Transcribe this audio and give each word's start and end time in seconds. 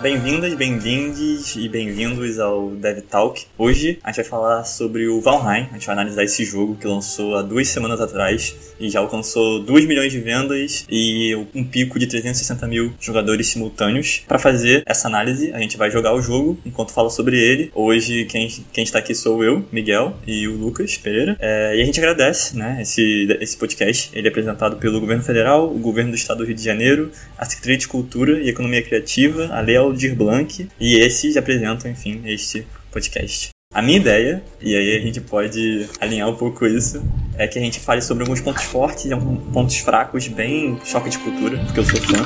Bem-vindas, 0.00 0.54
bem-vindes 0.54 1.56
e 1.56 1.68
bem-vindos 1.68 2.38
ao 2.38 2.70
Dev 2.70 3.00
Talk. 3.00 3.46
Hoje 3.58 3.98
a 4.04 4.10
gente 4.10 4.16
vai 4.18 4.24
falar 4.24 4.62
sobre 4.62 5.08
o 5.08 5.20
Valheim, 5.20 5.66
a 5.70 5.74
gente 5.74 5.86
vai 5.86 5.94
analisar 5.94 6.22
esse 6.22 6.44
jogo 6.44 6.76
que 6.76 6.86
lançou 6.86 7.34
há 7.34 7.42
duas 7.42 7.66
semanas 7.66 8.00
atrás 8.00 8.54
e 8.78 8.88
já 8.88 9.00
alcançou 9.00 9.58
2 9.58 9.86
milhões 9.86 10.12
de 10.12 10.20
vendas 10.20 10.86
e 10.88 11.34
um 11.52 11.64
pico 11.64 11.98
de 11.98 12.06
360 12.06 12.64
mil 12.68 12.94
jogadores 13.00 13.48
simultâneos. 13.48 14.22
Para 14.28 14.38
fazer 14.38 14.84
essa 14.86 15.08
análise, 15.08 15.52
a 15.52 15.58
gente 15.58 15.76
vai 15.76 15.90
jogar 15.90 16.14
o 16.14 16.22
jogo 16.22 16.56
enquanto 16.64 16.92
fala 16.92 17.10
sobre 17.10 17.36
ele. 17.36 17.72
Hoje 17.74 18.24
quem, 18.26 18.48
quem 18.72 18.84
está 18.84 19.00
aqui 19.00 19.16
sou 19.16 19.42
eu, 19.42 19.66
Miguel, 19.72 20.16
e 20.24 20.46
o 20.46 20.56
Lucas 20.56 20.96
Pereira. 20.96 21.36
É, 21.40 21.76
e 21.76 21.82
a 21.82 21.84
gente 21.84 21.98
agradece 21.98 22.56
né, 22.56 22.78
esse, 22.80 23.36
esse 23.40 23.56
podcast. 23.56 24.10
Ele 24.12 24.28
é 24.28 24.30
apresentado 24.30 24.76
pelo 24.76 25.00
Governo 25.00 25.24
Federal, 25.24 25.68
o 25.68 25.78
Governo 25.80 26.12
do 26.12 26.16
Estado 26.16 26.38
do 26.38 26.44
Rio 26.44 26.54
de 26.54 26.62
Janeiro, 26.62 27.10
a 27.36 27.44
Secretaria 27.44 27.78
de 27.78 27.88
Cultura 27.88 28.38
e 28.38 28.48
Economia 28.48 28.80
Criativa, 28.80 29.48
a 29.52 29.60
Lei 29.60 29.76
Aldir 29.88 30.14
Blanc, 30.14 30.68
e 30.78 30.96
esses 30.98 31.36
apresentam, 31.36 31.90
enfim, 31.90 32.22
este 32.24 32.66
podcast. 32.90 33.48
A 33.72 33.82
minha 33.82 33.98
ideia, 33.98 34.42
e 34.62 34.74
aí 34.74 34.96
a 34.96 35.00
gente 35.00 35.20
pode 35.20 35.86
alinhar 36.00 36.28
um 36.28 36.36
pouco 36.36 36.66
isso, 36.66 37.02
é 37.36 37.46
que 37.46 37.58
a 37.58 37.62
gente 37.62 37.78
fale 37.78 38.00
sobre 38.00 38.22
alguns 38.22 38.40
pontos 38.40 38.64
fortes 38.64 39.04
e 39.04 39.12
alguns 39.12 39.52
pontos 39.52 39.76
fracos, 39.78 40.26
bem 40.26 40.78
choque 40.84 41.10
de 41.10 41.18
cultura, 41.18 41.58
porque 41.64 41.80
eu 41.80 41.84
sou 41.84 42.00
fã. 42.00 42.24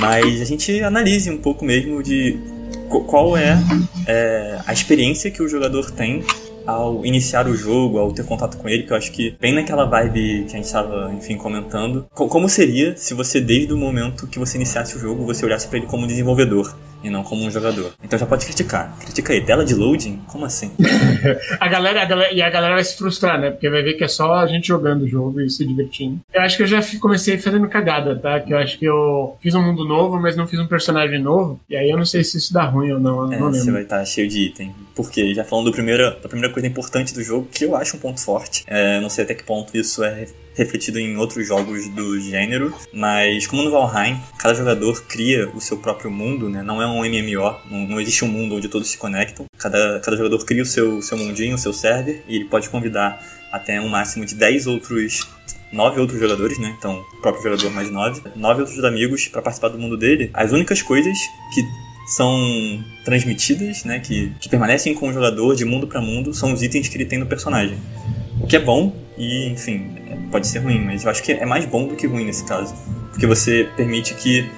Mas 0.00 0.40
a 0.40 0.44
gente 0.44 0.82
analise 0.82 1.30
um 1.30 1.38
pouco 1.38 1.64
mesmo 1.64 2.02
de 2.02 2.38
qual 2.88 3.36
é, 3.36 3.56
é 4.06 4.58
a 4.66 4.72
experiência 4.72 5.30
que 5.30 5.42
o 5.42 5.48
jogador 5.48 5.90
tem 5.92 6.24
ao 6.70 7.04
iniciar 7.04 7.46
o 7.46 7.54
jogo, 7.54 7.98
ao 7.98 8.12
ter 8.12 8.24
contato 8.24 8.56
com 8.56 8.68
ele, 8.68 8.84
que 8.84 8.92
eu 8.92 8.96
acho 8.96 9.12
que 9.12 9.36
bem 9.40 9.54
naquela 9.54 9.84
vibe 9.84 10.44
que 10.44 10.52
a 10.52 10.56
gente 10.56 10.64
estava, 10.64 11.12
enfim, 11.12 11.36
comentando. 11.36 12.06
Como 12.14 12.48
seria 12.48 12.96
se 12.96 13.14
você, 13.14 13.40
desde 13.40 13.72
o 13.72 13.76
momento 13.76 14.26
que 14.26 14.38
você 14.38 14.56
iniciasse 14.56 14.96
o 14.96 14.98
jogo, 14.98 15.24
você 15.24 15.44
olhasse 15.44 15.66
para 15.68 15.78
ele 15.78 15.86
como 15.86 16.06
desenvolvedor? 16.06 16.74
E 17.02 17.10
não 17.10 17.22
como 17.22 17.44
um 17.44 17.50
jogador. 17.50 17.92
Então 18.02 18.18
já 18.18 18.26
pode 18.26 18.44
criticar. 18.44 18.96
Critica 18.98 19.32
aí. 19.32 19.44
Tela 19.44 19.64
de 19.64 19.74
loading? 19.74 20.20
Como 20.26 20.44
assim? 20.44 20.72
a, 21.58 21.68
galera, 21.68 22.02
a 22.02 22.04
galera, 22.04 22.32
e 22.32 22.42
a 22.42 22.50
galera 22.50 22.74
vai 22.74 22.84
se 22.84 22.96
frustrar, 22.96 23.40
né? 23.40 23.50
Porque 23.50 23.68
vai 23.68 23.82
ver 23.82 23.94
que 23.94 24.04
é 24.04 24.08
só 24.08 24.34
a 24.34 24.46
gente 24.46 24.68
jogando 24.68 25.02
o 25.02 25.08
jogo 25.08 25.40
e 25.40 25.50
se 25.50 25.64
divertindo. 25.66 26.20
Eu 26.32 26.42
acho 26.42 26.56
que 26.56 26.62
eu 26.62 26.66
já 26.66 26.80
comecei 27.00 27.38
fazendo 27.38 27.68
cagada, 27.68 28.16
tá? 28.16 28.40
Que 28.40 28.52
eu 28.52 28.58
acho 28.58 28.78
que 28.78 28.84
eu 28.84 29.36
fiz 29.40 29.54
um 29.54 29.62
mundo 29.62 29.84
novo, 29.84 30.20
mas 30.20 30.36
não 30.36 30.46
fiz 30.46 30.60
um 30.60 30.66
personagem 30.66 31.20
novo. 31.20 31.60
E 31.68 31.76
aí 31.76 31.90
eu 31.90 31.96
não 31.96 32.06
sei 32.06 32.22
se 32.22 32.38
isso 32.38 32.52
dá 32.52 32.64
ruim 32.64 32.92
ou 32.92 33.00
não. 33.00 33.32
É, 33.32 33.38
não 33.38 33.52
você 33.52 33.70
vai 33.70 33.82
estar 33.82 33.98
tá 33.98 34.04
cheio 34.04 34.28
de 34.28 34.46
item. 34.46 34.74
Porque 34.94 35.34
já 35.34 35.44
falando 35.44 35.66
do 35.66 35.72
primeiro, 35.72 36.10
da 36.20 36.28
primeira 36.28 36.52
coisa 36.52 36.68
importante 36.68 37.14
do 37.14 37.22
jogo, 37.22 37.48
que 37.52 37.64
eu 37.64 37.74
acho 37.74 37.96
um 37.96 38.00
ponto 38.00 38.20
forte. 38.20 38.64
É, 38.66 39.00
não 39.00 39.08
sei 39.08 39.24
até 39.24 39.34
que 39.34 39.44
ponto 39.44 39.76
isso 39.76 40.04
é 40.04 40.26
refletido 40.54 40.98
em 40.98 41.16
outros 41.16 41.46
jogos 41.46 41.88
do 41.88 42.20
gênero, 42.20 42.74
mas 42.92 43.46
como 43.46 43.62
no 43.62 43.70
Valheim, 43.70 44.20
cada 44.38 44.54
jogador 44.54 45.02
cria 45.04 45.48
o 45.54 45.60
seu 45.60 45.78
próprio 45.78 46.10
mundo, 46.10 46.48
né? 46.48 46.62
Não 46.62 46.82
é 46.82 46.86
um 46.86 47.04
MMO, 47.04 47.56
não, 47.70 47.88
não 47.88 48.00
existe 48.00 48.24
um 48.24 48.28
mundo 48.28 48.56
onde 48.56 48.68
todos 48.68 48.90
se 48.90 48.98
conectam. 48.98 49.46
Cada, 49.58 50.00
cada 50.00 50.16
jogador 50.16 50.44
cria 50.44 50.62
o 50.62 50.66
seu, 50.66 51.00
seu 51.02 51.16
mundinho, 51.16 51.54
o 51.54 51.58
seu 51.58 51.72
server, 51.72 52.22
e 52.28 52.36
ele 52.36 52.44
pode 52.46 52.68
convidar 52.68 53.24
até 53.52 53.80
um 53.80 53.88
máximo 53.88 54.24
de 54.24 54.34
10 54.34 54.66
outros 54.66 55.28
nove 55.72 56.00
outros 56.00 56.18
jogadores, 56.18 56.58
né? 56.58 56.74
Então, 56.78 57.04
o 57.18 57.20
próprio 57.20 57.44
jogador 57.44 57.70
mais 57.70 57.90
nove. 57.90 58.22
Nove 58.36 58.62
outros 58.62 58.82
amigos 58.84 59.28
para 59.28 59.42
participar 59.42 59.68
do 59.68 59.78
mundo 59.78 59.96
dele. 59.96 60.30
As 60.34 60.52
únicas 60.52 60.82
coisas 60.82 61.16
que 61.54 61.62
são 62.10 62.84
transmitidas, 63.04 63.84
né? 63.84 64.00
Que, 64.00 64.32
que 64.40 64.48
permanecem 64.48 64.94
com 64.94 65.08
o 65.08 65.12
jogador 65.12 65.54
de 65.54 65.64
mundo 65.64 65.86
para 65.86 66.00
mundo 66.00 66.34
são 66.34 66.52
os 66.52 66.62
itens 66.62 66.88
que 66.88 66.96
ele 66.96 67.06
tem 67.06 67.18
no 67.18 67.26
personagem. 67.26 67.78
O 68.40 68.46
que 68.46 68.56
é 68.56 68.60
bom 68.60 68.92
e, 69.20 69.50
enfim, 69.50 69.86
pode 70.30 70.46
ser 70.46 70.60
ruim, 70.60 70.80
mas 70.82 71.04
eu 71.04 71.10
acho 71.10 71.22
que 71.22 71.32
é 71.32 71.44
mais 71.44 71.66
bom 71.66 71.86
do 71.86 71.94
que 71.94 72.06
ruim 72.06 72.24
nesse 72.24 72.42
caso. 72.46 72.74
Porque 73.10 73.26
você 73.26 73.68
permite 73.76 74.14
que 74.14 74.50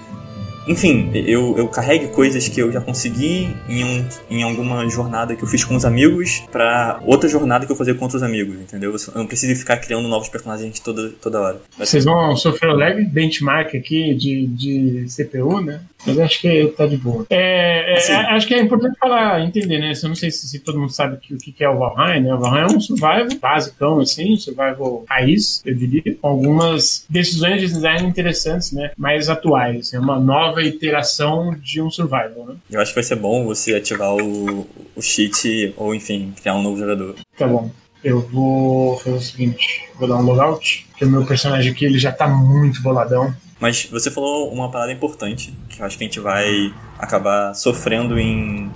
enfim, 0.67 1.11
eu, 1.15 1.57
eu 1.57 1.69
carregue 1.69 2.09
coisas 2.09 2.49
que 2.49 2.61
eu 2.61 2.71
já 2.71 2.81
consegui 2.81 3.55
em, 3.69 3.85
um, 3.85 4.09
em 4.31 4.43
alguma 4.43 4.89
jornada 4.89 5.35
que 5.35 5.43
eu 5.43 5.49
fiz 5.49 5.65
com 5.65 5.75
os 5.75 5.85
amigos 5.85 6.43
para 6.51 7.01
outra 7.05 7.29
jornada 7.29 7.67
que 7.67 7.73
eu 7.73 7.77
fazer 7.77 7.95
com 7.95 8.05
outros 8.05 8.23
amigos, 8.23 8.57
entendeu? 8.57 8.93
Eu 8.93 9.15
não 9.15 9.27
preciso 9.27 9.59
ficar 9.59 9.77
criando 9.79 10.09
novos 10.09 10.29
personagens 10.29 10.79
toda, 10.81 11.11
toda 11.21 11.41
hora. 11.41 11.61
Vocês 11.79 12.05
vão 12.05 12.37
sofrer 12.37 12.71
o 12.71 12.77
lag 12.77 13.03
benchmark 13.05 13.75
aqui 13.75 14.15
de, 14.15 14.47
de 14.47 15.07
CPU, 15.09 15.61
né? 15.61 15.81
Mas 16.07 16.19
acho 16.19 16.41
que 16.41 16.67
tá 16.77 16.87
de 16.87 16.97
boa. 16.97 17.25
É, 17.31 17.93
é, 17.93 17.97
assim, 17.97 18.13
acho 18.13 18.47
que 18.47 18.55
é 18.55 18.61
importante 18.61 18.99
falar, 18.99 19.41
entender, 19.41 19.79
né? 19.79 19.93
Eu 20.03 20.09
não 20.09 20.17
sei 20.17 20.31
se, 20.31 20.49
se 20.49 20.59
todo 20.59 20.79
mundo 20.79 20.93
sabe 20.93 21.17
que, 21.19 21.35
o 21.35 21.39
que 21.39 21.63
é 21.63 21.69
o 21.69 21.79
Valheim, 21.79 22.23
né? 22.23 22.35
O 22.35 22.39
Valheim 22.39 22.73
é 22.73 22.77
um 22.77 22.81
survival 22.81 23.29
basicão, 23.41 24.01
assim, 24.01 24.37
survival 24.37 25.05
raiz, 25.09 25.63
eu 25.65 25.75
diria, 25.75 26.17
com 26.21 26.29
algumas 26.29 27.07
decisões 27.09 27.61
de 27.61 27.69
design 27.69 28.09
interessantes, 28.09 28.73
né? 28.73 28.91
Mais 28.97 29.29
atuais. 29.29 29.81
Assim, 29.81 29.97
é 29.97 30.01
uma 30.01 30.19
nova 30.19 30.52
iteração 30.61 31.57
de 31.61 31.81
um 31.81 31.91
survival, 31.91 32.47
né? 32.47 32.57
Eu 32.71 32.81
acho 32.81 32.91
que 32.91 32.97
vai 32.97 33.05
ser 33.05 33.17
bom 33.17 33.45
você 33.45 33.75
ativar 33.75 34.15
o, 34.15 34.67
o 34.95 35.03
cheat 35.03 35.73
ou, 35.77 35.95
enfim, 35.95 36.33
criar 36.41 36.55
um 36.55 36.63
novo 36.63 36.79
jogador. 36.79 37.15
Tá 37.37 37.47
bom. 37.47 37.71
Eu 38.03 38.21
vou 38.21 38.99
fazer 38.99 39.17
o 39.17 39.21
seguinte, 39.21 39.89
vou 39.97 40.09
dar 40.09 40.17
um 40.17 40.23
logout, 40.23 40.87
porque 40.91 41.05
o 41.05 41.09
meu 41.09 41.25
personagem 41.25 41.71
aqui 41.71 41.85
ele 41.85 41.99
já 41.99 42.11
tá 42.11 42.27
muito 42.27 42.83
boladão. 42.83 43.33
Mas 43.61 43.87
você 43.89 44.11
falou 44.11 44.53
uma 44.53 44.69
parada 44.69 44.93
importante, 44.93 45.55
que 45.69 45.81
eu 45.81 45.87
acho 45.87 45.97
que 45.97 46.03
a 46.03 46.07
gente 46.09 46.19
vai 46.19 46.75
acabar 46.99 47.55
sofrendo 47.55 48.19
em. 48.19 48.69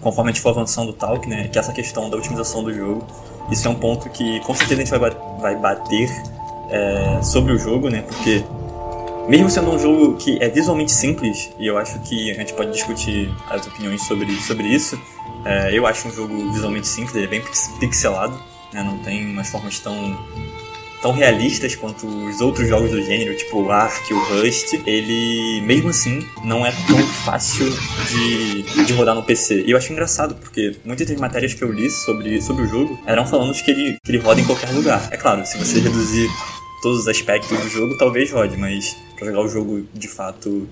conforme 0.00 0.30
a 0.30 0.34
gente 0.34 0.42
for 0.42 0.50
avançando 0.50 0.88
o 0.88 0.92
talk, 0.92 1.28
né? 1.28 1.46
Que 1.46 1.56
é 1.56 1.60
essa 1.60 1.72
questão 1.72 2.10
da 2.10 2.16
otimização 2.16 2.64
do 2.64 2.74
jogo. 2.74 3.06
Isso 3.48 3.68
é 3.68 3.70
um 3.70 3.76
ponto 3.76 4.10
que 4.10 4.40
com 4.40 4.52
certeza 4.54 4.82
a 4.82 4.84
gente 4.84 4.98
vai, 4.98 5.10
vai 5.40 5.56
bater 5.56 6.10
é, 6.68 7.22
sobre 7.22 7.52
o 7.52 7.58
jogo, 7.58 7.88
né? 7.88 8.02
Porque 8.02 8.44
mesmo 9.28 9.50
sendo 9.50 9.70
um 9.70 9.78
jogo 9.78 10.16
que 10.16 10.42
é 10.42 10.48
visualmente 10.48 10.90
simples, 10.90 11.50
e 11.58 11.66
eu 11.66 11.76
acho 11.76 11.98
que 12.00 12.30
a 12.30 12.34
gente 12.34 12.54
pode 12.54 12.72
discutir 12.72 13.30
as 13.48 13.66
opiniões 13.66 14.02
sobre, 14.06 14.34
sobre 14.40 14.66
isso, 14.68 15.00
é, 15.44 15.76
eu 15.76 15.86
acho 15.86 16.08
um 16.08 16.10
jogo 16.10 16.50
visualmente 16.50 16.88
simples, 16.88 17.14
ele 17.14 17.26
é 17.26 17.28
bem 17.28 17.42
pixelado, 17.78 18.34
né? 18.72 18.82
não 18.82 18.98
tem 18.98 19.24
umas 19.26 19.48
formas 19.48 19.78
tão 19.78 20.16
tão 21.00 21.12
realistas 21.12 21.76
quanto 21.76 22.06
os 22.06 22.40
outros 22.40 22.68
jogos 22.68 22.90
do 22.90 23.00
gênero, 23.00 23.36
tipo 23.36 23.62
o 23.62 23.70
Ark, 23.70 24.12
o 24.12 24.18
Rust, 24.18 24.74
ele, 24.84 25.60
mesmo 25.60 25.90
assim, 25.90 26.26
não 26.42 26.66
é 26.66 26.72
tão 26.88 26.98
fácil 27.24 27.72
de, 28.10 28.84
de 28.84 28.92
rodar 28.94 29.14
no 29.14 29.22
PC. 29.22 29.62
E 29.64 29.70
eu 29.70 29.78
acho 29.78 29.92
engraçado, 29.92 30.34
porque 30.34 30.76
muitas 30.84 31.06
das 31.06 31.16
matérias 31.20 31.54
que 31.54 31.62
eu 31.62 31.72
li 31.72 31.88
sobre, 31.88 32.42
sobre 32.42 32.64
o 32.64 32.66
jogo 32.66 32.98
eram 33.06 33.24
falando 33.24 33.54
que 33.54 33.70
ele, 33.70 33.96
que 34.04 34.10
ele 34.10 34.18
roda 34.18 34.40
em 34.40 34.44
qualquer 34.44 34.70
lugar. 34.70 35.08
É 35.12 35.16
claro, 35.16 35.46
se 35.46 35.56
você 35.56 35.78
reduzir 35.78 36.28
todos 36.82 37.00
os 37.00 37.08
aspectos 37.08 37.56
do 37.58 37.68
jogo, 37.68 37.96
talvez 37.96 38.30
rode, 38.32 38.56
mas 38.56 38.96
para 39.18 39.28
jogar 39.28 39.40
o 39.40 39.48
jogo 39.48 39.86
de 39.92 40.08
fato 40.08 40.68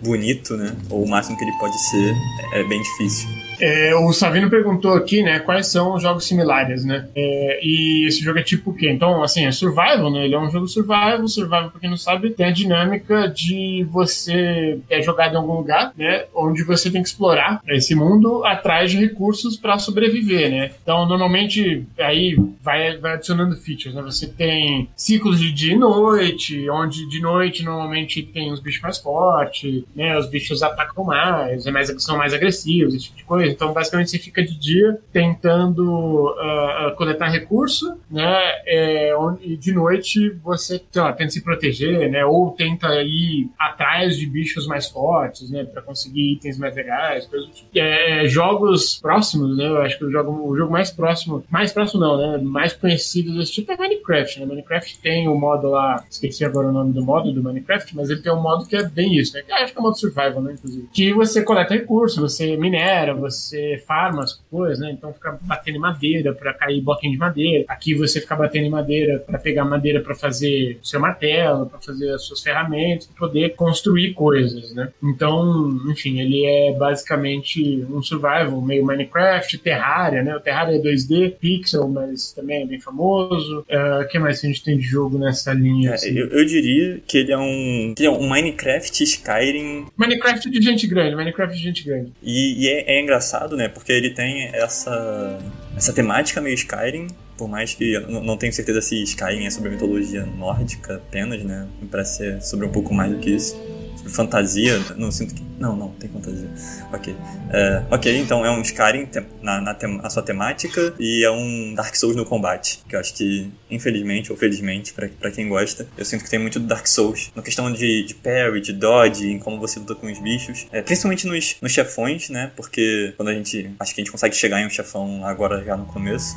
bonito, 0.00 0.56
né, 0.56 0.76
ou 0.88 1.04
o 1.04 1.08
máximo 1.08 1.36
que 1.36 1.44
ele 1.44 1.58
pode 1.58 1.76
ser, 1.90 2.14
é 2.52 2.64
bem 2.64 2.80
difícil. 2.80 3.28
É, 3.60 3.94
o 3.94 4.12
Savino 4.12 4.48
perguntou 4.48 4.94
aqui, 4.94 5.22
né, 5.22 5.40
quais 5.40 5.66
são 5.66 5.94
os 5.94 6.02
jogos 6.02 6.26
similares, 6.26 6.84
né? 6.84 7.08
É, 7.14 7.60
e 7.62 8.06
esse 8.06 8.22
jogo 8.22 8.38
é 8.38 8.42
tipo 8.42 8.70
o 8.70 8.74
quê? 8.74 8.90
Então, 8.90 9.22
assim, 9.22 9.46
é 9.46 9.50
survival, 9.50 10.10
né? 10.10 10.24
Ele 10.24 10.34
é 10.34 10.38
um 10.38 10.50
jogo 10.50 10.68
survival. 10.68 11.26
Survival, 11.28 11.70
pra 11.70 11.80
quem 11.80 11.90
não 11.90 11.96
sabe, 11.96 12.30
tem 12.30 12.46
a 12.46 12.50
dinâmica 12.50 13.28
de 13.28 13.86
você 13.90 14.78
é 14.88 15.02
jogado 15.02 15.34
em 15.34 15.36
algum 15.36 15.54
lugar, 15.54 15.92
né? 15.96 16.24
Onde 16.34 16.62
você 16.62 16.90
tem 16.90 17.02
que 17.02 17.08
explorar 17.08 17.60
esse 17.68 17.94
mundo 17.94 18.44
atrás 18.44 18.90
de 18.90 18.98
recursos 18.98 19.56
para 19.56 19.78
sobreviver, 19.78 20.50
né? 20.50 20.70
Então, 20.82 21.06
normalmente, 21.06 21.84
aí 21.98 22.36
vai, 22.62 22.96
vai 22.98 23.14
adicionando 23.14 23.56
features, 23.56 23.94
né? 23.94 24.02
Você 24.02 24.26
tem 24.26 24.88
ciclos 24.96 25.40
de 25.40 25.52
dia 25.52 25.74
e 25.74 25.78
noite, 25.78 26.68
onde 26.70 27.08
de 27.08 27.20
noite 27.20 27.64
normalmente 27.64 28.22
tem 28.22 28.52
os 28.52 28.60
bichos 28.60 28.82
mais 28.82 28.98
fortes, 28.98 29.84
né? 29.94 30.16
Os 30.18 30.28
bichos 30.28 30.62
atacam 30.62 31.04
mais, 31.04 31.66
é 31.66 31.84
são 31.98 32.16
mais 32.16 32.34
agressivos, 32.34 32.94
esse 32.94 33.04
tipo 33.06 33.16
de 33.16 33.24
coisa. 33.24 33.47
Então, 33.48 33.72
basicamente, 33.72 34.10
você 34.10 34.18
fica 34.18 34.42
de 34.42 34.58
dia 34.58 34.98
tentando 35.12 36.30
uh, 36.30 36.94
coletar 36.96 37.28
recurso, 37.28 37.98
né? 38.10 38.36
É, 38.66 39.12
e 39.42 39.56
de 39.56 39.72
noite 39.72 40.30
você 40.42 40.80
lá, 40.94 41.12
tenta 41.12 41.30
se 41.30 41.42
proteger, 41.42 42.10
né? 42.10 42.24
Ou 42.24 42.50
tenta 42.50 42.88
ir 43.02 43.50
atrás 43.58 44.16
de 44.16 44.26
bichos 44.26 44.66
mais 44.66 44.88
fortes, 44.88 45.50
né? 45.50 45.64
Para 45.64 45.82
conseguir 45.82 46.32
itens 46.32 46.58
mais 46.58 46.74
legais, 46.74 47.26
coisas 47.26 47.48
tipo. 47.50 47.68
É, 47.74 48.26
jogos 48.26 48.98
próximos, 49.00 49.56
né? 49.56 49.66
Eu 49.66 49.82
acho 49.82 49.98
que 49.98 50.04
o 50.04 50.10
jogo, 50.10 50.48
o 50.48 50.56
jogo 50.56 50.72
mais 50.72 50.90
próximo, 50.90 51.44
mais 51.50 51.72
próximo 51.72 52.00
não, 52.00 52.16
né? 52.16 52.38
Mais 52.38 52.72
conhecido 52.72 53.36
desse 53.36 53.52
tipo 53.52 53.72
é 53.72 53.76
Minecraft, 53.76 54.40
né? 54.40 54.46
Minecraft 54.46 54.98
tem 55.00 55.28
o 55.28 55.32
um 55.32 55.38
modo 55.38 55.68
lá, 55.68 56.04
esqueci 56.10 56.44
agora 56.44 56.68
o 56.68 56.72
nome 56.72 56.92
do 56.92 57.04
modo 57.04 57.32
do 57.32 57.42
Minecraft, 57.42 57.94
mas 57.96 58.10
ele 58.10 58.20
tem 58.20 58.32
um 58.32 58.40
modo 58.40 58.66
que 58.66 58.76
é 58.76 58.82
bem 58.82 59.16
isso, 59.16 59.34
né? 59.34 59.42
Que 59.42 59.52
acho 59.52 59.72
que 59.72 59.78
é 59.78 59.80
o 59.80 59.84
modo 59.84 59.98
survival, 59.98 60.42
né? 60.42 60.52
Inclusive. 60.52 60.88
Que 60.92 61.12
você 61.12 61.42
coleta 61.42 61.74
recursos, 61.74 62.18
você 62.18 62.56
minera, 62.56 63.14
você 63.14 63.37
você 63.38 63.82
farma 63.86 64.22
as 64.22 64.32
coisas, 64.50 64.78
né? 64.78 64.90
Então 64.92 65.12
fica 65.12 65.38
batendo 65.42 65.76
em 65.76 65.80
madeira 65.80 66.32
para 66.32 66.52
cair 66.54 66.80
bloquinho 66.80 67.12
de 67.12 67.18
madeira. 67.18 67.64
Aqui 67.68 67.94
você 67.94 68.20
fica 68.20 68.36
batendo 68.36 68.66
em 68.66 68.70
madeira 68.70 69.18
para 69.18 69.38
pegar 69.38 69.64
madeira 69.64 70.00
para 70.00 70.14
fazer 70.14 70.78
seu 70.82 71.00
martelo, 71.00 71.66
para 71.66 71.78
fazer 71.78 72.10
as 72.10 72.24
suas 72.24 72.42
ferramentas, 72.42 73.06
para 73.06 73.26
poder 73.26 73.54
construir 73.54 74.14
coisas, 74.14 74.74
né? 74.74 74.90
Então, 75.02 75.78
enfim, 75.90 76.20
ele 76.20 76.44
é 76.44 76.72
basicamente 76.72 77.86
um 77.90 78.02
survival 78.02 78.60
meio 78.60 78.84
Minecraft, 78.84 79.58
Terraria, 79.58 80.22
né? 80.22 80.34
O 80.34 80.40
Terraria 80.40 80.76
é 80.76 80.80
2D, 80.80 81.36
pixel, 81.38 81.88
mas 81.88 82.32
também 82.32 82.62
é 82.62 82.66
bem 82.66 82.80
famoso. 82.80 83.58
O 83.68 84.02
uh, 84.02 84.08
que 84.08 84.18
mais 84.18 84.42
a 84.42 84.46
gente 84.46 84.62
tem 84.62 84.76
de 84.76 84.84
jogo 84.84 85.18
nessa 85.18 85.52
linha? 85.52 85.90
É, 85.90 85.94
assim? 85.94 86.16
eu, 86.16 86.28
eu, 86.28 86.44
diria 86.44 87.00
que 87.06 87.18
ele 87.18 87.32
é 87.32 87.38
um, 87.38 87.94
ele 87.96 88.06
é 88.06 88.10
um 88.10 88.28
Minecraft 88.28 89.02
Skyrim. 89.02 89.86
Minecraft 89.96 90.50
de 90.50 90.60
gente 90.62 90.86
grande, 90.86 91.14
Minecraft 91.16 91.56
de 91.56 91.62
gente 91.62 91.84
grande. 91.84 92.12
E, 92.22 92.64
e 92.64 92.68
é, 92.68 92.96
é 92.96 93.02
engraçado, 93.02 93.27
né? 93.56 93.68
Porque 93.68 93.92
ele 93.92 94.10
tem 94.10 94.50
essa, 94.54 95.38
essa 95.76 95.92
temática 95.92 96.40
meio 96.40 96.54
Skyrim, 96.54 97.08
por 97.36 97.48
mais 97.48 97.74
que 97.74 97.94
eu 97.94 98.08
não 98.08 98.36
tenho 98.36 98.52
certeza 98.52 98.80
se 98.80 99.02
Skyrim 99.02 99.46
é 99.46 99.50
sobre 99.50 99.70
mitologia 99.70 100.24
nórdica 100.24 100.96
apenas, 100.96 101.42
né? 101.42 101.66
Parece 101.90 102.16
ser 102.16 102.42
sobre 102.42 102.66
um 102.66 102.70
pouco 102.70 102.92
mais 102.92 103.12
do 103.12 103.18
que 103.18 103.30
isso 103.30 103.56
fantasia. 104.06 104.78
Não 104.96 105.10
sinto 105.10 105.34
que. 105.34 105.42
Não, 105.58 105.74
não, 105.74 105.88
tem 105.90 106.08
fantasia. 106.08 106.48
Ok. 106.92 107.14
É, 107.50 107.82
ok, 107.90 108.16
então 108.18 108.44
é 108.44 108.50
um 108.50 108.60
Skyrim 108.62 109.08
na, 109.42 109.60
na, 109.60 109.74
na, 109.74 110.10
sua 110.10 110.22
temática 110.22 110.94
e 110.98 111.24
é 111.24 111.30
um 111.30 111.74
Dark 111.74 111.94
Souls 111.96 112.14
no 112.14 112.24
combate. 112.24 112.80
Que 112.88 112.94
eu 112.94 113.00
acho 113.00 113.14
que, 113.14 113.50
infelizmente 113.70 114.30
ou 114.30 114.38
felizmente, 114.38 114.92
para 114.92 115.30
quem 115.30 115.48
gosta, 115.48 115.86
eu 115.96 116.04
sinto 116.04 116.24
que 116.24 116.30
tem 116.30 116.38
muito 116.38 116.60
do 116.60 116.66
Dark 116.66 116.86
Souls. 116.86 117.30
Na 117.34 117.42
questão 117.42 117.72
de, 117.72 118.04
de 118.04 118.14
parry, 118.14 118.60
de 118.60 118.72
dodge, 118.72 119.28
em 119.28 119.38
como 119.38 119.58
você 119.58 119.78
luta 119.80 119.94
com 119.94 120.10
os 120.10 120.18
bichos. 120.20 120.66
É, 120.72 120.82
principalmente 120.82 121.26
nos, 121.26 121.56
nos 121.60 121.72
chefões, 121.72 122.30
né? 122.30 122.52
Porque 122.56 123.12
quando 123.16 123.28
a 123.28 123.34
gente. 123.34 123.70
Acho 123.78 123.94
que 123.94 124.00
a 124.00 124.04
gente 124.04 124.12
consegue 124.12 124.36
chegar 124.36 124.60
em 124.60 124.66
um 124.66 124.70
chefão 124.70 125.24
agora 125.24 125.64
já 125.64 125.76
no 125.76 125.86
começo. 125.86 126.36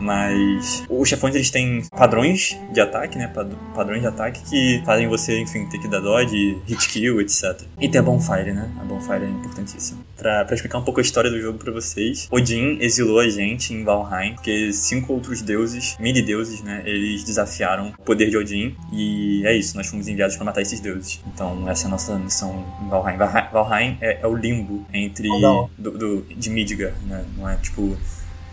Mas 0.00 0.84
os 0.88 1.08
chefões 1.08 1.34
eles 1.34 1.50
têm 1.50 1.82
padrões 1.90 2.56
de 2.72 2.80
ataque, 2.80 3.18
né? 3.18 3.32
Padrões 3.74 4.00
de 4.00 4.06
ataque 4.06 4.42
que 4.48 4.82
fazem 4.84 5.08
você, 5.08 5.40
enfim, 5.40 5.66
ter 5.66 5.78
que 5.78 5.88
dar 5.88 6.00
dodge, 6.00 6.58
hit 6.66 6.88
kill, 6.88 7.20
etc. 7.20 7.62
E 7.80 7.88
tem 7.88 8.00
a 8.00 8.02
Bonfire, 8.02 8.52
né? 8.52 8.70
A 8.80 8.84
Bonfire 8.84 9.24
é 9.24 9.28
importantíssima. 9.28 10.00
Pra, 10.16 10.44
pra 10.44 10.54
explicar 10.54 10.78
um 10.78 10.84
pouco 10.84 11.00
a 11.00 11.02
história 11.02 11.30
do 11.30 11.40
jogo 11.40 11.58
pra 11.58 11.72
vocês, 11.72 12.28
Odin 12.30 12.78
exilou 12.80 13.20
a 13.20 13.28
gente 13.28 13.72
em 13.72 13.84
Valheim, 13.84 14.34
porque 14.34 14.72
cinco 14.72 15.12
outros 15.12 15.42
deuses, 15.42 15.96
mini 15.98 16.22
deuses, 16.22 16.62
né? 16.62 16.82
Eles 16.84 17.24
desafiaram 17.24 17.92
o 17.98 18.02
poder 18.02 18.30
de 18.30 18.36
Odin. 18.36 18.76
E 18.92 19.42
é 19.46 19.56
isso, 19.56 19.76
nós 19.76 19.86
fomos 19.86 20.08
enviados 20.08 20.36
para 20.36 20.44
matar 20.44 20.62
esses 20.62 20.80
deuses. 20.80 21.20
Então, 21.26 21.68
essa 21.68 21.86
é 21.86 21.88
a 21.88 21.90
nossa 21.90 22.18
missão 22.18 22.64
em 22.82 22.88
Valheim. 22.88 23.16
Valheim 23.52 23.98
é, 24.00 24.20
é 24.22 24.26
o 24.26 24.36
limbo 24.36 24.86
entre. 24.92 25.28
Do, 25.76 25.90
do, 25.90 26.22
de 26.34 26.50
Midgard, 26.50 26.96
né? 27.06 27.24
Não 27.36 27.48
é 27.48 27.56
tipo. 27.56 27.96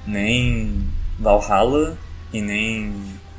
Nem 0.08 0.86
Valhalla 1.20 1.98
e 2.34 2.42
nem 2.42 2.94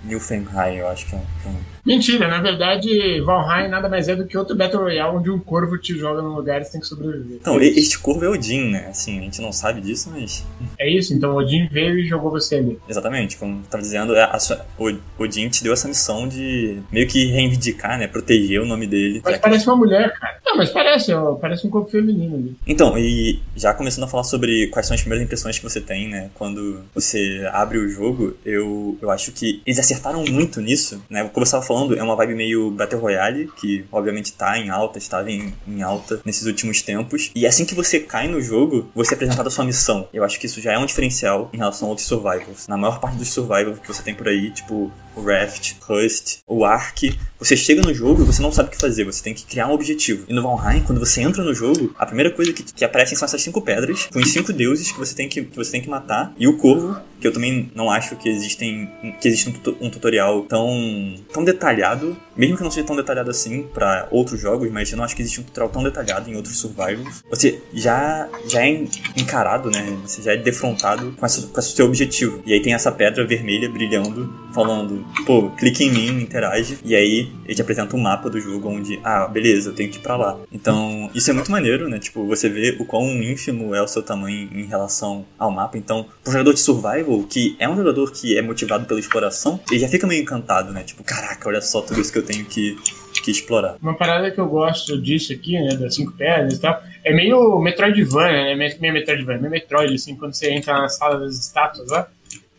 Nilfenheim, 0.05 0.77
eu 0.77 0.89
acho 0.89 1.07
que 1.07 1.17
é, 1.17 1.19
que 1.43 1.49
é 1.49 1.51
um 1.51 1.76
Mentira, 1.87 2.27
na 2.27 2.41
verdade, 2.41 3.21
Valheim 3.21 3.69
nada 3.69 3.89
mais 3.89 4.09
é 4.09 4.17
do 4.17 4.27
que 4.27 4.37
outro 4.37 4.57
Battle 4.57 4.83
Royale 4.83 5.17
onde 5.17 5.31
um 5.31 5.39
corvo 5.39 5.79
te 5.79 5.97
joga 5.97 6.21
num 6.21 6.35
lugar 6.35 6.61
e 6.61 6.65
você 6.65 6.73
tem 6.73 6.81
que 6.81 6.87
sobreviver. 6.87 7.39
Então, 7.41 7.61
este 7.61 7.97
corvo 7.99 8.25
é 8.25 8.29
Odin, 8.29 8.71
né? 8.71 8.89
Assim, 8.91 9.21
a 9.21 9.23
gente 9.23 9.41
não 9.41 9.53
sabe 9.53 9.81
disso, 9.81 10.11
mas. 10.13 10.45
É 10.79 10.91
isso, 10.91 11.15
então 11.15 11.35
Odin 11.35 11.67
veio 11.69 11.99
e 11.99 12.07
jogou 12.07 12.31
você 12.31 12.57
ali. 12.57 12.79
Exatamente, 12.89 13.37
como 13.37 13.63
tava 13.63 13.83
dizendo, 13.83 14.15
é 14.15 14.25
a 14.25 14.39
sua, 14.39 14.67
Odin 15.19 15.49
te 15.49 15.63
deu 15.63 15.73
essa 15.73 15.89
missão 15.89 16.29
de 16.29 16.81
meio 16.91 17.07
que 17.07 17.27
reivindicar, 17.27 17.99
né? 17.99 18.07
Proteger 18.07 18.61
o 18.61 18.67
nome 18.67 18.87
dele. 18.87 19.23
Mas 19.25 19.39
parece 19.39 19.67
uma 19.67 19.77
mulher, 19.77 20.13
cara. 20.19 20.39
Não, 20.45 20.57
mas 20.57 20.71
parece, 20.71 21.13
ó, 21.13 21.35
parece 21.35 21.67
um 21.67 21.71
corpo 21.71 21.91
feminino 21.91 22.37
ali. 22.37 22.57
Então, 22.67 22.99
e 22.99 23.41
já 23.55 23.73
começando 23.73 24.05
a 24.05 24.09
falar 24.09 24.25
sobre 24.25 24.67
quais 24.69 24.87
são 24.87 24.95
as 24.95 25.01
primeiras 25.01 25.25
impressões 25.25 25.59
que 25.59 25.65
você 25.65 25.81
tem, 25.81 26.09
né? 26.09 26.31
Quando 26.35 26.83
você 26.95 27.49
abre 27.53 27.79
o 27.79 27.89
jogo, 27.89 28.37
eu, 28.45 28.99
eu 29.01 29.11
acho 29.11 29.33
que 29.33 29.63
eles 29.65 29.79
acertaram 29.79 30.25
muito 30.25 30.61
nisso, 30.61 31.03
né? 31.09 31.23
Como 31.33 31.43
eu 31.43 31.45
estava 31.45 31.63
falando, 31.63 31.76
falando, 31.77 31.99
é 31.99 32.03
uma 32.03 32.17
vibe 32.17 32.35
meio 32.35 32.71
Battle 32.71 33.01
Royale, 33.01 33.51
que 33.57 33.85
obviamente 33.93 34.33
tá 34.33 34.59
em 34.59 34.71
alta, 34.71 34.99
estava 34.99 35.31
em, 35.31 35.53
em 35.69 35.83
alta 35.83 36.21
nesses 36.25 36.47
últimos 36.47 36.81
tempos. 36.81 37.31
E 37.35 37.47
assim 37.47 37.67
que 37.67 37.75
você 37.75 38.01
cai 38.01 38.27
no 38.29 38.41
jogo, 38.41 38.91
você 38.95 39.13
é 39.13 39.17
apresentado 39.17 39.47
a 39.47 39.51
sua 39.51 39.65
missão. 39.65 40.09
Eu 40.13 40.25
acho 40.25 40.41
que 40.41 40.47
isso 40.47 40.61
já 40.61 40.73
é 40.73 40.79
um 40.79 40.87
diferencial 40.87 41.51
em 41.53 41.59
relação 41.59 41.89
a 41.89 41.91
outros 41.91 42.07
survivals. 42.07 42.67
Na 42.67 42.79
maior 42.79 42.99
parte 42.99 43.19
dos 43.19 43.29
survivals 43.29 43.79
que 43.79 43.89
você 43.89 44.03
tem 44.03 44.15
por 44.15 44.27
aí, 44.29 44.51
tipo 44.51 44.91
o 45.17 45.23
Raft, 45.23 45.75
Rust, 45.81 46.39
o 46.47 46.65
Ark, 46.65 47.19
você 47.39 47.57
chega 47.57 47.81
no 47.81 47.93
jogo 47.93 48.23
e 48.23 48.27
você 48.27 48.43
não 48.43 48.53
sabe 48.53 48.69
o 48.69 48.73
que 48.73 48.79
fazer, 48.79 49.05
você 49.05 49.23
tem 49.23 49.35
que 49.35 49.45
criar 49.45 49.67
um 49.69 49.73
objetivo. 49.73 50.25
E 50.29 50.33
no 50.33 50.43
Valheim, 50.43 50.83
quando 50.83 50.99
você 50.99 51.23
entra 51.23 51.43
no 51.43 51.55
jogo, 51.55 51.95
a 51.99 52.07
primeira 52.07 52.31
coisa 52.31 52.53
que, 52.53 52.63
que 52.63 52.85
aparecem 52.85 53.17
são 53.17 53.27
essas 53.27 53.43
cinco 53.43 53.63
pedras, 53.63 54.07
com 54.13 54.19
os 54.19 54.31
cinco 54.31 54.53
deuses 54.53 54.93
que 54.93 54.99
você 54.99 55.15
tem 55.15 55.29
que, 55.29 55.43
que, 55.43 55.57
você 55.57 55.73
tem 55.73 55.81
que 55.81 55.89
matar, 55.89 56.33
e 56.39 56.47
o 56.47 56.59
corvo, 56.59 57.01
que 57.21 57.27
eu 57.27 57.33
também 57.33 57.71
não 57.75 57.91
acho 57.91 58.17
que 58.17 58.29
existem 58.29 58.91
que 59.21 59.27
existe 59.27 59.49
um, 59.49 59.87
um 59.87 59.91
tutorial 59.91 60.43
tão, 60.43 61.15
tão 61.33 61.43
detalhado, 61.43 62.17
mesmo 62.37 62.57
que 62.57 62.63
não 62.63 62.71
seja 62.71 62.87
tão 62.87 62.97
detalhado 62.97 63.31
assim 63.31 63.63
para 63.63 64.09
outros 64.11 64.41
jogos, 64.41 64.71
mas 64.71 64.91
eu 64.91 64.97
não 64.97 65.05
acho 65.05 65.15
que 65.17 65.23
existe 65.23 65.41
um 65.41 65.45
tutorial 65.45 65.71
tão 65.71 65.83
detalhado 65.83 66.31
em 66.31 66.37
outros 66.37 66.59
survivals. 66.59 67.25
Você 67.31 67.61
já, 67.73 68.29
já 68.49 68.67
é 68.67 68.85
encarado, 69.17 69.71
né? 69.71 69.97
Você 70.05 70.23
já 70.23 70.33
é 70.33 70.37
defrontado 70.37 71.13
com, 71.13 71.27
essa, 71.27 71.47
com 71.47 71.59
esse 71.59 71.71
seu 71.71 71.87
objetivo. 71.87 72.43
E 72.47 72.53
aí 72.53 72.61
tem 72.61 72.75
essa 72.75 72.93
pedra 72.93 73.27
vermelha 73.27 73.69
brilhando, 73.69 74.33
falando, 74.53 75.05
pô, 75.25 75.51
clique 75.51 75.85
em 75.85 75.91
mim, 75.91 76.23
interage. 76.23 76.79
E 76.85 76.95
aí 76.95 77.33
ele 77.45 77.55
te 77.55 77.63
apresenta 77.63 77.97
um 77.97 78.01
mapa 78.01 78.29
do 78.29 78.41
jogo 78.41 78.69
onde, 78.69 79.01
ah, 79.03 79.27
beleza, 79.27 79.71
eu 79.71 79.75
tenho 79.75 79.91
que 79.91 79.99
ir 79.99 80.03
pra 80.03 80.17
lá. 80.17 80.39
Então, 80.53 81.11
isso 81.15 81.31
é 81.31 81.33
muito 81.35 81.51
maneiro, 81.51 81.89
né? 81.89 81.99
Tipo, 81.99 82.27
você 82.27 82.49
vê 82.49 82.77
o 82.79 82.85
quão 82.85 83.11
ínfimo 83.23 83.75
é 83.75 83.83
o 83.83 83.89
seu 83.89 84.03
tamanho 84.03 84.49
em 84.53 84.67
relação 84.67 85.25
ao 85.39 85.51
mapa. 85.51 85.79
Então, 85.79 86.07
pro 86.23 86.33
jogador 86.33 86.53
de 86.53 86.61
survival, 86.61 87.23
que 87.29 87.57
é 87.59 87.69
um 87.69 87.77
jogador 87.77 88.11
que 88.13 88.37
é 88.37 88.43
motivado 88.43 88.87
pela 88.87 89.01
exploração, 89.01 89.61
ele 89.71 89.81
já 89.81 89.89
fica 89.89 90.07
meio 90.07 90.23
encantado, 90.23 90.73
né? 90.73 90.83
Tipo, 90.83 91.03
caraca, 91.03 91.49
olha 91.49 91.61
só 91.61 91.81
tudo 91.81 92.01
isso 92.01 92.13
que 92.13 92.19
eu 92.19 92.26
tenho 92.27 92.45
que, 92.45 92.77
que 93.23 93.31
explorar. 93.31 93.77
Uma 93.81 93.95
parada 93.95 94.31
que 94.31 94.39
eu 94.39 94.47
gosto 94.47 95.01
disso 95.01 95.33
aqui, 95.33 95.53
né, 95.61 95.77
das 95.77 95.95
cinco 95.95 96.13
pedras 96.13 96.55
e 96.55 96.61
tal, 96.61 96.83
é 97.05 97.15
meio 97.15 97.59
Metroidvania, 97.61 98.57
né? 98.57 98.77
Meio 98.79 98.93
Metroidvania, 98.93 99.41
meio 99.41 99.51
Metroid, 99.53 99.95
assim, 99.95 100.17
quando 100.17 100.35
você 100.35 100.51
entra 100.51 100.75
na 100.75 100.89
sala 100.89 101.21
das 101.21 101.39
estátuas 101.39 101.91
lá 101.91 102.09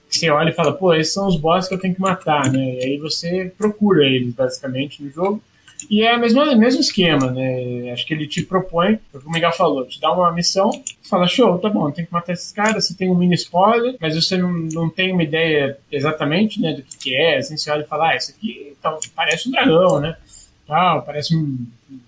você 0.10 0.30
olha 0.30 0.50
e 0.50 0.54
fala, 0.54 0.74
pô, 0.74 0.94
esses 0.94 1.14
são 1.14 1.28
os 1.28 1.38
bosses 1.38 1.68
que 1.68 1.76
eu 1.76 1.80
tenho 1.80 1.94
que 1.94 2.02
matar, 2.02 2.52
né? 2.52 2.76
E 2.76 2.86
aí 2.86 2.98
você 2.98 3.52
procura 3.58 4.06
eles, 4.06 4.34
basicamente, 4.34 5.04
no 5.04 5.12
jogo. 5.12 5.42
E 5.90 6.04
é 6.04 6.16
o 6.16 6.20
mesmo, 6.20 6.44
mesmo 6.56 6.82
esquema, 6.82 7.32
né? 7.32 7.92
Acho 7.92 8.06
que 8.06 8.14
ele 8.14 8.28
te 8.28 8.44
propõe, 8.44 9.00
o 9.14 9.20
que 9.20 9.28
o 9.28 9.32
Miguel 9.32 9.52
falou, 9.52 9.86
te 9.86 10.00
dá 10.02 10.12
uma 10.12 10.32
missão, 10.32 10.70
fala, 11.04 11.28
show, 11.28 11.58
tá 11.60 11.70
bom, 11.70 11.92
tem 11.92 12.06
que 12.06 12.12
matar 12.12 12.34
esses 12.34 12.52
caras, 12.52 12.88
você 12.88 12.96
tem 12.96 13.10
um 13.10 13.16
mini 13.16 13.36
spoiler, 13.36 13.96
mas 14.00 14.16
você 14.16 14.38
não, 14.38 14.52
não 14.52 14.90
tem 14.90 15.14
uma 15.14 15.24
ideia 15.24 15.78
exatamente, 15.92 16.60
né, 16.60 16.74
do 16.74 16.82
que, 16.82 16.98
que 16.98 17.16
é, 17.16 17.38
assim, 17.38 17.56
você 17.56 17.70
olha 17.70 17.84
e 17.84 17.88
fala, 17.88 18.10
ah, 18.10 18.16
isso 18.16 18.32
aqui 18.32 18.76
tá, 18.82 18.98
parece 19.16 19.48
um 19.48 19.52
dragão, 19.52 20.00
né? 20.00 20.18
Tal, 20.66 21.04
parece 21.04 21.36
um 21.36 21.66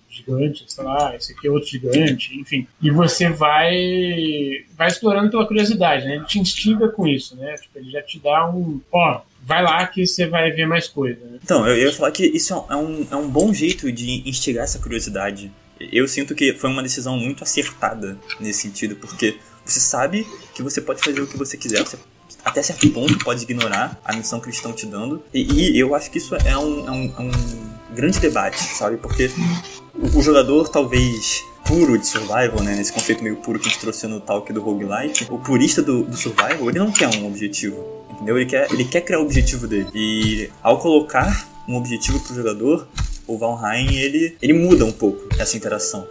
gigante, 0.09 0.65
sei 0.67 0.83
lá, 0.83 1.15
esse 1.15 1.33
aqui 1.33 1.47
é 1.47 1.51
outro 1.51 1.69
gigante, 1.69 2.37
enfim. 2.37 2.67
E 2.81 2.91
você 2.91 3.29
vai 3.29 4.65
vai 4.75 4.87
explorando 4.87 5.29
pela 5.29 5.47
curiosidade, 5.47 6.05
né? 6.05 6.15
Ele 6.15 6.25
te 6.25 6.39
instiga 6.39 6.89
com 6.89 7.07
isso, 7.07 7.35
né? 7.35 7.55
Tipo, 7.55 7.79
ele 7.79 7.91
já 7.91 8.01
te 8.01 8.19
dá 8.19 8.49
um, 8.49 8.81
ó, 8.91 9.21
vai 9.41 9.63
lá 9.63 9.85
que 9.87 10.05
você 10.05 10.27
vai 10.27 10.51
ver 10.51 10.65
mais 10.65 10.87
coisa. 10.87 11.19
Né? 11.25 11.39
Então, 11.43 11.67
eu 11.67 11.77
ia 11.77 11.93
falar 11.93 12.11
que 12.11 12.25
isso 12.25 12.53
é 12.69 12.75
um, 12.75 13.07
é 13.09 13.15
um 13.15 13.27
bom 13.27 13.53
jeito 13.53 13.91
de 13.91 14.27
instigar 14.27 14.63
essa 14.63 14.79
curiosidade. 14.79 15.51
Eu 15.79 16.07
sinto 16.07 16.35
que 16.35 16.53
foi 16.53 16.69
uma 16.69 16.83
decisão 16.83 17.17
muito 17.17 17.43
acertada 17.43 18.17
nesse 18.39 18.61
sentido, 18.61 18.95
porque 18.95 19.37
você 19.65 19.79
sabe 19.79 20.27
que 20.53 20.61
você 20.61 20.81
pode 20.81 21.01
fazer 21.01 21.21
o 21.21 21.27
que 21.27 21.37
você 21.37 21.57
quiser, 21.57 21.83
você 21.83 21.97
até 22.43 22.61
certo 22.61 22.89
ponto 22.91 23.17
pode 23.19 23.43
ignorar 23.43 23.99
a 24.03 24.15
missão 24.15 24.39
que 24.39 24.47
eles 24.47 24.57
estão 24.57 24.73
te 24.73 24.85
dando. 24.85 25.23
E, 25.33 25.71
e 25.71 25.79
eu 25.79 25.93
acho 25.95 26.09
que 26.11 26.17
isso 26.17 26.35
é 26.35 26.57
um, 26.57 26.87
é 26.87 26.91
um, 26.91 27.13
é 27.17 27.21
um 27.21 27.95
grande 27.95 28.19
debate, 28.19 28.59
sabe? 28.59 28.97
Porque 28.97 29.29
o, 29.93 30.19
o 30.19 30.21
jogador 30.21 30.69
talvez 30.69 31.43
puro 31.65 31.97
de 31.97 32.05
survival, 32.05 32.61
né? 32.63 32.75
Nesse 32.75 32.91
conceito 32.91 33.23
meio 33.23 33.37
puro 33.37 33.59
que 33.59 33.67
a 33.67 33.71
gente 33.71 33.79
trouxe 33.79 34.07
no 34.07 34.19
talk 34.19 34.51
do 34.51 34.61
roguelite, 34.61 35.27
o 35.29 35.37
purista 35.37 35.81
do, 35.81 36.03
do 36.03 36.15
survival, 36.15 36.69
ele 36.69 36.79
não 36.79 36.91
quer 36.91 37.07
um 37.15 37.27
objetivo, 37.27 37.85
entendeu? 38.11 38.37
Ele 38.37 38.45
quer, 38.45 38.71
ele 38.71 38.85
quer 38.85 39.01
criar 39.01 39.19
o 39.19 39.23
objetivo 39.23 39.67
dele. 39.67 39.87
E 39.93 40.49
ao 40.61 40.79
colocar 40.79 41.47
um 41.67 41.75
objetivo 41.75 42.19
pro 42.19 42.35
jogador, 42.35 42.87
o 43.27 43.37
Valheim, 43.37 43.95
ele, 43.95 44.35
ele 44.41 44.53
muda 44.53 44.85
um 44.85 44.91
pouco 44.91 45.27
essa 45.37 45.55
interação. 45.55 46.07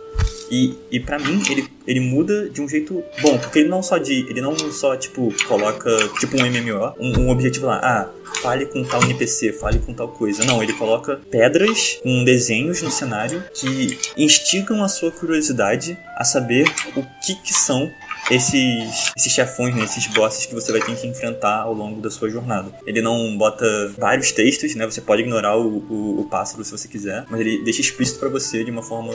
E, 0.50 0.76
e 0.90 1.00
para 1.00 1.18
mim, 1.18 1.42
ele, 1.50 1.68
ele 1.86 2.00
muda 2.00 2.48
de 2.48 2.60
um 2.60 2.68
jeito 2.68 3.02
bom, 3.20 3.38
porque 3.38 3.60
ele 3.60 3.68
não 3.68 3.82
só 3.82 3.98
de. 3.98 4.26
Ele 4.28 4.40
não 4.40 4.56
só, 4.70 4.96
tipo, 4.96 5.32
coloca 5.46 5.90
tipo 6.18 6.36
um 6.40 6.46
MMO, 6.46 6.94
um, 6.98 7.26
um 7.26 7.30
objetivo 7.30 7.66
lá, 7.66 7.80
ah, 7.82 8.08
fale 8.42 8.66
com 8.66 8.82
tal 8.84 9.02
NPC, 9.02 9.52
fale 9.52 9.78
com 9.78 9.92
tal 9.92 10.08
coisa. 10.08 10.44
Não, 10.44 10.62
ele 10.62 10.72
coloca 10.72 11.20
pedras 11.30 11.98
com 12.02 12.24
desenhos 12.24 12.82
no 12.82 12.90
cenário 12.90 13.42
que 13.54 13.98
instigam 14.16 14.82
a 14.82 14.88
sua 14.88 15.10
curiosidade 15.10 15.98
a 16.16 16.24
saber 16.24 16.66
o 16.96 17.02
que, 17.24 17.34
que 17.34 17.52
são 17.52 17.90
esses, 18.30 19.12
esses 19.16 19.32
chefões, 19.32 19.74
né, 19.74 19.84
esses 19.84 20.06
bosses 20.08 20.46
que 20.46 20.54
você 20.54 20.70
vai 20.72 20.80
ter 20.80 20.94
que 20.96 21.06
enfrentar 21.06 21.62
ao 21.62 21.72
longo 21.72 22.00
da 22.00 22.10
sua 22.10 22.28
jornada. 22.28 22.72
Ele 22.86 23.00
não 23.00 23.36
bota 23.36 23.64
vários 23.96 24.32
textos, 24.32 24.74
né? 24.74 24.84
Você 24.86 25.00
pode 25.00 25.22
ignorar 25.22 25.56
o, 25.56 25.78
o, 25.78 26.20
o 26.20 26.28
pássaro 26.28 26.64
se 26.64 26.70
você 26.70 26.88
quiser, 26.88 27.24
mas 27.28 27.40
ele 27.40 27.62
deixa 27.64 27.80
explícito 27.80 28.18
para 28.18 28.28
você 28.28 28.64
de 28.64 28.70
uma 28.70 28.82
forma 28.82 29.14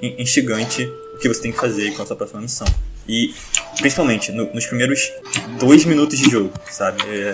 instigante 0.00 0.84
o 1.14 1.18
que 1.18 1.28
você 1.28 1.40
tem 1.42 1.52
que 1.52 1.58
fazer 1.58 1.92
com 1.94 2.02
a 2.02 2.06
sua 2.06 2.16
próxima 2.16 2.40
missão. 2.40 2.66
E 3.08 3.34
principalmente 3.78 4.32
no, 4.32 4.52
nos 4.52 4.66
primeiros 4.66 5.10
dois 5.58 5.84
minutos 5.84 6.18
de 6.18 6.28
jogo, 6.28 6.52
sabe? 6.70 7.02
É, 7.02 7.32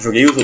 joguei 0.00 0.26
os, 0.26 0.34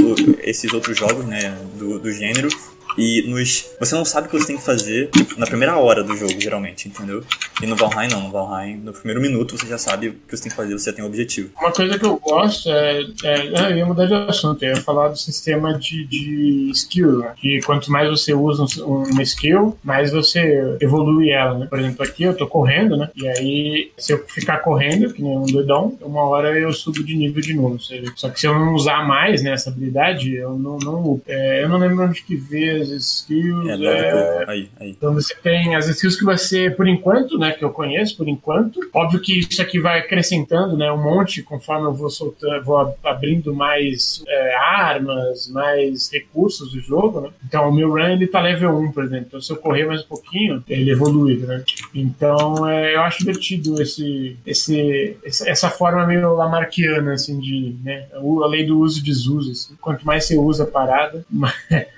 esses 0.42 0.72
outros 0.72 0.96
jogos, 0.96 1.24
né, 1.26 1.56
do, 1.74 1.98
do 1.98 2.12
gênero, 2.12 2.48
e 2.96 3.22
nos. 3.28 3.70
Você 3.78 3.94
não 3.94 4.04
sabe 4.04 4.26
o 4.26 4.30
que 4.30 4.38
você 4.38 4.46
tem 4.46 4.56
que 4.56 4.64
fazer 4.64 5.10
tipo, 5.10 5.38
na 5.38 5.46
primeira 5.46 5.76
hora 5.76 6.02
do 6.02 6.16
jogo, 6.16 6.40
geralmente, 6.40 6.88
entendeu? 6.88 7.24
E 7.62 7.66
no 7.66 7.76
Valheim 7.76 8.08
não, 8.08 8.22
no 8.22 8.30
Valheim, 8.30 8.76
no 8.76 8.92
primeiro 8.92 9.20
minuto 9.20 9.56
você 9.56 9.66
já 9.66 9.78
sabe 9.78 10.08
o 10.08 10.12
que 10.12 10.36
você 10.36 10.44
tem 10.44 10.50
que 10.50 10.56
fazer, 10.56 10.72
você 10.72 10.92
tem 10.92 11.04
um 11.04 11.08
objetivo. 11.08 11.50
Uma 11.60 11.72
coisa 11.72 11.98
que 11.98 12.04
eu 12.04 12.16
gosto 12.18 12.68
é. 12.70 13.02
é 13.24 13.72
eu 13.72 13.76
ia 13.76 13.86
mudar 13.86 14.06
de 14.06 14.14
assunto, 14.14 14.62
eu 14.62 14.70
ia 14.70 14.76
falar 14.76 15.08
do 15.08 15.16
sistema 15.18 15.78
de, 15.78 16.04
de 16.06 16.70
skill, 16.72 17.18
né? 17.18 17.32
Que 17.36 17.60
quanto 17.62 17.90
mais 17.90 18.08
você 18.08 18.34
usa 18.34 18.64
um, 18.84 19.02
uma 19.04 19.22
skill, 19.22 19.76
mais 19.82 20.12
você 20.12 20.76
evolui 20.80 21.30
ela, 21.30 21.58
né? 21.58 21.66
Por 21.66 21.78
exemplo, 21.78 22.04
aqui 22.04 22.24
eu 22.24 22.36
tô 22.36 22.46
correndo, 22.46 22.96
né? 22.96 23.10
E 23.14 23.28
aí, 23.28 23.92
se 23.96 24.12
eu 24.12 24.24
ficar 24.26 24.58
correndo, 24.58 25.12
que 25.12 25.22
nem 25.22 25.36
um 25.36 25.46
doidão, 25.46 25.96
uma 26.00 26.22
hora 26.22 26.58
eu 26.58 26.72
subo 26.72 27.02
de 27.02 27.14
nível 27.14 27.40
de 27.40 27.54
novo. 27.54 27.78
Só 28.16 28.28
que 28.28 28.40
se 28.40 28.46
eu 28.46 28.54
não 28.54 28.74
usar 28.74 29.06
mais 29.06 29.42
né, 29.42 29.52
essa 29.52 29.70
habilidade, 29.70 30.34
eu 30.34 30.58
não. 30.58 30.78
não 30.78 31.20
é, 31.26 31.62
eu 31.62 31.68
não 31.68 31.78
lembro 31.78 32.04
onde 32.04 32.22
que 32.22 32.36
vê 32.36 32.81
as 32.82 32.90
skills. 32.90 33.68
É, 33.68 33.84
é... 33.84 34.44
Aí, 34.48 34.70
aí. 34.78 34.90
Então 34.90 35.14
você 35.14 35.34
tem 35.34 35.74
as 35.74 35.88
skills 35.88 36.16
que 36.16 36.24
você, 36.24 36.70
por 36.70 36.88
enquanto, 36.88 37.38
né, 37.38 37.52
que 37.52 37.64
eu 37.64 37.70
conheço, 37.70 38.16
por 38.16 38.28
enquanto. 38.28 38.80
Óbvio 38.92 39.20
que 39.20 39.38
isso 39.38 39.62
aqui 39.62 39.80
vai 39.80 40.00
acrescentando, 40.00 40.76
né, 40.76 40.90
um 40.92 41.02
monte 41.02 41.42
conforme 41.42 41.86
eu 41.86 41.92
vou 41.92 42.10
soltando, 42.10 42.64
vou 42.64 42.96
abrindo 43.04 43.54
mais 43.54 44.22
é, 44.26 44.54
armas, 44.54 45.48
mais 45.48 46.10
recursos 46.12 46.72
do 46.72 46.80
jogo, 46.80 47.20
né. 47.20 47.30
Então 47.46 47.68
o 47.68 47.74
meu 47.74 47.90
run 47.90 48.12
ele 48.12 48.26
tá 48.26 48.40
level 48.40 48.78
1, 48.78 48.92
por 48.92 49.04
exemplo. 49.04 49.26
Então 49.28 49.40
se 49.40 49.52
eu 49.52 49.56
correr 49.56 49.86
mais 49.86 50.02
um 50.02 50.08
pouquinho, 50.08 50.62
ele 50.68 50.90
evolui, 50.90 51.36
né. 51.38 51.64
Então 51.94 52.68
é, 52.68 52.94
eu 52.94 53.02
acho 53.02 53.18
divertido 53.20 53.80
esse, 53.80 54.36
esse, 54.46 55.16
essa 55.24 55.70
forma 55.70 56.06
meio 56.06 56.34
lamarquiana, 56.34 57.12
assim, 57.12 57.38
de, 57.38 57.76
né, 57.82 58.06
a 58.12 58.46
lei 58.46 58.64
do 58.64 58.78
uso 58.78 59.00
e 59.00 59.02
desuso. 59.02 59.52
Assim. 59.52 59.74
Quanto 59.80 60.06
mais 60.06 60.24
você 60.24 60.36
usa 60.36 60.64
a 60.64 60.66
parada, 60.66 61.24
mais 61.30 61.54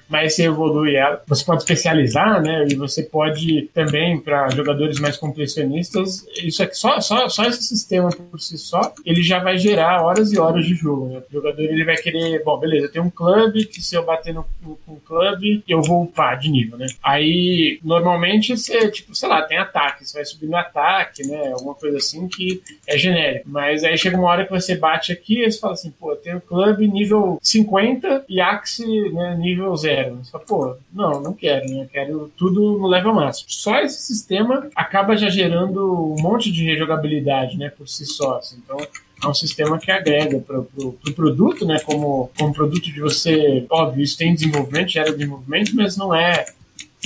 mais 0.08 0.34
você 0.34 0.44
evolui 0.44 0.96
ela. 0.96 1.22
Você 1.26 1.44
pode 1.44 1.62
especializar, 1.62 2.42
né? 2.42 2.66
E 2.68 2.74
você 2.74 3.02
pode 3.02 3.68
também, 3.74 4.20
para 4.20 4.48
jogadores 4.50 5.00
mais 5.00 5.16
completionistas, 5.16 6.26
isso 6.42 6.62
aqui, 6.62 6.76
só, 6.76 7.00
só, 7.00 7.28
só 7.28 7.44
esse 7.44 7.62
sistema 7.62 8.10
por 8.10 8.40
si 8.40 8.58
só, 8.58 8.92
ele 9.04 9.22
já 9.22 9.38
vai 9.38 9.58
gerar 9.58 10.02
horas 10.02 10.32
e 10.32 10.38
horas 10.38 10.64
de 10.64 10.74
jogo. 10.74 11.08
Né? 11.08 11.22
O 11.28 11.32
jogador 11.32 11.62
ele 11.62 11.84
vai 11.84 11.96
querer, 11.96 12.42
bom, 12.44 12.58
beleza, 12.58 12.88
tem 12.88 13.02
um 13.02 13.10
clube 13.10 13.64
que 13.66 13.82
se 13.82 13.94
eu 13.94 14.04
bater 14.04 14.34
no, 14.34 14.44
no, 14.62 14.78
no 14.86 14.96
clube, 15.00 15.62
eu 15.68 15.82
vou 15.82 16.04
upar 16.04 16.38
de 16.38 16.50
nível, 16.50 16.78
né? 16.78 16.86
Aí, 17.02 17.78
normalmente, 17.82 18.56
você, 18.56 18.90
tipo, 18.90 19.14
sei 19.14 19.28
lá, 19.28 19.42
tem 19.42 19.58
ataque, 19.58 20.06
você 20.06 20.18
vai 20.18 20.24
subir 20.24 20.46
no 20.46 20.56
ataque, 20.56 21.26
né? 21.26 21.52
Alguma 21.52 21.74
coisa 21.74 21.98
assim 21.98 22.28
que 22.28 22.62
é 22.86 22.96
genérico. 22.96 23.48
Mas 23.48 23.84
aí 23.84 23.96
chega 23.96 24.16
uma 24.16 24.28
hora 24.28 24.44
que 24.44 24.50
você 24.50 24.76
bate 24.76 25.12
aqui 25.12 25.42
e 25.42 25.50
você 25.50 25.58
fala 25.58 25.74
assim, 25.74 25.90
pô, 25.90 26.14
tem 26.16 26.34
o 26.34 26.40
clube 26.40 26.86
nível 26.88 27.38
50 27.42 28.24
e 28.28 28.40
Axe 28.40 28.84
né, 29.10 29.36
nível 29.38 29.74
0 29.76 29.93
zero. 29.94 30.18
Você 30.22 30.38
pô, 30.40 30.76
não, 30.92 31.20
não 31.20 31.32
quero, 31.32 31.66
né? 31.66 31.88
Quero 31.92 32.30
tudo 32.36 32.78
no 32.78 32.86
level 32.86 33.14
máximo. 33.14 33.50
Só 33.50 33.80
esse 33.80 34.02
sistema 34.02 34.68
acaba 34.74 35.16
já 35.16 35.28
gerando 35.28 36.14
um 36.18 36.22
monte 36.22 36.50
de 36.50 36.64
rejogabilidade, 36.64 37.56
né, 37.56 37.70
por 37.70 37.88
si 37.88 38.04
só. 38.06 38.38
Assim. 38.38 38.60
Então, 38.64 38.76
é 39.22 39.28
um 39.28 39.34
sistema 39.34 39.78
que 39.78 39.90
agrega 39.90 40.38
para 40.40 40.60
o 40.60 40.64
pro, 40.64 40.92
pro 40.92 41.14
produto, 41.14 41.64
né? 41.64 41.78
Como, 41.80 42.30
como 42.38 42.52
produto 42.52 42.84
de 42.84 43.00
você, 43.00 43.64
óbvio, 43.70 44.02
isso 44.02 44.18
tem 44.18 44.34
desenvolvimento, 44.34 44.90
gera 44.90 45.12
desenvolvimento, 45.12 45.74
mas 45.74 45.96
não 45.96 46.14
é 46.14 46.44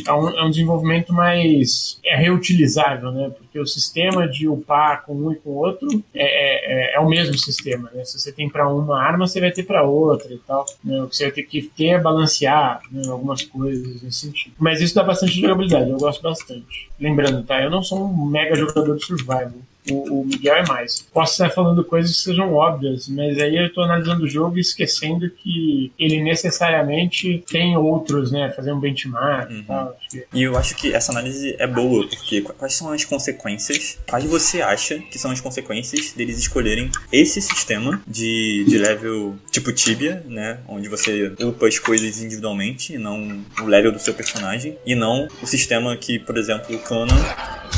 é 0.06 0.12
um, 0.12 0.28
é 0.30 0.44
um 0.44 0.50
desenvolvimento 0.50 1.12
mais 1.12 1.98
é 2.04 2.16
reutilizável, 2.16 3.10
né? 3.10 3.30
Porque 3.30 3.58
o 3.58 3.66
sistema 3.66 4.28
de 4.28 4.48
upar 4.48 5.04
com 5.04 5.14
um 5.14 5.32
e 5.32 5.36
com 5.36 5.50
outro 5.50 5.88
é, 6.14 6.22
é, 6.22 6.92
é, 6.92 6.94
é 6.96 7.00
o 7.00 7.08
mesmo 7.08 7.36
sistema, 7.38 7.90
né? 7.92 8.04
Se 8.04 8.18
você 8.18 8.32
tem 8.32 8.48
para 8.48 8.68
uma 8.68 9.00
arma, 9.00 9.26
você 9.26 9.40
vai 9.40 9.50
ter 9.50 9.62
para 9.62 9.82
outra 9.82 10.32
e 10.32 10.38
tal. 10.38 10.64
Né? 10.82 11.02
O 11.02 11.08
que 11.08 11.16
você 11.16 11.24
vai 11.24 11.32
ter 11.32 11.42
que 11.42 11.62
ter 11.62 11.86
é 11.88 12.00
balancear 12.00 12.80
né? 12.90 13.02
algumas 13.08 13.42
coisas 13.42 14.02
nesse 14.02 14.26
sentido. 14.26 14.54
Mas 14.58 14.80
isso 14.80 14.94
dá 14.94 15.02
bastante 15.02 15.40
jogabilidade, 15.40 15.90
eu 15.90 15.98
gosto 15.98 16.22
bastante. 16.22 16.88
Lembrando, 17.00 17.42
tá? 17.44 17.62
Eu 17.62 17.70
não 17.70 17.82
sou 17.82 18.04
um 18.04 18.26
mega 18.26 18.54
jogador 18.54 18.96
de 18.96 19.04
survival 19.04 19.52
o, 19.90 20.20
o, 20.20 20.24
Miguel 20.24 20.56
é 20.56 20.66
mais. 20.66 21.06
Posso 21.12 21.32
estar 21.32 21.50
falando 21.50 21.84
coisas 21.84 22.16
que 22.16 22.22
sejam 22.22 22.52
óbvias, 22.54 23.08
mas 23.08 23.38
aí 23.38 23.56
eu 23.56 23.66
estou 23.66 23.84
analisando 23.84 24.24
o 24.24 24.28
jogo 24.28 24.58
e 24.58 24.60
esquecendo 24.60 25.30
que 25.30 25.92
ele 25.98 26.22
necessariamente 26.22 27.44
tem 27.48 27.76
outros, 27.76 28.30
né? 28.30 28.50
Fazer 28.50 28.72
um 28.72 28.80
benchmark 28.80 29.50
uhum. 29.50 29.58
e 29.58 29.62
tal. 29.62 29.96
Que... 30.10 30.24
E 30.32 30.42
eu 30.42 30.56
acho 30.56 30.74
que 30.74 30.92
essa 30.92 31.12
análise 31.12 31.54
é 31.58 31.66
boa, 31.66 32.06
porque 32.08 32.42
quais 32.42 32.74
são 32.74 32.92
as 32.92 33.04
consequências? 33.04 33.98
Quais 34.08 34.24
você 34.24 34.60
acha 34.62 34.98
que 34.98 35.18
são 35.18 35.30
as 35.30 35.40
consequências 35.40 36.12
deles 36.12 36.38
escolherem 36.38 36.90
esse 37.12 37.40
sistema 37.40 38.00
de, 38.06 38.64
de 38.66 38.78
level 38.78 39.36
tipo 39.50 39.72
Tibia, 39.72 40.22
né? 40.26 40.58
Onde 40.68 40.88
você 40.88 41.32
upa 41.40 41.66
as 41.66 41.78
coisas 41.78 42.22
individualmente 42.22 42.94
e 42.94 42.98
não 42.98 43.42
o 43.60 43.66
level 43.66 43.92
do 43.92 43.98
seu 43.98 44.14
personagem, 44.14 44.76
e 44.84 44.94
não 44.94 45.28
o 45.42 45.46
sistema 45.46 45.96
que, 45.96 46.18
por 46.18 46.36
exemplo, 46.36 46.74
o 46.74 46.78
Conan 46.80 47.16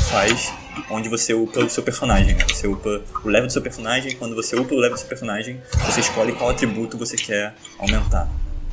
faz 0.09 0.53
onde 0.89 1.09
você 1.09 1.33
upa 1.33 1.59
o 1.59 1.69
seu 1.69 1.83
personagem. 1.83 2.35
Né? 2.35 2.45
Você 2.47 2.67
upa 2.67 3.01
o 3.23 3.27
level 3.27 3.47
do 3.47 3.53
seu 3.53 3.61
personagem, 3.61 4.15
quando 4.15 4.35
você 4.35 4.55
upa 4.55 4.73
o 4.73 4.77
level 4.77 4.95
do 4.95 4.99
seu 4.99 5.09
personagem, 5.09 5.59
você 5.85 5.99
escolhe 5.99 6.33
qual 6.33 6.49
atributo 6.49 6.97
você 6.97 7.15
quer 7.15 7.55
aumentar. 7.77 8.27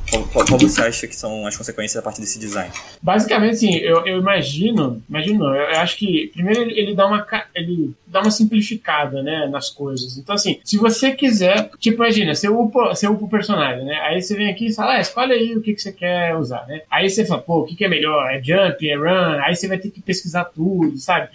Qual, 0.09 0.23
qual, 0.27 0.45
qual, 0.45 0.59
você 0.59 0.81
acha 0.81 1.07
que 1.07 1.15
são 1.15 1.45
as 1.45 1.55
consequências 1.55 1.95
a 1.97 2.01
partir 2.01 2.21
desse 2.21 2.39
design? 2.39 2.71
Basicamente, 3.01 3.53
assim, 3.53 3.75
eu, 3.75 4.05
eu 4.05 4.17
imagino, 4.17 5.01
imagino 5.07 5.39
não, 5.39 5.55
eu, 5.55 5.79
acho 5.79 5.97
que 5.97 6.31
primeiro 6.33 6.61
ele, 6.61 6.79
ele, 6.79 6.95
dá 6.95 7.05
uma 7.05 7.25
ele 7.53 7.93
dá 8.07 8.21
uma 8.21 8.31
simplificada, 8.31 9.21
né, 9.21 9.47
nas 9.47 9.69
coisas. 9.69 10.17
Então, 10.17 10.33
assim, 10.33 10.59
se 10.63 10.77
você 10.77 11.11
quiser, 11.11 11.69
tipo, 11.79 11.97
imagina, 11.97 12.33
você 12.33 12.49
upa, 12.49 12.87
você 12.89 13.07
upa 13.07 13.25
o 13.25 13.29
personagem, 13.29 13.85
né? 13.85 13.95
Aí 14.01 14.21
você 14.21 14.35
vem 14.35 14.49
aqui 14.49 14.67
e 14.67 14.73
fala, 14.73 14.95
ah, 14.95 15.01
escolhe 15.01 15.33
aí 15.33 15.55
o 15.55 15.61
que, 15.61 15.73
que 15.73 15.81
você 15.81 15.91
quer 15.91 16.35
usar, 16.35 16.65
né? 16.67 16.81
Aí 16.89 17.07
você 17.09 17.23
fala, 17.23 17.41
pô, 17.41 17.59
o 17.59 17.65
que, 17.65 17.75
que 17.75 17.85
é 17.85 17.89
melhor? 17.89 18.31
É 18.31 18.41
jump, 18.41 18.89
é 18.89 18.95
run? 18.95 19.39
Aí 19.43 19.55
você 19.55 19.67
vai 19.67 19.77
ter 19.77 19.91
que 19.91 20.01
pesquisar 20.01 20.45
tudo, 20.45 20.97
sabe? 20.97 21.29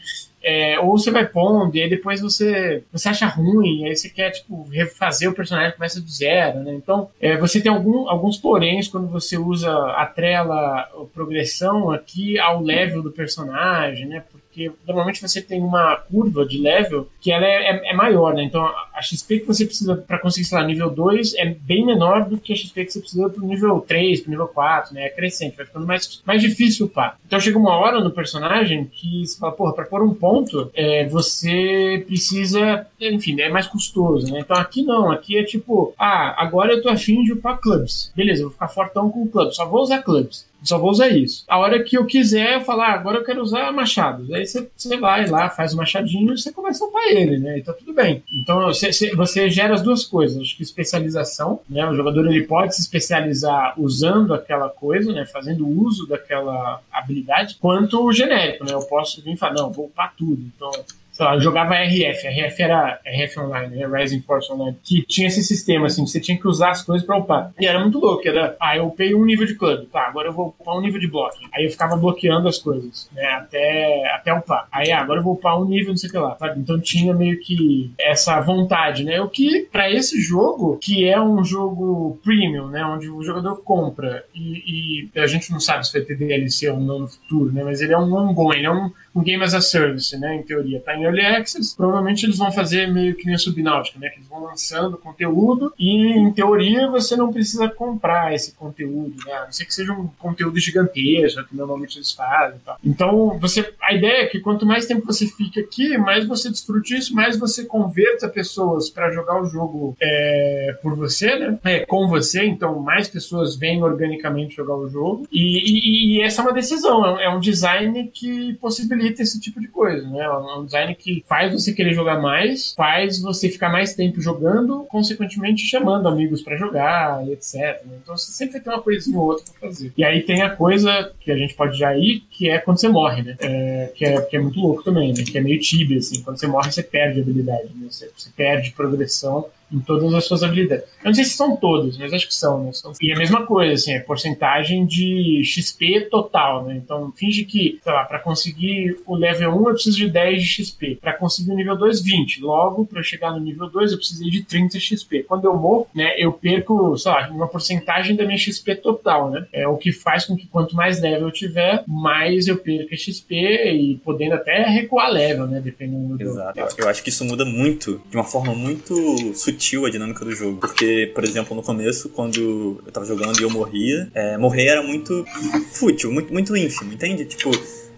É, 0.44 0.78
ou 0.78 0.98
você 0.98 1.10
vai 1.10 1.26
pondo, 1.26 1.74
e 1.74 1.82
aí 1.82 1.88
depois 1.88 2.20
você, 2.20 2.84
você 2.92 3.08
acha 3.08 3.26
ruim, 3.26 3.86
aí 3.86 3.96
você 3.96 4.10
quer, 4.10 4.30
tipo, 4.30 4.68
refazer 4.68 5.30
o 5.30 5.34
personagem 5.34 5.74
começa 5.74 6.00
do 6.00 6.10
zero, 6.10 6.60
né? 6.60 6.74
Então, 6.74 7.08
é, 7.18 7.36
você 7.36 7.62
tem 7.62 7.72
algum, 7.72 8.08
alguns 8.10 8.36
poréns 8.36 8.86
quando 8.86 9.08
você 9.08 9.38
usa 9.38 9.72
a 9.92 10.04
trela, 10.04 10.80
a 10.80 11.04
progressão 11.14 11.90
aqui 11.90 12.38
ao 12.38 12.62
level 12.62 13.02
do 13.02 13.10
personagem, 13.10 14.06
né? 14.06 14.22
porque 14.30 14.43
normalmente 14.86 15.20
você 15.20 15.40
tem 15.40 15.60
uma 15.60 15.96
curva 15.96 16.44
de 16.46 16.58
level 16.58 17.08
que 17.20 17.30
ela 17.30 17.46
é, 17.46 17.70
é, 17.70 17.90
é 17.90 17.94
maior, 17.94 18.34
né? 18.34 18.42
Então 18.44 18.62
a 18.62 19.02
XP 19.02 19.40
que 19.40 19.46
você 19.46 19.64
precisa 19.64 19.96
para 19.96 20.18
conseguir, 20.18 20.46
sei 20.46 20.58
lá, 20.58 20.64
nível 20.64 20.90
2 20.90 21.34
é 21.34 21.46
bem 21.46 21.84
menor 21.84 22.28
do 22.28 22.38
que 22.38 22.52
a 22.52 22.56
XP 22.56 22.84
que 22.84 22.92
você 22.92 23.00
precisa 23.00 23.28
pro 23.28 23.46
nível 23.46 23.80
3, 23.80 24.20
pro 24.20 24.30
nível 24.30 24.48
4, 24.48 24.94
né? 24.94 25.06
É 25.06 25.10
crescente, 25.10 25.56
vai 25.56 25.66
ficando 25.66 25.86
mais, 25.86 26.22
mais 26.24 26.40
difícil 26.40 26.86
upar. 26.86 27.18
Então 27.26 27.40
chega 27.40 27.58
uma 27.58 27.76
hora 27.76 28.00
no 28.00 28.10
personagem 28.10 28.84
que 28.84 29.26
você 29.26 29.38
fala, 29.38 29.52
porra, 29.52 29.72
pra 29.72 29.84
pôr 29.84 30.02
um 30.02 30.14
ponto, 30.14 30.70
é, 30.74 31.06
você 31.06 32.04
precisa, 32.06 32.86
enfim, 33.00 33.40
é 33.40 33.48
mais 33.48 33.66
custoso, 33.66 34.32
né? 34.32 34.40
Então 34.40 34.56
aqui 34.56 34.82
não, 34.82 35.10
aqui 35.10 35.36
é 35.36 35.44
tipo, 35.44 35.94
ah, 35.98 36.34
agora 36.42 36.72
eu 36.72 36.82
tô 36.82 36.88
afim 36.88 37.22
de 37.22 37.32
upar 37.32 37.58
clubs. 37.58 38.12
Beleza, 38.14 38.42
eu 38.42 38.46
vou 38.46 38.52
ficar 38.52 38.68
fortão 38.68 39.10
com 39.10 39.28
clubs, 39.28 39.56
só 39.56 39.66
vou 39.66 39.82
usar 39.82 40.02
clubs 40.02 40.46
só 40.64 40.78
vou 40.78 40.90
usar 40.90 41.08
isso. 41.08 41.44
A 41.48 41.58
hora 41.58 41.82
que 41.82 41.96
eu 41.96 42.06
quiser, 42.06 42.54
eu 42.54 42.60
falar, 42.62 42.88
ah, 42.88 42.94
agora 42.94 43.18
eu 43.18 43.24
quero 43.24 43.42
usar 43.42 43.72
machados. 43.72 44.32
Aí 44.32 44.46
você, 44.46 44.68
vai 44.98 45.26
lá, 45.26 45.50
faz 45.50 45.74
o 45.74 45.76
machadinho 45.76 46.32
e 46.32 46.38
você 46.38 46.52
começa 46.52 46.84
a 46.84 46.88
upar 46.88 47.04
ele, 47.08 47.38
né? 47.38 47.58
E 47.58 47.62
tá 47.62 47.72
tudo 47.72 47.92
bem. 47.92 48.22
Então 48.32 48.62
você, 48.62 49.14
você 49.14 49.50
gera 49.50 49.74
as 49.74 49.82
duas 49.82 50.04
coisas. 50.04 50.40
Acho 50.40 50.56
que 50.56 50.62
especialização, 50.62 51.60
né? 51.68 51.86
O 51.86 51.94
jogador 51.94 52.26
ele 52.26 52.44
pode 52.44 52.74
se 52.74 52.80
especializar 52.80 53.74
usando 53.78 54.34
aquela 54.34 54.68
coisa, 54.68 55.12
né? 55.12 55.26
Fazendo 55.26 55.68
uso 55.68 56.06
daquela 56.06 56.80
habilidade, 56.90 57.56
quanto 57.60 58.04
o 58.04 58.12
genérico, 58.12 58.64
né? 58.64 58.72
Eu 58.72 58.82
posso 58.82 59.22
vir 59.22 59.34
e 59.34 59.36
falar, 59.36 59.54
não, 59.54 59.70
vou 59.70 59.86
upar 59.86 60.14
tudo. 60.16 60.42
Então, 60.54 60.70
sei 61.14 61.24
lá, 61.24 61.38
jogava 61.38 61.74
RF, 61.76 62.26
RF 62.26 62.62
era 62.62 63.00
RF 63.06 63.38
Online, 63.38 63.76
né, 63.76 63.86
Rising 63.86 64.20
Force 64.22 64.52
Online, 64.52 64.76
que 64.82 65.02
tinha 65.02 65.28
esse 65.28 65.44
sistema, 65.44 65.86
assim, 65.86 66.04
você 66.04 66.20
tinha 66.20 66.36
que 66.36 66.48
usar 66.48 66.70
as 66.70 66.82
coisas 66.82 67.06
pra 67.06 67.16
upar. 67.16 67.52
E 67.58 67.66
era 67.66 67.78
muito 67.78 68.00
louco, 68.00 68.26
era, 68.26 68.56
ah, 68.60 68.76
eu 68.76 68.88
upei 68.88 69.14
um 69.14 69.24
nível 69.24 69.46
de 69.46 69.54
clube, 69.54 69.86
tá, 69.86 70.08
agora 70.08 70.28
eu 70.28 70.32
vou 70.32 70.48
upar 70.48 70.76
um 70.76 70.80
nível 70.80 70.98
de 70.98 71.06
bloco. 71.06 71.36
Aí 71.52 71.64
eu 71.64 71.70
ficava 71.70 71.96
bloqueando 71.96 72.48
as 72.48 72.58
coisas, 72.58 73.08
né, 73.12 73.24
até, 73.26 74.12
até 74.12 74.34
upar. 74.34 74.66
Aí, 74.72 74.90
ah, 74.90 75.00
agora 75.00 75.20
eu 75.20 75.24
vou 75.24 75.34
upar 75.34 75.60
um 75.60 75.64
nível, 75.64 75.90
não 75.90 75.96
sei 75.96 76.08
o 76.08 76.12
que 76.12 76.18
lá, 76.18 76.36
sabe? 76.36 76.58
Então 76.58 76.80
tinha 76.80 77.14
meio 77.14 77.38
que 77.38 77.92
essa 77.96 78.40
vontade, 78.40 79.04
né, 79.04 79.20
o 79.20 79.28
que, 79.28 79.68
para 79.70 79.88
esse 79.88 80.20
jogo, 80.20 80.78
que 80.78 81.08
é 81.08 81.20
um 81.20 81.44
jogo 81.44 82.18
premium, 82.24 82.66
né, 82.66 82.84
onde 82.84 83.08
o 83.08 83.22
jogador 83.22 83.62
compra 83.62 84.24
e, 84.34 85.10
e 85.14 85.20
a 85.20 85.28
gente 85.28 85.52
não 85.52 85.60
sabe 85.60 85.86
se 85.86 85.92
vai 85.92 86.02
ter 86.02 86.16
DLC 86.16 86.68
ou 86.70 86.80
não 86.80 86.98
no 86.98 87.08
futuro, 87.08 87.52
né, 87.52 87.62
mas 87.62 87.80
ele 87.80 87.92
é 87.92 87.98
um 87.98 88.12
ongoing, 88.12 88.56
ele 88.56 88.66
é 88.66 88.72
um, 88.72 88.90
um 89.14 89.22
game 89.22 89.42
as 89.42 89.54
a 89.54 89.60
service, 89.60 90.16
né, 90.18 90.36
em 90.36 90.42
teoria, 90.42 90.80
tá 90.80 90.96
em 90.96 91.04
Early 91.04 91.20
Access, 91.20 91.74
provavelmente 91.76 92.26
eles 92.26 92.38
vão 92.38 92.50
fazer 92.50 92.92
meio 92.92 93.14
que 93.14 93.26
nem 93.26 93.34
a 93.34 93.38
Subnáutica, 93.38 93.98
né? 93.98 94.08
Que 94.08 94.18
eles 94.18 94.28
vão 94.28 94.42
lançando 94.42 94.96
conteúdo 94.96 95.72
e, 95.78 96.12
em 96.12 96.32
teoria, 96.32 96.88
você 96.88 97.16
não 97.16 97.32
precisa 97.32 97.68
comprar 97.68 98.34
esse 98.34 98.52
conteúdo, 98.54 99.14
né? 99.26 99.32
A 99.32 99.44
não 99.44 99.52
ser 99.52 99.64
que 99.64 99.74
seja 99.74 99.92
um 99.92 100.08
conteúdo 100.18 100.58
gigantesco, 100.58 101.44
que 101.44 101.56
normalmente 101.56 101.98
eles 101.98 102.12
fazem 102.12 102.56
e 102.56 102.60
tal. 102.60 102.78
Então, 102.84 103.38
você, 103.38 103.72
a 103.82 103.94
ideia 103.94 104.22
é 104.22 104.26
que 104.26 104.40
quanto 104.40 104.66
mais 104.66 104.86
tempo 104.86 105.06
você 105.06 105.26
fica 105.26 105.60
aqui, 105.60 105.96
mais 105.98 106.26
você 106.26 106.50
desfrute 106.50 106.96
isso, 106.96 107.14
mais 107.14 107.38
você 107.38 107.64
converta 107.64 108.28
pessoas 108.28 108.90
para 108.90 109.10
jogar 109.10 109.40
o 109.40 109.46
jogo 109.46 109.96
é, 110.00 110.78
por 110.82 110.96
você, 110.96 111.36
né? 111.36 111.58
É, 111.64 111.80
com 111.86 112.08
você, 112.08 112.44
então 112.44 112.80
mais 112.80 113.08
pessoas 113.08 113.56
vêm 113.56 113.82
organicamente 113.82 114.56
jogar 114.56 114.76
o 114.76 114.88
jogo. 114.88 115.26
E, 115.30 115.38
e, 115.40 116.18
e 116.18 116.22
essa 116.22 116.42
é 116.42 116.44
uma 116.44 116.52
decisão, 116.52 117.18
é 117.18 117.28
um 117.28 117.40
design 117.40 118.10
que 118.12 118.54
possibilita 118.54 119.03
esse 119.08 119.40
tipo 119.40 119.60
de 119.60 119.68
coisa, 119.68 120.08
né? 120.08 120.24
É 120.24 120.30
um 120.30 120.64
design 120.64 120.94
que 120.94 121.24
faz 121.26 121.52
você 121.52 121.72
querer 121.72 121.92
jogar 121.94 122.20
mais, 122.20 122.72
faz 122.74 123.20
você 123.20 123.48
ficar 123.48 123.70
mais 123.70 123.94
tempo 123.94 124.20
jogando, 124.20 124.84
consequentemente 124.88 125.66
chamando 125.66 126.08
amigos 126.08 126.42
para 126.42 126.56
jogar 126.56 127.26
e 127.26 127.32
etc. 127.32 127.54
Né? 127.84 127.98
Então 128.02 128.16
você 128.16 128.32
sempre 128.32 128.60
tem 128.60 128.72
uma 128.72 128.82
coisinha 128.82 129.18
ou 129.18 129.26
outra 129.26 129.44
pra 129.44 129.68
fazer. 129.68 129.92
E 129.96 130.04
aí 130.04 130.22
tem 130.22 130.42
a 130.42 130.50
coisa 130.50 131.12
que 131.20 131.30
a 131.30 131.36
gente 131.36 131.54
pode 131.54 131.78
já 131.78 131.96
ir, 131.96 132.24
que 132.30 132.48
é 132.48 132.58
quando 132.58 132.78
você 132.78 132.88
morre, 132.88 133.22
né? 133.22 133.36
É, 133.40 133.92
que, 133.94 134.04
é, 134.04 134.20
que 134.22 134.36
é 134.36 134.40
muito 134.40 134.60
louco 134.60 134.82
também, 134.82 135.12
né? 135.12 135.22
Que 135.22 135.38
é 135.38 135.40
meio 135.40 135.60
tibia, 135.60 135.98
assim. 135.98 136.22
Quando 136.22 136.38
você 136.38 136.46
morre, 136.46 136.70
você 136.70 136.82
perde 136.82 137.20
habilidade, 137.20 137.68
né? 137.74 137.86
Você, 137.90 138.10
você 138.16 138.30
perde 138.36 138.72
progressão 138.72 139.46
em 139.72 139.80
todas 139.80 140.12
as 140.14 140.24
suas 140.24 140.42
habilidades. 140.42 140.84
Eu 141.02 141.08
não 141.08 141.14
sei 141.14 141.24
se 141.24 141.36
são 141.36 141.56
todas, 141.56 141.96
mas 141.98 142.12
acho 142.12 142.28
que 142.28 142.34
são, 142.34 142.64
né? 142.64 142.70
E 143.00 143.12
a 143.12 143.16
mesma 143.16 143.44
coisa, 143.44 143.74
assim, 143.74 143.92
é 143.92 144.00
porcentagem 144.00 144.86
de 144.86 145.42
XP 145.44 146.08
total, 146.10 146.64
né? 146.64 146.80
Então, 146.82 147.12
finge 147.12 147.44
que, 147.44 147.78
sei 147.82 147.92
lá, 147.92 148.04
para 148.04 148.18
conseguir 148.18 148.96
o 149.06 149.14
level 149.14 149.50
1 149.50 149.68
eu 149.68 149.74
preciso 149.74 149.96
de 149.96 150.08
10 150.08 150.42
de 150.42 150.48
XP. 150.48 150.98
Para 151.00 151.12
conseguir 151.12 151.52
o 151.52 151.56
nível 151.56 151.76
2, 151.76 152.02
20. 152.02 152.40
Logo, 152.40 152.86
para 152.86 153.02
chegar 153.02 153.32
no 153.32 153.40
nível 153.40 153.68
2 153.68 153.92
eu 153.92 153.98
precisei 153.98 154.30
de 154.30 154.42
30 154.42 154.78
XP. 154.78 155.24
Quando 155.24 155.44
eu 155.44 155.56
morro, 155.56 155.88
né, 155.94 156.14
eu 156.16 156.32
perco, 156.32 156.96
sei 156.96 157.12
lá, 157.12 157.28
uma 157.30 157.48
porcentagem 157.48 158.16
da 158.16 158.24
minha 158.24 158.38
XP 158.38 158.76
total, 158.76 159.30
né? 159.30 159.46
É 159.52 159.66
o 159.66 159.76
que 159.76 159.92
faz 159.92 160.24
com 160.24 160.36
que 160.36 160.46
quanto 160.46 160.76
mais 160.76 161.00
level 161.00 161.28
eu 161.28 161.32
tiver, 161.32 161.84
mais 161.86 162.46
eu 162.46 162.56
perca 162.56 162.96
XP 162.96 163.34
e 163.34 164.00
podendo 164.04 164.34
até 164.34 164.64
recuar 164.68 165.10
level, 165.10 165.46
né? 165.46 165.60
Dependendo 165.60 166.16
do. 166.16 166.22
Exato. 166.22 166.60
Eu 166.78 166.88
acho 166.88 167.02
que 167.02 167.08
isso 167.08 167.24
muda 167.24 167.44
muito, 167.44 168.00
de 168.10 168.16
uma 168.16 168.24
forma 168.24 168.54
muito 168.54 168.94
sutil 169.34 169.63
a 169.86 169.90
dinâmica 169.90 170.24
do 170.24 170.32
jogo. 170.32 170.58
Porque, 170.58 171.10
por 171.14 171.24
exemplo, 171.24 171.56
no 171.56 171.62
começo, 171.62 172.08
quando 172.08 172.82
eu 172.84 172.92
tava 172.92 173.06
jogando 173.06 173.38
e 173.40 173.42
eu 173.42 173.50
morria, 173.50 174.10
é, 174.14 174.36
morrer 174.36 174.66
era 174.66 174.82
muito 174.82 175.24
fútil, 175.72 176.12
muito, 176.12 176.32
muito 176.32 176.56
ínfimo, 176.56 176.92
entende? 176.92 177.24
Tipo, 177.24 177.50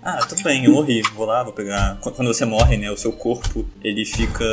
ah, 0.02 0.25
tudo 0.25 0.40
bem, 0.44 0.64
eu 0.64 0.73
morri, 0.73 1.02
vou 1.16 1.26
lá, 1.26 1.42
vou 1.42 1.52
pegar. 1.52 1.99
Quando 2.00 2.28
você 2.28 2.44
morre, 2.44 2.76
né, 2.76 2.88
o 2.90 2.96
seu 2.96 3.11
corpo 3.11 3.66
ele 3.82 4.04
fica. 4.04 4.44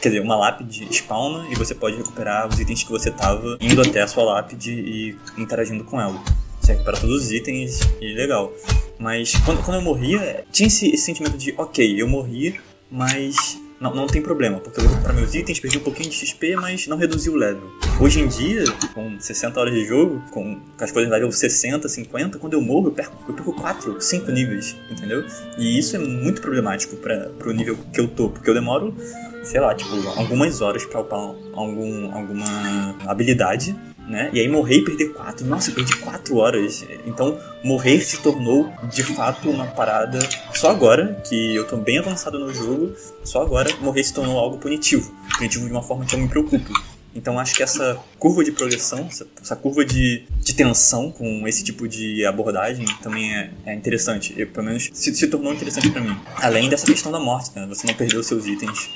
Quer 0.00 0.10
dizer, 0.10 0.20
uma 0.20 0.36
lápide 0.36 0.86
spawna 0.92 1.44
e 1.50 1.56
você 1.56 1.74
pode 1.74 1.96
recuperar 1.96 2.46
os 2.48 2.60
itens 2.60 2.84
que 2.84 2.90
você 2.90 3.10
tava 3.10 3.58
indo 3.60 3.82
até 3.82 4.02
a 4.02 4.06
sua 4.06 4.22
lápide 4.22 4.70
e 4.70 5.16
interagindo 5.36 5.82
com 5.82 6.00
ela. 6.00 6.22
Você 6.60 6.74
recupera 6.74 6.98
todos 6.98 7.24
os 7.24 7.32
itens 7.32 7.80
e 8.00 8.14
legal. 8.14 8.52
Mas 8.96 9.34
quando, 9.44 9.60
quando 9.64 9.78
eu 9.78 9.82
morria, 9.82 10.44
tinha 10.52 10.68
esse, 10.68 10.88
esse 10.88 11.02
sentimento 11.02 11.36
de, 11.36 11.52
ok, 11.58 12.00
eu 12.00 12.06
morri, 12.06 12.60
mas 12.88 13.60
não, 13.80 13.94
não 13.94 14.06
tem 14.06 14.22
problema, 14.22 14.58
porque 14.58 14.80
eu 14.80 14.84
vou 14.84 14.92
recuperar 14.92 15.16
meus 15.16 15.34
itens, 15.34 15.60
perdi 15.60 15.78
um 15.78 15.82
pouquinho 15.82 16.08
de 16.08 16.16
XP, 16.16 16.56
mas 16.56 16.86
não 16.86 16.96
reduzi 16.96 17.28
o 17.28 17.34
level. 17.34 17.70
Hoje 18.00 18.20
em 18.20 18.28
dia, 18.28 18.64
com 18.94 19.18
60 19.20 19.60
horas 19.60 19.74
de 19.74 19.84
jogo, 19.84 20.22
com, 20.30 20.56
com 20.56 20.84
as 20.84 20.90
coisas 20.90 21.10
level 21.10 21.30
60, 21.30 21.88
50, 21.88 22.38
quando 22.38 22.54
eu 22.54 22.60
morro, 22.60 22.88
eu 22.88 22.92
perco, 22.92 23.16
eu 23.28 23.34
perco 23.34 23.52
4, 23.52 24.00
5 24.00 24.30
níveis, 24.30 24.76
entendeu? 24.90 25.24
E 25.58 25.78
isso 25.78 25.96
é 25.96 25.98
muito 25.98 26.40
problemático 26.40 26.96
para 26.96 27.28
pro 27.38 27.52
nível 27.52 27.76
que 27.92 28.00
eu 28.00 28.08
tô, 28.08 28.30
porque 28.30 28.48
eu 28.48 28.54
demoro, 28.54 28.94
sei 29.42 29.60
lá, 29.60 29.74
tipo, 29.74 29.90
algumas 30.16 30.60
horas 30.60 30.84
pra 30.86 31.00
upar 31.00 31.34
algum, 31.54 32.14
alguma 32.14 32.96
habilidade 33.06 33.76
né? 34.06 34.30
E 34.32 34.40
aí 34.40 34.48
morrer 34.48 34.76
e 34.76 34.84
perder 34.84 35.12
quatro. 35.12 35.46
Nossa, 35.46 35.70
eu 35.70 35.74
perdi 35.74 35.96
quatro 35.96 36.36
horas. 36.36 36.84
Então, 37.04 37.38
morrer 37.62 38.00
se 38.00 38.18
tornou 38.18 38.72
de 38.90 39.02
fato 39.02 39.50
uma 39.50 39.66
parada. 39.66 40.18
Só 40.54 40.70
agora, 40.70 41.20
que 41.28 41.54
eu 41.54 41.66
tô 41.66 41.76
bem 41.76 41.98
avançado 41.98 42.38
no 42.38 42.52
jogo, 42.52 42.94
só 43.24 43.42
agora 43.42 43.74
morrer 43.80 44.04
se 44.04 44.14
tornou 44.14 44.38
algo 44.38 44.58
punitivo. 44.58 45.12
Punitivo 45.36 45.66
de 45.66 45.72
uma 45.72 45.82
forma 45.82 46.04
que 46.04 46.14
eu 46.14 46.18
me 46.18 46.28
preocupo. 46.28 46.72
Então 47.14 47.38
acho 47.38 47.54
que 47.54 47.62
essa 47.62 47.98
curva 48.18 48.44
de 48.44 48.52
progressão, 48.52 49.08
essa, 49.40 49.56
curva 49.56 49.86
de, 49.86 50.24
de 50.38 50.54
tensão 50.54 51.10
com 51.10 51.48
esse 51.48 51.64
tipo 51.64 51.88
de 51.88 52.26
abordagem 52.26 52.84
também 53.02 53.34
é, 53.34 53.50
é 53.64 53.74
interessante. 53.74 54.34
Eu, 54.36 54.46
pelo 54.48 54.66
menos 54.66 54.90
se, 54.92 55.14
se 55.14 55.26
tornou 55.26 55.54
interessante 55.54 55.88
para 55.88 56.02
mim. 56.02 56.14
Além 56.36 56.68
dessa 56.68 56.84
questão 56.84 57.10
da 57.10 57.18
morte, 57.18 57.52
né? 57.56 57.66
Você 57.68 57.86
não 57.86 57.94
perdeu 57.94 58.22
seus 58.22 58.44
itens 58.46 58.90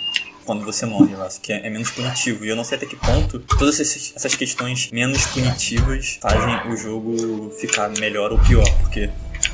quando 0.51 0.65
você 0.65 0.85
morre. 0.85 1.15
Eu 1.15 1.23
acho 1.23 1.41
que 1.41 1.53
é, 1.53 1.65
é, 1.65 1.71
menos 1.71 1.93
punitivo. 1.93 2.45
E 2.45 2.49
eu 2.49 2.57
não 2.57 2.65
sei 2.65 2.77
até 2.77 2.85
que 2.85 2.97
ponto 2.97 3.39
todas 3.39 3.79
essas 3.79 4.35
questões 4.35 4.91
menos 4.91 5.25
punitivas 5.29 6.19
fazem 6.21 6.73
o 6.73 6.77
jogo 6.77 7.51
ficar 7.61 7.89
melhor 8.01 8.33
ou 8.33 8.39
pior. 8.41 8.69
Porque 8.81 9.09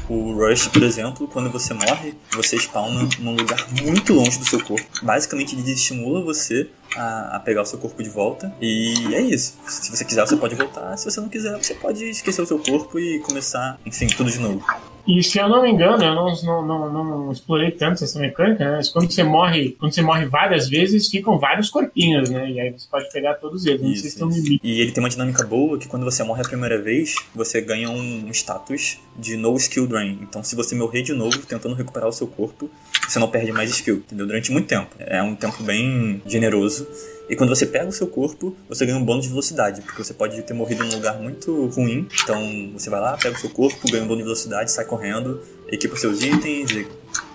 o 0.09 0.33
Rush, 0.33 0.69
por 0.69 0.83
exemplo, 0.83 1.29
quando 1.29 1.51
você 1.51 1.75
morre, 1.75 2.15
você 2.33 2.57
spawna 2.57 3.07
num 3.19 3.37
lugar 3.37 3.67
muito 3.83 4.15
longe 4.15 4.39
do 4.39 4.47
seu 4.47 4.65
corpo. 4.65 4.87
Basicamente, 5.03 5.55
ele 5.55 5.71
estimula 5.71 6.23
você 6.23 6.67
a, 6.97 7.37
a, 7.37 7.41
pegar 7.41 7.61
o 7.61 7.67
seu 7.67 7.79
corpo 7.79 8.03
de 8.03 8.09
volta. 8.09 8.51
E 8.59 9.15
é 9.15 9.21
isso. 9.21 9.59
Se 9.69 9.91
você 9.91 10.03
quiser, 10.03 10.27
você 10.27 10.37
pode 10.37 10.55
voltar. 10.55 10.97
Se 10.97 11.05
você 11.05 11.21
não 11.21 11.29
quiser, 11.29 11.63
você 11.63 11.75
pode 11.75 12.09
esquecer 12.09 12.41
o 12.41 12.47
seu 12.47 12.59
corpo 12.59 12.99
e 12.99 13.19
começar, 13.19 13.79
enfim, 13.85 14.07
tudo 14.07 14.31
de 14.31 14.39
novo. 14.39 14.65
E 15.07 15.23
se 15.23 15.39
eu 15.39 15.49
não 15.49 15.63
me 15.63 15.71
engano, 15.71 16.03
eu 16.03 16.15
não, 16.15 16.35
não, 16.45 16.67
não, 16.67 17.05
não 17.05 17.33
explorei 17.33 17.71
tanto 17.71 18.03
essa 18.03 18.19
mecânica, 18.19 18.65
né? 18.65 18.77
Mas 18.77 18.89
quando 18.89 19.11
você 19.11 19.23
morre, 19.23 19.77
quando 19.79 19.93
você 19.93 20.03
morre 20.03 20.27
várias 20.27 20.69
vezes, 20.69 21.09
ficam 21.09 21.39
vários 21.39 21.71
corpinhos, 21.71 22.29
né? 22.29 22.51
E 22.51 22.61
aí 22.61 22.73
você 22.73 22.87
pode 22.91 23.11
pegar 23.13 23.35
todos 23.35 23.65
eles. 23.67 23.83
Não 23.83 23.95
sei 23.95 24.11
se 24.11 24.19
tem 24.19 24.27
um 24.27 24.31
limite. 24.31 24.61
E 24.63 24.81
ele 24.81 24.91
tem 24.93 25.03
uma 25.03 25.11
dinâmica 25.11 25.47
boa 25.47 25.79
que 25.79 25.89
quando 25.89 26.05
você 26.05 26.25
morre 26.25 26.43
a 26.43 26.49
primeira 26.49 26.81
vez, 26.81 27.15
você 27.35 27.61
ganha 27.61 27.89
um 27.91 28.29
status 28.31 28.99
de 29.19 29.37
no 29.37 29.55
skill 29.57 29.87
drain. 29.87 30.19
Então 30.23 30.43
se 30.43 30.55
você 30.55 30.75
morrer 30.75 31.03
de 31.03 31.13
novo 31.13 31.39
tentando 31.39 31.75
recuperar 31.75 32.09
o 32.09 32.13
seu 32.13 32.27
corpo, 32.27 32.71
você 33.07 33.19
não 33.19 33.31
perde 33.31 33.53
mais 33.53 33.71
skill, 33.71 33.97
entendeu? 33.97 34.27
Durante 34.27 34.51
muito 34.51 34.69
tempo. 34.69 34.95
É 34.99 35.23
um 35.23 35.35
tempo 35.35 35.63
bem 35.63 36.23
generoso. 36.27 36.87
E 37.29 37.35
quando 37.35 37.51
você 37.51 37.67
pega 37.67 37.89
o 37.89 37.93
seu 37.93 38.07
corpo, 38.07 38.57
você 38.69 38.87
ganha 38.87 38.99
um 38.99 39.05
bônus 39.05 39.25
de 39.25 39.31
velocidade, 39.31 39.83
porque 39.83 40.03
você 40.03 40.15
pode 40.15 40.41
ter 40.43 40.55
morrido 40.55 40.85
em 40.85 40.89
um 40.89 40.95
lugar 40.95 41.21
muito 41.21 41.67
ruim. 41.67 42.07
Então 42.23 42.71
você 42.73 42.89
vai 42.89 43.01
lá, 43.01 43.17
pega 43.17 43.37
o 43.37 43.41
seu 43.41 43.51
corpo, 43.51 43.91
ganha 43.91 44.05
um 44.05 44.07
bônus 44.07 44.19
de 44.19 44.25
velocidade, 44.25 44.71
sai 44.71 44.85
correndo, 44.85 45.41
equipa 45.69 45.97
seus 45.97 46.23
itens, 46.23 46.71
e, 46.71 46.87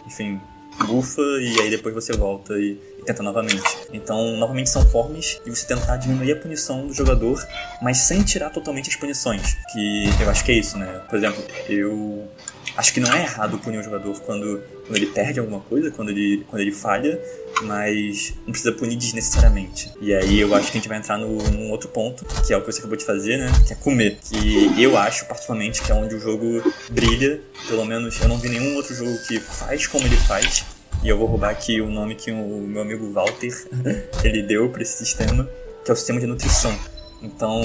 enfim, 0.08 0.40
bufa 0.86 1.22
e 1.22 1.60
aí 1.62 1.70
depois 1.70 1.94
você 1.94 2.14
volta 2.14 2.58
e, 2.58 2.78
tenta 3.06 3.24
novamente. 3.24 3.64
Então, 3.92 4.38
novamente 4.38 4.70
são 4.70 4.86
formas 4.86 5.40
de 5.44 5.50
você 5.50 5.66
tentar 5.66 5.98
diminuir 5.98 6.34
a 6.34 6.36
punição 6.36 6.88
do 6.88 6.94
jogador, 6.94 7.46
mas 7.82 7.98
sem 7.98 8.24
tirar 8.24 8.50
totalmente 8.50 8.90
as 8.90 8.96
punições. 8.96 9.58
Que 9.72 10.10
eu 10.20 10.30
acho 10.30 10.44
que 10.44 10.52
é 10.52 10.56
isso, 10.56 10.78
né? 10.78 11.02
Por 11.10 11.18
exemplo, 11.18 11.44
eu 11.68 12.28
acho 12.78 12.94
que 12.94 13.00
não 13.00 13.14
é 13.14 13.24
errado 13.24 13.58
punir 13.60 13.80
o 13.80 13.84
jogador 13.84 14.20
quando, 14.22 14.64
quando 14.86 14.96
ele 14.96 15.08
perde 15.08 15.40
alguma 15.40 15.60
coisa, 15.62 15.92
quando 15.92 16.10
ele, 16.10 16.46
quando 16.48 16.62
ele 16.62 16.72
falha, 16.72 17.20
mas 17.64 18.34
não 18.46 18.52
precisa 18.52 18.72
punir 18.72 18.96
desnecessariamente. 18.96 19.92
E 20.00 20.14
aí 20.14 20.40
eu 20.40 20.54
acho 20.56 20.72
que 20.72 20.78
a 20.78 20.80
gente 20.80 20.88
vai 20.88 20.98
entrar 20.98 21.18
no, 21.18 21.38
num 21.52 21.70
outro 21.72 21.90
ponto, 21.90 22.26
que 22.46 22.54
é 22.54 22.58
o 22.58 22.62
que 22.62 22.72
você 22.72 22.80
acabou 22.80 22.98
de 22.98 23.06
fazer, 23.06 23.38
né? 23.38 23.52
Que 23.68 23.74
é 23.74 23.76
comer. 23.76 24.20
Que 24.22 24.82
eu 24.82 24.98
acho, 24.98 25.26
particularmente, 25.26 25.82
que 25.82 25.92
é 25.92 25.96
onde 25.96 26.16
o 26.16 26.20
jogo 26.20 26.64
brilha. 26.90 27.42
Pelo 27.68 27.86
menos 27.86 28.20
eu 28.22 28.28
não 28.28 28.38
vi 28.38 28.50
nenhum 28.50 28.76
outro 28.76 28.96
jogo 28.96 29.18
que 29.28 29.40
faz 29.40 29.88
como 29.88 30.06
ele 30.06 30.18
faz. 30.18 30.64
E 31.04 31.10
eu 31.10 31.18
vou 31.18 31.28
roubar 31.28 31.50
aqui 31.50 31.82
o 31.82 31.90
nome 31.90 32.16
que 32.16 32.32
o 32.32 32.62
meu 32.68 32.82
amigo 32.82 33.12
Walter 33.12 33.52
ele 34.24 34.44
deu 34.44 34.70
para 34.70 34.84
esse 34.84 34.98
sistema, 34.98 35.50
que 35.84 35.90
é 35.90 35.94
o 35.94 35.98
sistema 35.98 36.20
de 36.20 36.28
nutrição. 36.28 36.78
Então, 37.24 37.62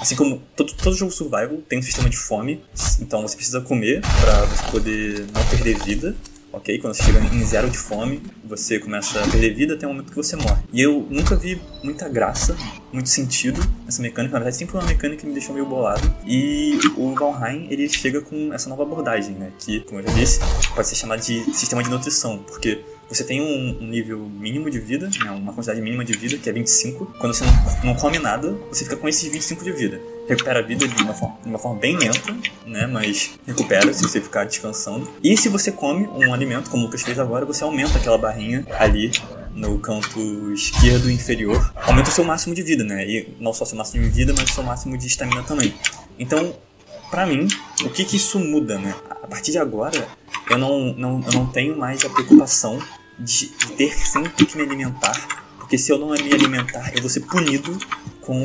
assim 0.00 0.14
como 0.14 0.42
todo, 0.56 0.72
todo 0.72 0.96
jogo 0.96 1.10
survival 1.10 1.58
tem 1.68 1.78
um 1.78 1.82
sistema 1.82 2.08
de 2.08 2.16
fome, 2.16 2.62
então 3.00 3.22
você 3.22 3.36
precisa 3.36 3.60
comer 3.60 4.02
para 4.20 4.44
você 4.44 4.70
poder 4.70 5.26
não 5.32 5.44
perder 5.46 5.78
vida 5.82 6.16
ok? 6.52 6.78
Quando 6.78 6.94
você 6.94 7.02
chega 7.02 7.20
em 7.34 7.44
zero 7.44 7.70
de 7.70 7.78
fome, 7.78 8.22
você 8.44 8.78
começa 8.78 9.22
a 9.22 9.28
perder 9.28 9.54
vida 9.54 9.74
até 9.74 9.86
o 9.86 9.90
momento 9.90 10.10
que 10.10 10.16
você 10.16 10.36
morre. 10.36 10.62
E 10.72 10.80
eu 10.80 11.06
nunca 11.10 11.36
vi 11.36 11.60
muita 11.82 12.08
graça, 12.08 12.56
muito 12.92 13.08
sentido 13.08 13.60
nessa 13.84 14.02
mecânica. 14.02 14.32
Na 14.32 14.38
verdade, 14.40 14.56
sempre 14.56 14.76
uma 14.76 14.84
mecânica 14.84 15.20
que 15.20 15.26
me 15.26 15.32
deixou 15.32 15.54
meio 15.54 15.66
bolado. 15.66 16.12
E 16.26 16.78
o 16.96 17.14
Valheim, 17.14 17.66
ele 17.70 17.88
chega 17.88 18.20
com 18.20 18.52
essa 18.52 18.68
nova 18.68 18.82
abordagem, 18.82 19.34
né? 19.34 19.52
Que, 19.58 19.80
como 19.80 20.00
eu 20.00 20.06
já 20.06 20.12
disse, 20.14 20.40
pode 20.74 20.88
ser 20.88 20.96
chamado 20.96 21.20
de 21.20 21.44
sistema 21.54 21.82
de 21.82 21.90
nutrição, 21.90 22.38
porque 22.38 22.80
você 23.10 23.24
tem 23.24 23.40
um, 23.40 23.84
nível 23.84 24.18
mínimo 24.18 24.70
de 24.70 24.78
vida, 24.78 25.10
né, 25.24 25.30
uma 25.32 25.52
quantidade 25.52 25.80
mínima 25.80 26.04
de 26.04 26.12
vida, 26.12 26.38
que 26.38 26.48
é 26.48 26.52
25. 26.52 27.06
Quando 27.18 27.34
você 27.34 27.44
não, 27.44 27.92
não 27.92 27.94
come 27.96 28.20
nada, 28.20 28.52
você 28.68 28.84
fica 28.84 28.96
com 28.96 29.08
esses 29.08 29.30
25 29.30 29.64
de 29.64 29.72
vida. 29.72 30.00
Recupera 30.30 30.60
a 30.60 30.62
vida 30.62 30.86
de 30.86 31.02
uma, 31.02 31.12
forma, 31.12 31.38
uma 31.44 31.58
forma 31.58 31.80
bem 31.80 31.96
lenta, 31.96 32.36
né? 32.64 32.86
Mas 32.86 33.32
recupera 33.44 33.92
se 33.92 34.00
você 34.00 34.20
ficar 34.20 34.44
descansando. 34.44 35.10
E 35.24 35.36
se 35.36 35.48
você 35.48 35.72
come 35.72 36.06
um 36.06 36.32
alimento, 36.32 36.70
como 36.70 36.84
o 36.84 36.86
Lucas 36.86 37.02
fez 37.02 37.18
agora, 37.18 37.44
você 37.44 37.64
aumenta 37.64 37.98
aquela 37.98 38.16
barrinha 38.16 38.64
ali 38.78 39.10
no 39.52 39.76
canto 39.80 40.52
esquerdo 40.52 41.10
inferior. 41.10 41.72
Aumenta 41.74 42.10
o 42.10 42.12
seu 42.12 42.22
máximo 42.22 42.54
de 42.54 42.62
vida, 42.62 42.84
né? 42.84 43.04
E 43.04 43.34
não 43.40 43.52
só 43.52 43.64
o 43.64 43.66
seu 43.66 43.76
máximo 43.76 44.04
de 44.04 44.10
vida, 44.10 44.32
mas 44.36 44.50
o 44.50 44.52
seu 44.54 44.62
máximo 44.62 44.96
de 44.96 45.08
estamina 45.08 45.42
também. 45.42 45.74
Então, 46.16 46.54
para 47.10 47.26
mim, 47.26 47.48
o 47.82 47.90
que 47.90 48.04
que 48.04 48.16
isso 48.16 48.38
muda, 48.38 48.78
né? 48.78 48.94
A 49.10 49.26
partir 49.26 49.50
de 49.50 49.58
agora, 49.58 50.06
eu 50.48 50.56
não, 50.56 50.94
não, 50.94 51.24
eu 51.26 51.32
não 51.32 51.46
tenho 51.46 51.76
mais 51.76 52.04
a 52.04 52.08
preocupação 52.08 52.78
de 53.18 53.46
ter 53.76 53.92
sempre 53.92 54.46
que 54.46 54.56
me 54.56 54.62
alimentar, 54.62 55.26
porque 55.58 55.76
se 55.76 55.90
eu 55.90 55.98
não 55.98 56.10
me 56.10 56.32
alimentar, 56.32 56.92
eu 56.94 57.00
vou 57.00 57.10
ser 57.10 57.20
punido 57.20 57.76
com 58.30 58.44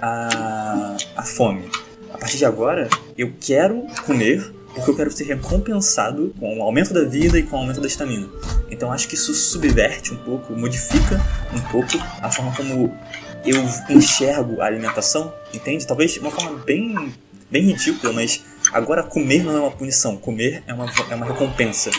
a, 0.00 0.96
a 1.14 1.22
fome. 1.22 1.70
A 2.14 2.16
partir 2.16 2.38
de 2.38 2.46
agora, 2.46 2.88
eu 3.16 3.30
quero 3.38 3.86
comer 4.06 4.54
porque 4.74 4.90
eu 4.90 4.96
quero 4.96 5.10
ser 5.10 5.24
recompensado 5.24 6.34
com 6.40 6.58
o 6.58 6.62
aumento 6.62 6.94
da 6.94 7.04
vida 7.04 7.38
e 7.38 7.42
com 7.42 7.56
o 7.56 7.58
aumento 7.58 7.78
da 7.78 7.86
estamina. 7.86 8.26
Então 8.70 8.90
acho 8.90 9.06
que 9.06 9.16
isso 9.16 9.34
subverte 9.34 10.14
um 10.14 10.16
pouco, 10.16 10.54
modifica 10.54 11.20
um 11.52 11.60
pouco 11.70 11.98
a 12.22 12.30
forma 12.30 12.54
como 12.56 12.96
eu 13.44 13.62
enxergo 13.90 14.62
a 14.62 14.66
alimentação, 14.66 15.30
entende? 15.52 15.86
Talvez 15.86 16.12
de 16.12 16.20
uma 16.20 16.30
forma 16.30 16.58
bem, 16.64 17.12
bem 17.50 17.64
ridícula, 17.64 18.14
mas 18.14 18.42
agora 18.72 19.02
comer 19.02 19.42
não 19.42 19.54
é 19.54 19.60
uma 19.60 19.70
punição, 19.70 20.16
comer 20.16 20.62
é 20.66 20.72
uma, 20.72 20.86
é 21.10 21.14
uma 21.14 21.26
recompensa. 21.26 21.90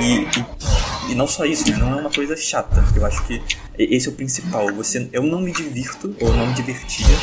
E, 0.00 0.24
e, 0.24 0.83
e 1.08 1.14
não 1.14 1.26
só 1.26 1.44
isso, 1.44 1.70
né? 1.70 1.76
não 1.76 1.98
é 1.98 2.00
uma 2.00 2.10
coisa 2.10 2.36
chata. 2.36 2.84
Eu 2.96 3.04
acho 3.04 3.24
que 3.26 3.42
esse 3.78 4.08
é 4.08 4.10
o 4.10 4.14
principal. 4.14 4.72
Você, 4.74 5.08
eu 5.12 5.22
não 5.22 5.40
me 5.40 5.52
divirto, 5.52 6.14
ou 6.20 6.32
não 6.32 6.46
me 6.46 6.54
divertia, 6.54 7.16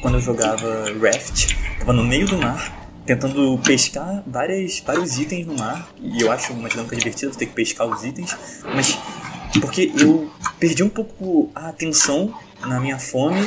quando 0.00 0.14
eu 0.14 0.20
jogava 0.20 0.86
Raft, 1.00 1.54
tava 1.78 1.92
no 1.92 2.04
meio 2.04 2.26
do 2.26 2.38
mar, 2.38 2.88
tentando 3.04 3.58
pescar 3.58 4.22
várias, 4.26 4.80
vários 4.80 5.18
itens 5.18 5.46
no 5.46 5.56
mar. 5.56 5.88
E 6.00 6.20
eu 6.22 6.30
acho 6.30 6.52
uma 6.52 6.68
dinâmica 6.68 6.96
divertida 6.96 7.32
ter 7.32 7.46
que 7.46 7.52
pescar 7.52 7.86
os 7.86 8.04
itens. 8.04 8.36
Mas 8.74 8.98
porque 9.60 9.92
eu 9.98 10.30
perdi 10.58 10.82
um 10.82 10.88
pouco 10.88 11.50
a 11.54 11.68
atenção 11.68 12.32
na 12.66 12.78
minha 12.78 12.98
fome 12.98 13.40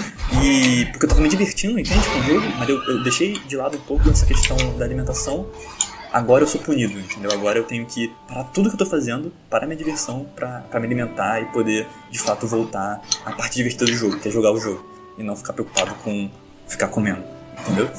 e 0.44 0.86
porque 0.88 1.06
eu 1.06 1.10
tava 1.10 1.22
me 1.22 1.30
divertindo, 1.30 1.80
entende, 1.80 2.06
com 2.10 2.20
o 2.20 2.24
jogo, 2.24 2.48
mas 2.58 2.68
eu, 2.68 2.84
eu 2.84 3.04
deixei 3.04 3.34
de 3.40 3.56
lado 3.56 3.78
um 3.78 3.82
pouco 3.82 4.10
essa 4.10 4.26
questão 4.26 4.58
da 4.78 4.86
alimentação. 4.86 5.48
Agora 6.14 6.44
eu 6.44 6.48
sou 6.48 6.62
punido, 6.62 7.00
entendeu? 7.00 7.32
Agora 7.34 7.58
eu 7.58 7.64
tenho 7.64 7.88
que 7.88 8.14
parar 8.28 8.44
tudo 8.44 8.70
que 8.70 8.76
eu 8.76 8.78
tô 8.78 8.86
fazendo 8.86 9.34
para 9.50 9.66
minha 9.66 9.76
diversão, 9.76 10.28
para 10.36 10.80
me 10.80 10.86
alimentar 10.86 11.42
e 11.42 11.46
poder 11.46 11.88
de 12.12 12.20
fato 12.20 12.46
voltar 12.46 13.02
à 13.26 13.32
parte 13.32 13.56
divertida 13.56 13.86
do 13.86 13.94
jogo, 13.94 14.20
que 14.20 14.28
é 14.28 14.32
jogar 14.32 14.52
o 14.52 14.60
jogo 14.60 14.86
e 15.18 15.24
não 15.24 15.36
ficar 15.36 15.54
preocupado 15.54 15.96
com 16.04 16.30
ficar 16.68 16.90
comendo, 16.90 17.24
entendeu? 17.60 17.90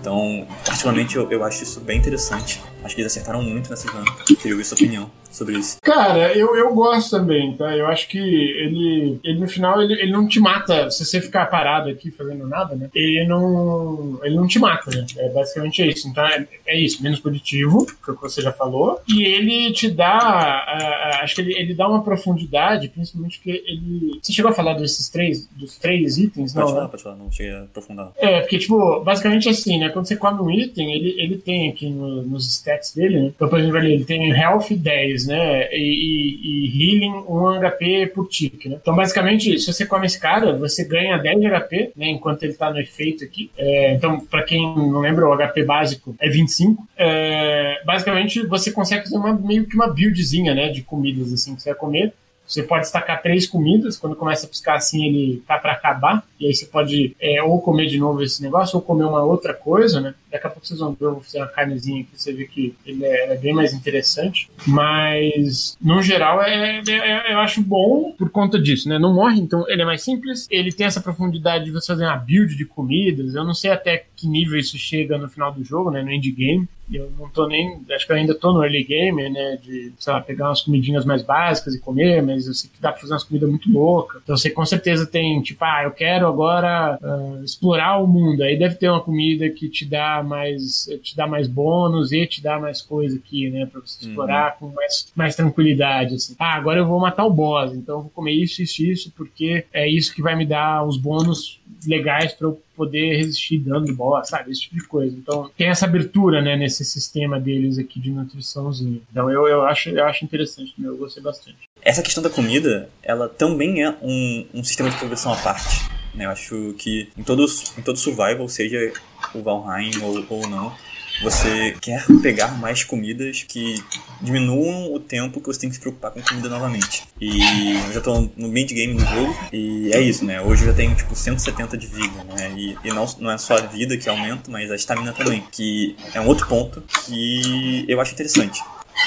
Então, 0.00 0.46
particularmente 0.64 1.16
eu, 1.16 1.30
eu 1.30 1.44
acho 1.44 1.62
isso 1.62 1.78
bem 1.80 1.98
interessante. 1.98 2.62
Acho 2.88 2.94
que 2.94 3.02
eles 3.02 3.12
acertaram 3.12 3.42
muito 3.42 3.68
nessa 3.68 3.86
run. 3.90 4.02
Queria 4.24 4.52
ouvir 4.52 4.64
sua 4.64 4.76
opinião 4.76 5.10
sobre 5.30 5.58
isso. 5.58 5.76
Cara, 5.82 6.34
eu, 6.34 6.56
eu 6.56 6.74
gosto 6.74 7.10
também, 7.10 7.54
tá? 7.54 7.76
Eu 7.76 7.86
acho 7.86 8.08
que 8.08 8.18
ele, 8.18 9.20
ele 9.22 9.38
no 9.38 9.46
final, 9.46 9.82
ele, 9.82 9.92
ele 9.92 10.10
não 10.10 10.26
te 10.26 10.40
mata 10.40 10.90
se 10.90 11.04
você 11.04 11.20
ficar 11.20 11.44
parado 11.46 11.90
aqui 11.90 12.10
fazendo 12.10 12.46
nada, 12.46 12.74
né? 12.74 12.88
Ele 12.94 13.26
não, 13.28 14.18
ele 14.22 14.34
não 14.34 14.46
te 14.46 14.58
mata, 14.58 14.90
né? 14.90 15.04
É 15.18 15.28
basicamente 15.28 15.86
isso. 15.86 16.08
Então 16.08 16.24
é, 16.26 16.48
é 16.66 16.80
isso, 16.80 17.02
menos 17.02 17.20
punitivo, 17.20 17.84
que 17.84 18.10
é 18.10 18.12
o 18.14 18.16
que 18.16 18.22
você 18.22 18.40
já 18.40 18.52
falou. 18.52 19.02
E 19.06 19.22
ele 19.22 19.70
te 19.72 19.90
dá, 19.90 20.64
uh, 20.66 21.22
acho 21.22 21.34
que 21.34 21.42
ele, 21.42 21.58
ele 21.58 21.74
dá 21.74 21.86
uma 21.86 22.02
profundidade, 22.02 22.88
principalmente 22.88 23.38
porque 23.38 23.62
ele... 23.66 24.18
Você 24.22 24.32
chegou 24.32 24.50
a 24.50 24.54
falar 24.54 24.74
desses 24.74 25.10
três, 25.10 25.46
dos 25.54 25.76
três 25.76 26.16
itens, 26.16 26.54
pode 26.54 26.64
não? 26.64 26.72
Falar, 26.72 26.84
né? 26.84 26.90
pode 26.90 27.02
falar, 27.02 27.16
não 27.16 27.30
cheguei 27.30 27.52
a 27.52 27.64
aprofundar. 27.64 28.12
É, 28.16 28.40
porque, 28.40 28.58
tipo, 28.58 29.00
basicamente 29.00 29.46
assim, 29.46 29.78
né? 29.78 29.90
Quando 29.90 30.08
você 30.08 30.16
come 30.16 30.40
um 30.40 30.50
item, 30.50 30.94
ele, 30.94 31.20
ele 31.20 31.36
tem 31.36 31.68
aqui 31.68 31.90
no, 31.90 32.22
nos 32.22 32.46
stats 32.78 32.94
dele, 32.94 33.20
né? 33.20 33.32
Então, 33.34 33.48
por 33.48 33.58
exemplo, 33.58 33.78
ele 33.78 34.04
tem 34.04 34.30
Health 34.30 34.68
10, 34.70 35.26
né? 35.26 35.68
E, 35.72 35.78
e, 35.78 36.66
e 36.66 36.94
Healing 36.94 37.24
1 37.28 37.60
HP 37.60 38.06
por 38.14 38.28
tick, 38.28 38.66
né? 38.66 38.78
Então, 38.80 38.94
basicamente, 38.94 39.58
se 39.58 39.72
você 39.72 39.84
come 39.84 40.06
esse 40.06 40.18
cara, 40.18 40.56
você 40.56 40.84
ganha 40.84 41.18
10 41.18 41.40
de 41.40 41.48
HP, 41.48 41.92
né? 41.96 42.08
Enquanto 42.08 42.42
ele 42.42 42.54
tá 42.54 42.70
no 42.70 42.78
efeito 42.78 43.24
aqui. 43.24 43.50
É, 43.56 43.94
então, 43.94 44.20
pra 44.20 44.42
quem 44.42 44.62
não 44.62 45.00
lembra, 45.00 45.28
o 45.28 45.36
HP 45.36 45.64
básico 45.64 46.14
é 46.20 46.28
25. 46.28 46.86
É, 46.96 47.82
basicamente, 47.84 48.46
você 48.46 48.70
consegue 48.70 49.04
fazer 49.04 49.16
uma, 49.16 49.32
meio 49.32 49.66
que 49.66 49.74
uma 49.74 49.88
buildzinha, 49.88 50.54
né? 50.54 50.68
De 50.68 50.82
comidas, 50.82 51.32
assim, 51.32 51.54
que 51.54 51.62
você 51.62 51.70
vai 51.70 51.78
comer. 51.78 52.12
Você 52.48 52.62
pode 52.62 52.84
destacar 52.84 53.20
três 53.20 53.46
comidas, 53.46 53.98
quando 53.98 54.16
começa 54.16 54.46
a 54.46 54.48
piscar 54.48 54.76
assim, 54.76 55.04
ele 55.04 55.42
tá 55.46 55.58
para 55.58 55.72
acabar, 55.72 56.26
e 56.40 56.46
aí 56.46 56.54
você 56.54 56.64
pode 56.64 57.14
é, 57.20 57.42
ou 57.42 57.60
comer 57.60 57.86
de 57.86 57.98
novo 57.98 58.22
esse 58.22 58.42
negócio, 58.42 58.76
ou 58.76 58.82
comer 58.82 59.04
uma 59.04 59.22
outra 59.22 59.52
coisa, 59.52 60.00
né? 60.00 60.14
Daqui 60.32 60.46
a 60.46 60.50
pouco 60.50 60.66
vocês 60.66 60.80
vão 60.80 60.92
ver, 60.92 61.06
eu 61.06 61.12
vou 61.12 61.20
fazer 61.20 61.38
uma 61.38 61.46
carnezinha 61.48 62.00
aqui, 62.00 62.10
você 62.14 62.32
vê 62.32 62.46
que 62.46 62.74
ele 62.86 63.04
é, 63.04 63.34
é 63.34 63.36
bem 63.36 63.52
mais 63.52 63.74
interessante. 63.74 64.50
Mas, 64.66 65.76
no 65.80 66.00
geral, 66.02 66.42
é, 66.42 66.80
é, 66.88 66.92
é, 66.92 67.34
eu 67.34 67.38
acho 67.40 67.62
bom 67.62 68.12
por 68.12 68.30
conta 68.30 68.58
disso, 68.58 68.88
né? 68.88 68.98
Não 68.98 69.14
morre, 69.14 69.40
então 69.40 69.68
ele 69.68 69.82
é 69.82 69.84
mais 69.84 70.02
simples, 70.02 70.46
ele 70.50 70.72
tem 70.72 70.86
essa 70.86 71.02
profundidade 71.02 71.66
de 71.66 71.70
você 71.70 71.88
fazer 71.88 72.06
uma 72.06 72.16
build 72.16 72.56
de 72.56 72.64
comidas, 72.64 73.34
eu 73.34 73.44
não 73.44 73.54
sei 73.54 73.70
até 73.70 74.06
que 74.18 74.26
nível 74.26 74.58
isso 74.58 74.76
chega 74.76 75.16
no 75.16 75.28
final 75.28 75.52
do 75.52 75.62
jogo, 75.62 75.90
né? 75.90 76.02
No 76.02 76.12
endgame. 76.12 76.68
Eu 76.90 77.12
não 77.18 77.28
tô 77.28 77.46
nem. 77.46 77.82
Acho 77.90 78.06
que 78.06 78.12
eu 78.12 78.16
ainda 78.16 78.34
tô 78.34 78.52
no 78.52 78.62
early 78.62 78.82
game, 78.82 79.28
né? 79.28 79.58
De, 79.62 79.92
sei 79.98 80.12
lá, 80.12 80.20
pegar 80.20 80.48
umas 80.48 80.62
comidinhas 80.62 81.04
mais 81.04 81.22
básicas 81.22 81.74
e 81.74 81.80
comer, 81.80 82.22
mas 82.22 82.46
eu 82.46 82.54
sei 82.54 82.70
que 82.70 82.80
dá 82.80 82.90
pra 82.90 83.00
fazer 83.00 83.12
umas 83.12 83.24
comidas 83.24 83.48
muito 83.48 83.70
loucas. 83.70 84.20
Então 84.22 84.36
você 84.36 84.50
com 84.50 84.64
certeza 84.64 85.06
tem, 85.06 85.40
tipo, 85.42 85.62
ah, 85.64 85.82
eu 85.84 85.90
quero 85.90 86.26
agora 86.26 86.98
uh, 87.00 87.44
explorar 87.44 87.98
o 87.98 88.06
mundo. 88.06 88.42
Aí 88.42 88.58
deve 88.58 88.76
ter 88.76 88.88
uma 88.88 89.02
comida 89.02 89.48
que 89.50 89.68
te 89.68 89.84
dá 89.84 90.22
mais. 90.22 90.88
te 91.02 91.14
dá 91.14 91.26
mais 91.26 91.46
bônus 91.46 92.10
e 92.10 92.26
te 92.26 92.42
dá 92.42 92.58
mais 92.58 92.80
coisa 92.80 93.16
aqui, 93.16 93.50
né? 93.50 93.66
Pra 93.66 93.80
você 93.82 94.06
explorar 94.06 94.56
uhum. 94.60 94.70
com 94.70 94.74
mais, 94.74 95.12
mais 95.14 95.36
tranquilidade. 95.36 96.14
Assim. 96.14 96.34
Ah, 96.38 96.54
agora 96.54 96.80
eu 96.80 96.86
vou 96.86 96.98
matar 96.98 97.24
o 97.24 97.30
boss, 97.30 97.72
então 97.74 97.96
eu 97.96 98.02
vou 98.02 98.10
comer 98.10 98.32
isso, 98.32 98.62
isso, 98.62 98.82
isso, 98.82 99.12
porque 99.14 99.66
é 99.72 99.86
isso 99.86 100.14
que 100.14 100.22
vai 100.22 100.34
me 100.34 100.46
dar 100.46 100.86
os 100.86 100.96
bônus 100.96 101.57
legais 101.86 102.32
para 102.32 102.48
eu 102.48 102.60
poder 102.76 103.16
resistir 103.16 103.58
dano 103.58 103.84
de 103.84 103.92
boss, 103.92 104.28
sabe? 104.28 104.52
Esse 104.52 104.62
tipo 104.62 104.76
de 104.76 104.84
coisa. 104.86 105.16
Então, 105.16 105.50
tem 105.56 105.68
essa 105.68 105.84
abertura, 105.84 106.40
né, 106.40 106.56
nesse 106.56 106.84
sistema 106.84 107.38
deles 107.40 107.78
aqui 107.78 108.00
de 108.00 108.10
nutriçãozinha. 108.10 109.00
Então, 109.10 109.30
eu, 109.30 109.46
eu, 109.46 109.62
acho, 109.66 109.90
eu 109.90 110.04
acho 110.04 110.24
interessante, 110.24 110.74
eu 110.82 110.96
gostei 110.96 111.22
bastante. 111.22 111.58
Essa 111.82 112.02
questão 112.02 112.22
da 112.22 112.30
comida, 112.30 112.88
ela 113.02 113.28
também 113.28 113.82
é 113.82 113.90
um, 114.02 114.46
um 114.54 114.64
sistema 114.64 114.90
de 114.90 114.96
progressão 114.96 115.32
à 115.32 115.36
parte. 115.36 115.88
Né? 116.14 116.24
Eu 116.26 116.30
acho 116.30 116.74
que 116.78 117.08
em, 117.16 117.22
todos, 117.22 117.76
em 117.78 117.82
todo 117.82 117.98
survival, 117.98 118.48
seja 118.48 118.92
o 119.34 119.42
Valheim 119.42 119.90
ou, 120.02 120.24
ou 120.28 120.48
não, 120.48 120.74
você 121.22 121.76
quer 121.80 122.04
pegar 122.22 122.58
mais 122.58 122.84
comidas 122.84 123.42
que 123.42 123.82
diminuam 124.20 124.92
o 124.92 125.00
tempo 125.00 125.40
que 125.40 125.46
você 125.46 125.60
tem 125.60 125.68
que 125.68 125.76
se 125.76 125.80
preocupar 125.80 126.10
com 126.10 126.22
comida 126.22 126.48
novamente. 126.48 127.04
E 127.20 127.76
eu 127.86 127.92
já 127.92 128.00
tô 128.00 128.28
no 128.36 128.48
mid-game 128.48 128.94
do 128.94 129.00
jogo, 129.00 129.36
e 129.52 129.92
é 129.92 130.00
isso, 130.00 130.24
né? 130.24 130.40
Hoje 130.40 130.62
eu 130.62 130.68
já 130.68 130.74
tenho, 130.74 130.94
tipo, 130.94 131.14
170 131.14 131.76
de 131.76 131.86
vida, 131.86 132.24
né? 132.24 132.52
E, 132.56 132.76
e 132.84 132.92
não, 132.92 133.06
não 133.18 133.30
é 133.30 133.38
só 133.38 133.56
a 133.56 133.60
vida 133.62 133.96
que 133.96 134.08
aumenta, 134.08 134.50
mas 134.50 134.70
a 134.70 134.76
estamina 134.76 135.12
também, 135.12 135.42
que 135.52 135.96
é 136.14 136.20
um 136.20 136.26
outro 136.26 136.46
ponto 136.46 136.82
que 137.04 137.84
eu 137.88 138.00
acho 138.00 138.12
interessante. 138.12 138.62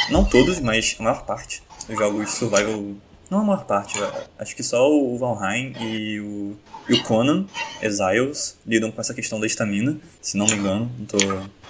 Não 0.09 0.23
todos, 0.23 0.59
mas 0.59 0.95
a 0.99 1.03
maior 1.03 1.25
parte 1.25 1.61
dos 1.87 1.97
jogos 1.97 2.31
survival 2.31 2.95
não 3.31 3.39
a 3.39 3.43
maior 3.45 3.63
parte, 3.63 3.97
acho 4.37 4.53
que 4.53 4.61
só 4.61 4.91
o 4.91 5.17
Valheim 5.17 5.73
e 5.79 6.19
o, 6.19 6.57
e 6.91 6.93
o 6.93 7.03
Conan 7.03 7.45
Exiles 7.81 8.59
lidam 8.67 8.91
com 8.91 8.99
essa 8.99 9.13
questão 9.13 9.39
da 9.39 9.47
estamina, 9.47 9.97
se 10.21 10.35
não 10.35 10.45
me 10.45 10.55
engano, 10.55 10.91
não 10.99 11.05
tô 11.05 11.17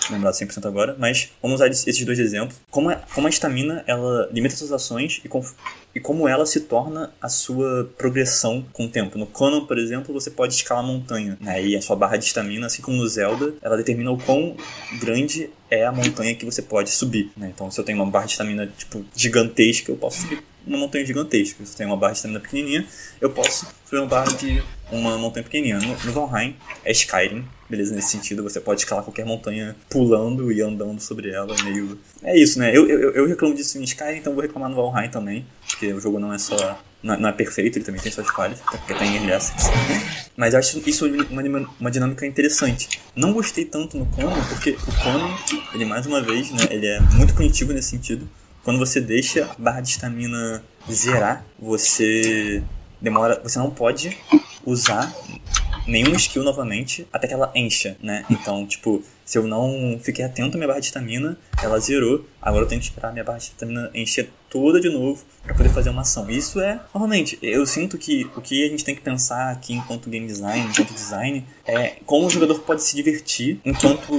lembrado 0.09 0.33
100% 0.33 0.65
agora, 0.65 0.95
mas 0.97 1.29
vamos 1.39 1.55
usar 1.55 1.67
esses 1.67 2.03
dois 2.03 2.17
exemplos. 2.17 2.57
Como 2.71 2.89
a, 2.89 2.95
como 2.95 3.27
a 3.27 3.29
estamina, 3.29 3.83
ela 3.85 4.27
limita 4.31 4.55
suas 4.55 4.71
ações 4.71 5.21
e, 5.23 5.29
com, 5.29 5.45
e 5.93 5.99
como 5.99 6.27
ela 6.27 6.43
se 6.47 6.61
torna 6.61 7.11
a 7.21 7.29
sua 7.29 7.87
progressão 7.99 8.65
com 8.73 8.85
o 8.85 8.89
tempo. 8.89 9.19
No 9.19 9.27
Conan, 9.27 9.65
por 9.65 9.77
exemplo, 9.77 10.11
você 10.11 10.31
pode 10.31 10.55
escalar 10.55 10.83
a 10.83 10.87
montanha, 10.87 11.37
né? 11.39 11.63
e 11.63 11.75
a 11.75 11.81
sua 11.83 11.95
barra 11.95 12.17
de 12.17 12.25
estamina, 12.25 12.65
assim 12.65 12.81
como 12.81 12.97
no 12.97 13.07
Zelda, 13.07 13.53
ela 13.61 13.77
determina 13.77 14.09
o 14.11 14.17
quão 14.17 14.57
grande 14.99 15.51
é 15.69 15.85
a 15.85 15.91
montanha 15.91 16.33
que 16.33 16.45
você 16.45 16.63
pode 16.63 16.89
subir, 16.89 17.31
né? 17.37 17.51
Então, 17.53 17.69
se 17.69 17.79
eu 17.79 17.83
tenho 17.83 18.01
uma 18.01 18.09
barra 18.09 18.25
de 18.25 18.31
estamina, 18.31 18.67
tipo, 18.75 19.05
gigantesca, 19.15 19.91
eu 19.91 19.95
posso 19.95 20.21
subir 20.21 20.43
uma 20.65 20.77
montanha 20.77 21.05
gigantesca. 21.05 21.65
Se 21.65 21.73
eu 21.73 21.77
tenho 21.77 21.89
uma 21.89 21.97
barra 21.97 22.11
de 22.11 22.17
estamina 22.17 22.39
pequenininha, 22.39 22.85
eu 23.19 23.29
posso 23.29 23.67
subir 23.85 23.99
uma 23.99 24.07
barra 24.07 24.33
de 24.35 24.61
uma 24.91 25.17
montanha 25.17 25.43
pequenininha. 25.43 25.79
No, 25.79 25.97
no 26.05 26.11
Valheim 26.11 26.55
é 26.83 26.91
Skyrim, 26.91 27.45
beleza? 27.69 27.95
Nesse 27.95 28.09
sentido, 28.09 28.43
você 28.43 28.59
pode 28.59 28.81
escalar 28.81 29.03
qualquer 29.03 29.25
montanha 29.25 29.75
pulando 29.89 30.51
e 30.51 30.61
andando 30.61 30.99
sobre 30.99 31.29
ela, 31.31 31.55
meio... 31.63 31.97
É 32.23 32.37
isso, 32.37 32.59
né? 32.59 32.75
Eu, 32.75 32.87
eu, 32.87 33.11
eu 33.11 33.27
reclamo 33.27 33.55
disso 33.55 33.77
em 33.77 33.83
Skyrim, 33.83 34.17
então 34.17 34.33
vou 34.33 34.41
reclamar 34.41 34.69
no 34.69 34.75
Valheim 34.75 35.09
também, 35.09 35.45
porque 35.67 35.91
o 35.93 35.99
jogo 35.99 36.19
não 36.19 36.33
é 36.33 36.37
só... 36.37 36.79
Não 37.03 37.29
é 37.29 37.31
perfeito, 37.31 37.79
ele 37.79 37.85
também 37.85 37.99
tem 37.99 38.11
suas 38.11 38.27
falhas, 38.29 38.59
porque 38.59 38.93
tem 38.93 39.15
early 39.15 39.33
access. 39.33 39.71
Mas 40.37 40.53
acho 40.53 40.87
isso 40.87 41.07
uma, 41.07 41.67
uma 41.79 41.89
dinâmica 41.89 42.27
interessante. 42.27 43.01
Não 43.15 43.33
gostei 43.33 43.65
tanto 43.65 43.97
no 43.97 44.05
Conan, 44.05 44.39
porque 44.49 44.71
o 44.71 45.03
Conan, 45.03 45.35
ele 45.73 45.83
mais 45.83 46.05
uma 46.05 46.21
vez, 46.21 46.51
né, 46.51 46.67
ele 46.69 46.85
é 46.85 46.99
muito 47.15 47.33
punitivo 47.33 47.73
nesse 47.73 47.89
sentido. 47.89 48.29
Quando 48.63 48.77
você 48.77 49.01
deixa 49.01 49.45
a 49.45 49.55
barra 49.57 49.81
de 49.81 49.89
estamina 49.89 50.63
zerar, 50.91 51.43
você 51.59 52.61
demora, 53.01 53.41
você 53.43 53.57
não 53.59 53.71
pode 53.71 54.17
usar 54.65 55.13
nenhuma 55.87 56.15
skill 56.15 56.43
novamente 56.43 57.07
até 57.11 57.27
que 57.27 57.33
ela 57.33 57.51
encha, 57.55 57.97
né? 58.01 58.25
Então, 58.29 58.65
tipo, 58.65 59.03
se 59.25 59.37
eu 59.37 59.47
não 59.47 59.99
fiquei 60.01 60.23
atento 60.23 60.55
à 60.55 60.57
minha 60.57 60.67
barra 60.67 60.79
de 60.79 60.87
estamina, 60.87 61.37
ela 61.61 61.79
zerou. 61.79 62.25
Agora 62.41 62.65
eu 62.65 62.67
tenho 62.67 62.81
que 62.81 62.87
esperar 62.87 63.09
a 63.09 63.11
minha 63.11 63.23
barra 63.23 63.37
de 63.37 63.45
estamina 63.45 63.89
encher 63.93 64.29
toda 64.49 64.79
de 64.79 64.89
novo 64.89 65.23
para 65.43 65.55
poder 65.55 65.69
fazer 65.69 65.89
uma 65.89 66.01
ação. 66.01 66.29
Isso 66.29 66.59
é, 66.59 66.81
normalmente, 66.93 67.39
eu 67.41 67.65
sinto 67.65 67.97
que 67.97 68.29
o 68.35 68.41
que 68.41 68.65
a 68.65 68.69
gente 68.69 68.83
tem 68.83 68.93
que 68.93 69.01
pensar 69.01 69.51
aqui 69.51 69.73
enquanto 69.73 70.09
game 70.09 70.27
design, 70.27 70.67
enquanto 70.69 70.93
design, 70.93 71.45
é 71.65 71.95
como 72.05 72.27
o 72.27 72.29
jogador 72.29 72.59
pode 72.59 72.83
se 72.83 72.95
divertir 72.95 73.59
enquanto, 73.63 74.11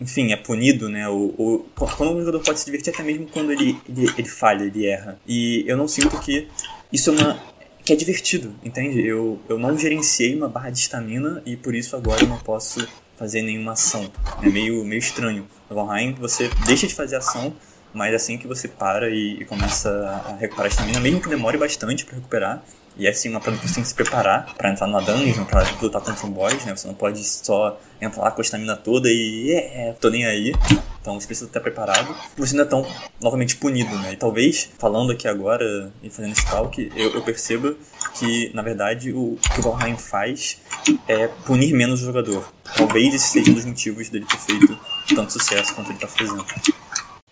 enfim, 0.00 0.32
é 0.32 0.36
punido, 0.36 0.88
né? 0.88 1.08
Ou, 1.08 1.34
ou 1.38 1.70
como 1.96 2.14
o 2.14 2.20
jogador 2.20 2.40
pode 2.40 2.58
se 2.58 2.64
divertir 2.66 2.92
até 2.92 3.02
mesmo 3.02 3.26
quando 3.28 3.52
ele, 3.52 3.78
ele, 3.88 4.12
ele 4.18 4.28
falha, 4.28 4.64
ele 4.64 4.86
erra. 4.86 5.18
E 5.26 5.64
eu 5.66 5.76
não 5.76 5.86
sinto 5.86 6.18
que 6.20 6.48
isso 6.92 7.10
é 7.10 7.12
uma 7.12 7.47
que 7.88 7.94
é 7.94 7.96
divertido, 7.96 8.54
entende? 8.62 9.00
Eu, 9.00 9.40
eu 9.48 9.58
não 9.58 9.78
gerenciei 9.78 10.34
uma 10.34 10.46
barra 10.46 10.68
de 10.68 10.78
estamina 10.78 11.42
e 11.46 11.56
por 11.56 11.74
isso 11.74 11.96
agora 11.96 12.22
eu 12.22 12.28
não 12.28 12.36
posso 12.36 12.86
fazer 13.16 13.40
nenhuma 13.40 13.72
ação. 13.72 14.12
É 14.42 14.48
meio, 14.50 14.84
meio 14.84 14.98
estranho. 14.98 15.48
No 15.70 15.76
Valheim 15.76 16.12
você 16.12 16.50
deixa 16.66 16.86
de 16.86 16.94
fazer 16.94 17.16
ação, 17.16 17.56
mas 17.94 18.14
assim 18.14 18.36
que 18.36 18.46
você 18.46 18.68
para 18.68 19.08
e, 19.08 19.40
e 19.40 19.44
começa 19.46 19.88
a 20.26 20.36
recuperar 20.36 20.66
a 20.66 20.68
estamina, 20.68 21.00
mesmo 21.00 21.22
que 21.22 21.30
demore 21.30 21.56
bastante 21.56 22.04
para 22.04 22.16
recuperar, 22.16 22.62
e 22.98 23.06
é 23.06 23.10
assim 23.10 23.28
uma 23.28 23.40
parada 23.40 23.62
que 23.62 23.68
você 23.68 23.74
tem 23.74 23.82
que 23.82 23.88
se 23.88 23.94
preparar 23.94 24.54
para 24.56 24.70
entrar 24.70 24.86
numa 24.88 25.00
dungeon, 25.00 25.44
pra 25.44 25.64
lutar 25.80 26.02
contra 26.02 26.26
um 26.26 26.30
boss, 26.30 26.64
né? 26.64 26.76
Você 26.76 26.86
não 26.88 26.94
pode 26.94 27.22
só 27.22 27.78
entrar 28.00 28.24
lá 28.24 28.30
com 28.32 28.40
a 28.40 28.44
estamina 28.44 28.76
toda 28.76 29.08
e 29.08 29.52
é, 29.52 29.94
tô 30.00 30.10
nem 30.10 30.26
aí. 30.26 30.52
Então 31.00 31.18
você 31.18 31.26
precisa 31.26 31.46
estar 31.46 31.60
preparado. 31.60 32.14
Você 32.36 32.54
ainda 32.54 32.64
é 32.64 32.66
tão 32.68 32.84
novamente 33.20 33.56
punido, 33.56 33.96
né? 34.00 34.14
E 34.14 34.16
talvez, 34.16 34.68
falando 34.78 35.12
aqui 35.12 35.28
agora 35.28 35.92
e 36.02 36.10
fazendo 36.10 36.32
esse 36.32 36.44
talk, 36.46 36.92
eu, 36.96 37.14
eu 37.14 37.22
perceba 37.22 37.74
que, 38.18 38.50
na 38.52 38.62
verdade, 38.62 39.12
o 39.12 39.38
que 39.54 39.60
o 39.60 39.62
Valheim 39.62 39.96
faz 39.96 40.60
é 41.06 41.28
punir 41.46 41.72
menos 41.72 42.02
o 42.02 42.06
jogador. 42.06 42.52
Talvez 42.76 43.14
esse 43.14 43.28
seja 43.28 43.50
um 43.50 43.54
dos 43.54 43.64
motivos 43.64 44.10
dele 44.10 44.26
ter 44.26 44.38
feito 44.38 44.78
tanto 45.14 45.32
sucesso 45.32 45.72
quanto 45.74 45.92
ele 45.92 45.98
tá 45.98 46.08
fazendo. 46.08 46.44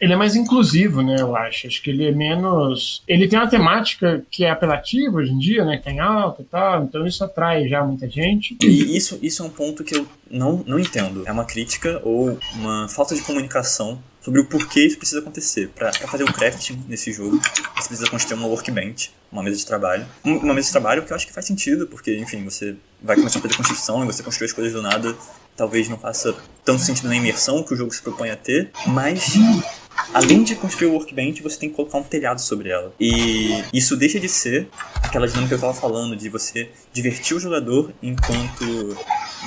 Ele 0.01 0.13
é 0.13 0.17
mais 0.17 0.37
inclusivo, 0.37 1.03
né, 1.03 1.17
eu 1.19 1.35
acho. 1.35 1.67
Acho 1.67 1.83
que 1.83 1.91
ele 1.91 2.07
é 2.07 2.13
menos. 2.13 3.03
Ele 3.09 3.27
tem 3.27 3.39
uma 3.39 3.49
temática 3.49 4.23
que 4.31 4.45
é 4.45 4.51
apelativa 4.51 5.17
hoje 5.17 5.33
em 5.33 5.39
dia, 5.39 5.65
né? 5.65 5.79
Que 5.79 5.85
tem 5.85 6.01
alta 6.01 6.43
e 6.43 6.45
tal, 6.45 6.85
então 6.85 7.07
isso 7.07 7.25
atrai 7.25 7.69
já 7.69 7.83
muita 7.83 8.09
gente. 8.09 8.57
E 8.63 8.97
isso, 8.97 9.19
isso 9.23 9.43
é 9.43 9.47
um 9.47 9.51
ponto 9.51 9.83
que 9.83 9.97
eu 9.97 10.07
não, 10.31 10.63
não 10.67 10.79
entendo. 10.79 11.23
É 11.27 11.33
uma 11.33 11.45
crítica 11.45 12.01
ou 12.05 12.39
uma 12.55 12.89
falta 12.89 13.15
de 13.15 13.23
comunicação 13.23 13.99
sobre 14.21 14.41
o 14.41 14.45
porquê 14.45 14.87
isso 14.87 14.99
precisa 14.99 15.21
acontecer. 15.21 15.69
Para 15.69 15.93
fazer 15.93 16.25
o 16.25 16.33
crafting 16.33 16.83
nesse 16.89 17.13
jogo, 17.13 17.41
você 17.77 17.89
precisa 17.89 18.11
construir 18.11 18.39
uma 18.39 18.49
workbench, 18.49 19.13
uma 19.31 19.43
mesa 19.43 19.57
de 19.57 19.65
trabalho. 19.65 20.05
Uma 20.25 20.53
mesa 20.53 20.67
de 20.67 20.73
trabalho 20.73 21.05
que 21.05 21.13
eu 21.13 21.17
acho 21.17 21.27
que 21.27 21.33
faz 21.33 21.47
sentido, 21.47 21.87
porque, 21.87 22.17
enfim, 22.19 22.45
você 22.45 22.77
vai 23.01 23.17
começar 23.17 23.39
a 23.39 23.43
fazer 23.43 23.57
construção 23.57 24.03
e 24.03 24.07
você 24.07 24.23
construir 24.23 24.47
as 24.47 24.53
coisas 24.53 24.73
do 24.73 24.83
nada 24.83 25.17
talvez 25.57 25.89
não 25.89 25.97
faça 25.97 26.35
tanto 26.65 26.83
sentido 26.83 27.09
na 27.09 27.17
imersão 27.17 27.63
que 27.63 27.73
o 27.73 27.77
jogo 27.77 27.93
se 27.93 28.03
propõe 28.03 28.31
a 28.31 28.37
ter, 28.37 28.71
mas 28.87 29.35
além 30.13 30.43
de 30.43 30.55
construir 30.55 30.89
o 30.89 30.93
workbench, 30.95 31.43
você 31.43 31.59
tem 31.59 31.69
que 31.69 31.77
colocar 31.77 31.99
um 31.99 32.03
telhado 32.03 32.41
sobre 32.41 32.71
ela. 32.71 32.93
E 32.99 33.63
isso 33.73 33.97
deixa 33.97 34.19
de 34.19 34.29
ser 34.29 34.69
aquela 35.03 35.27
dinâmica 35.27 35.49
que 35.49 35.65
eu 35.65 35.71
estava 35.71 35.75
falando, 35.75 36.17
de 36.17 36.29
você 36.29 36.69
divertir 36.93 37.37
o 37.37 37.41
jogador 37.41 37.93
enquanto 38.03 38.97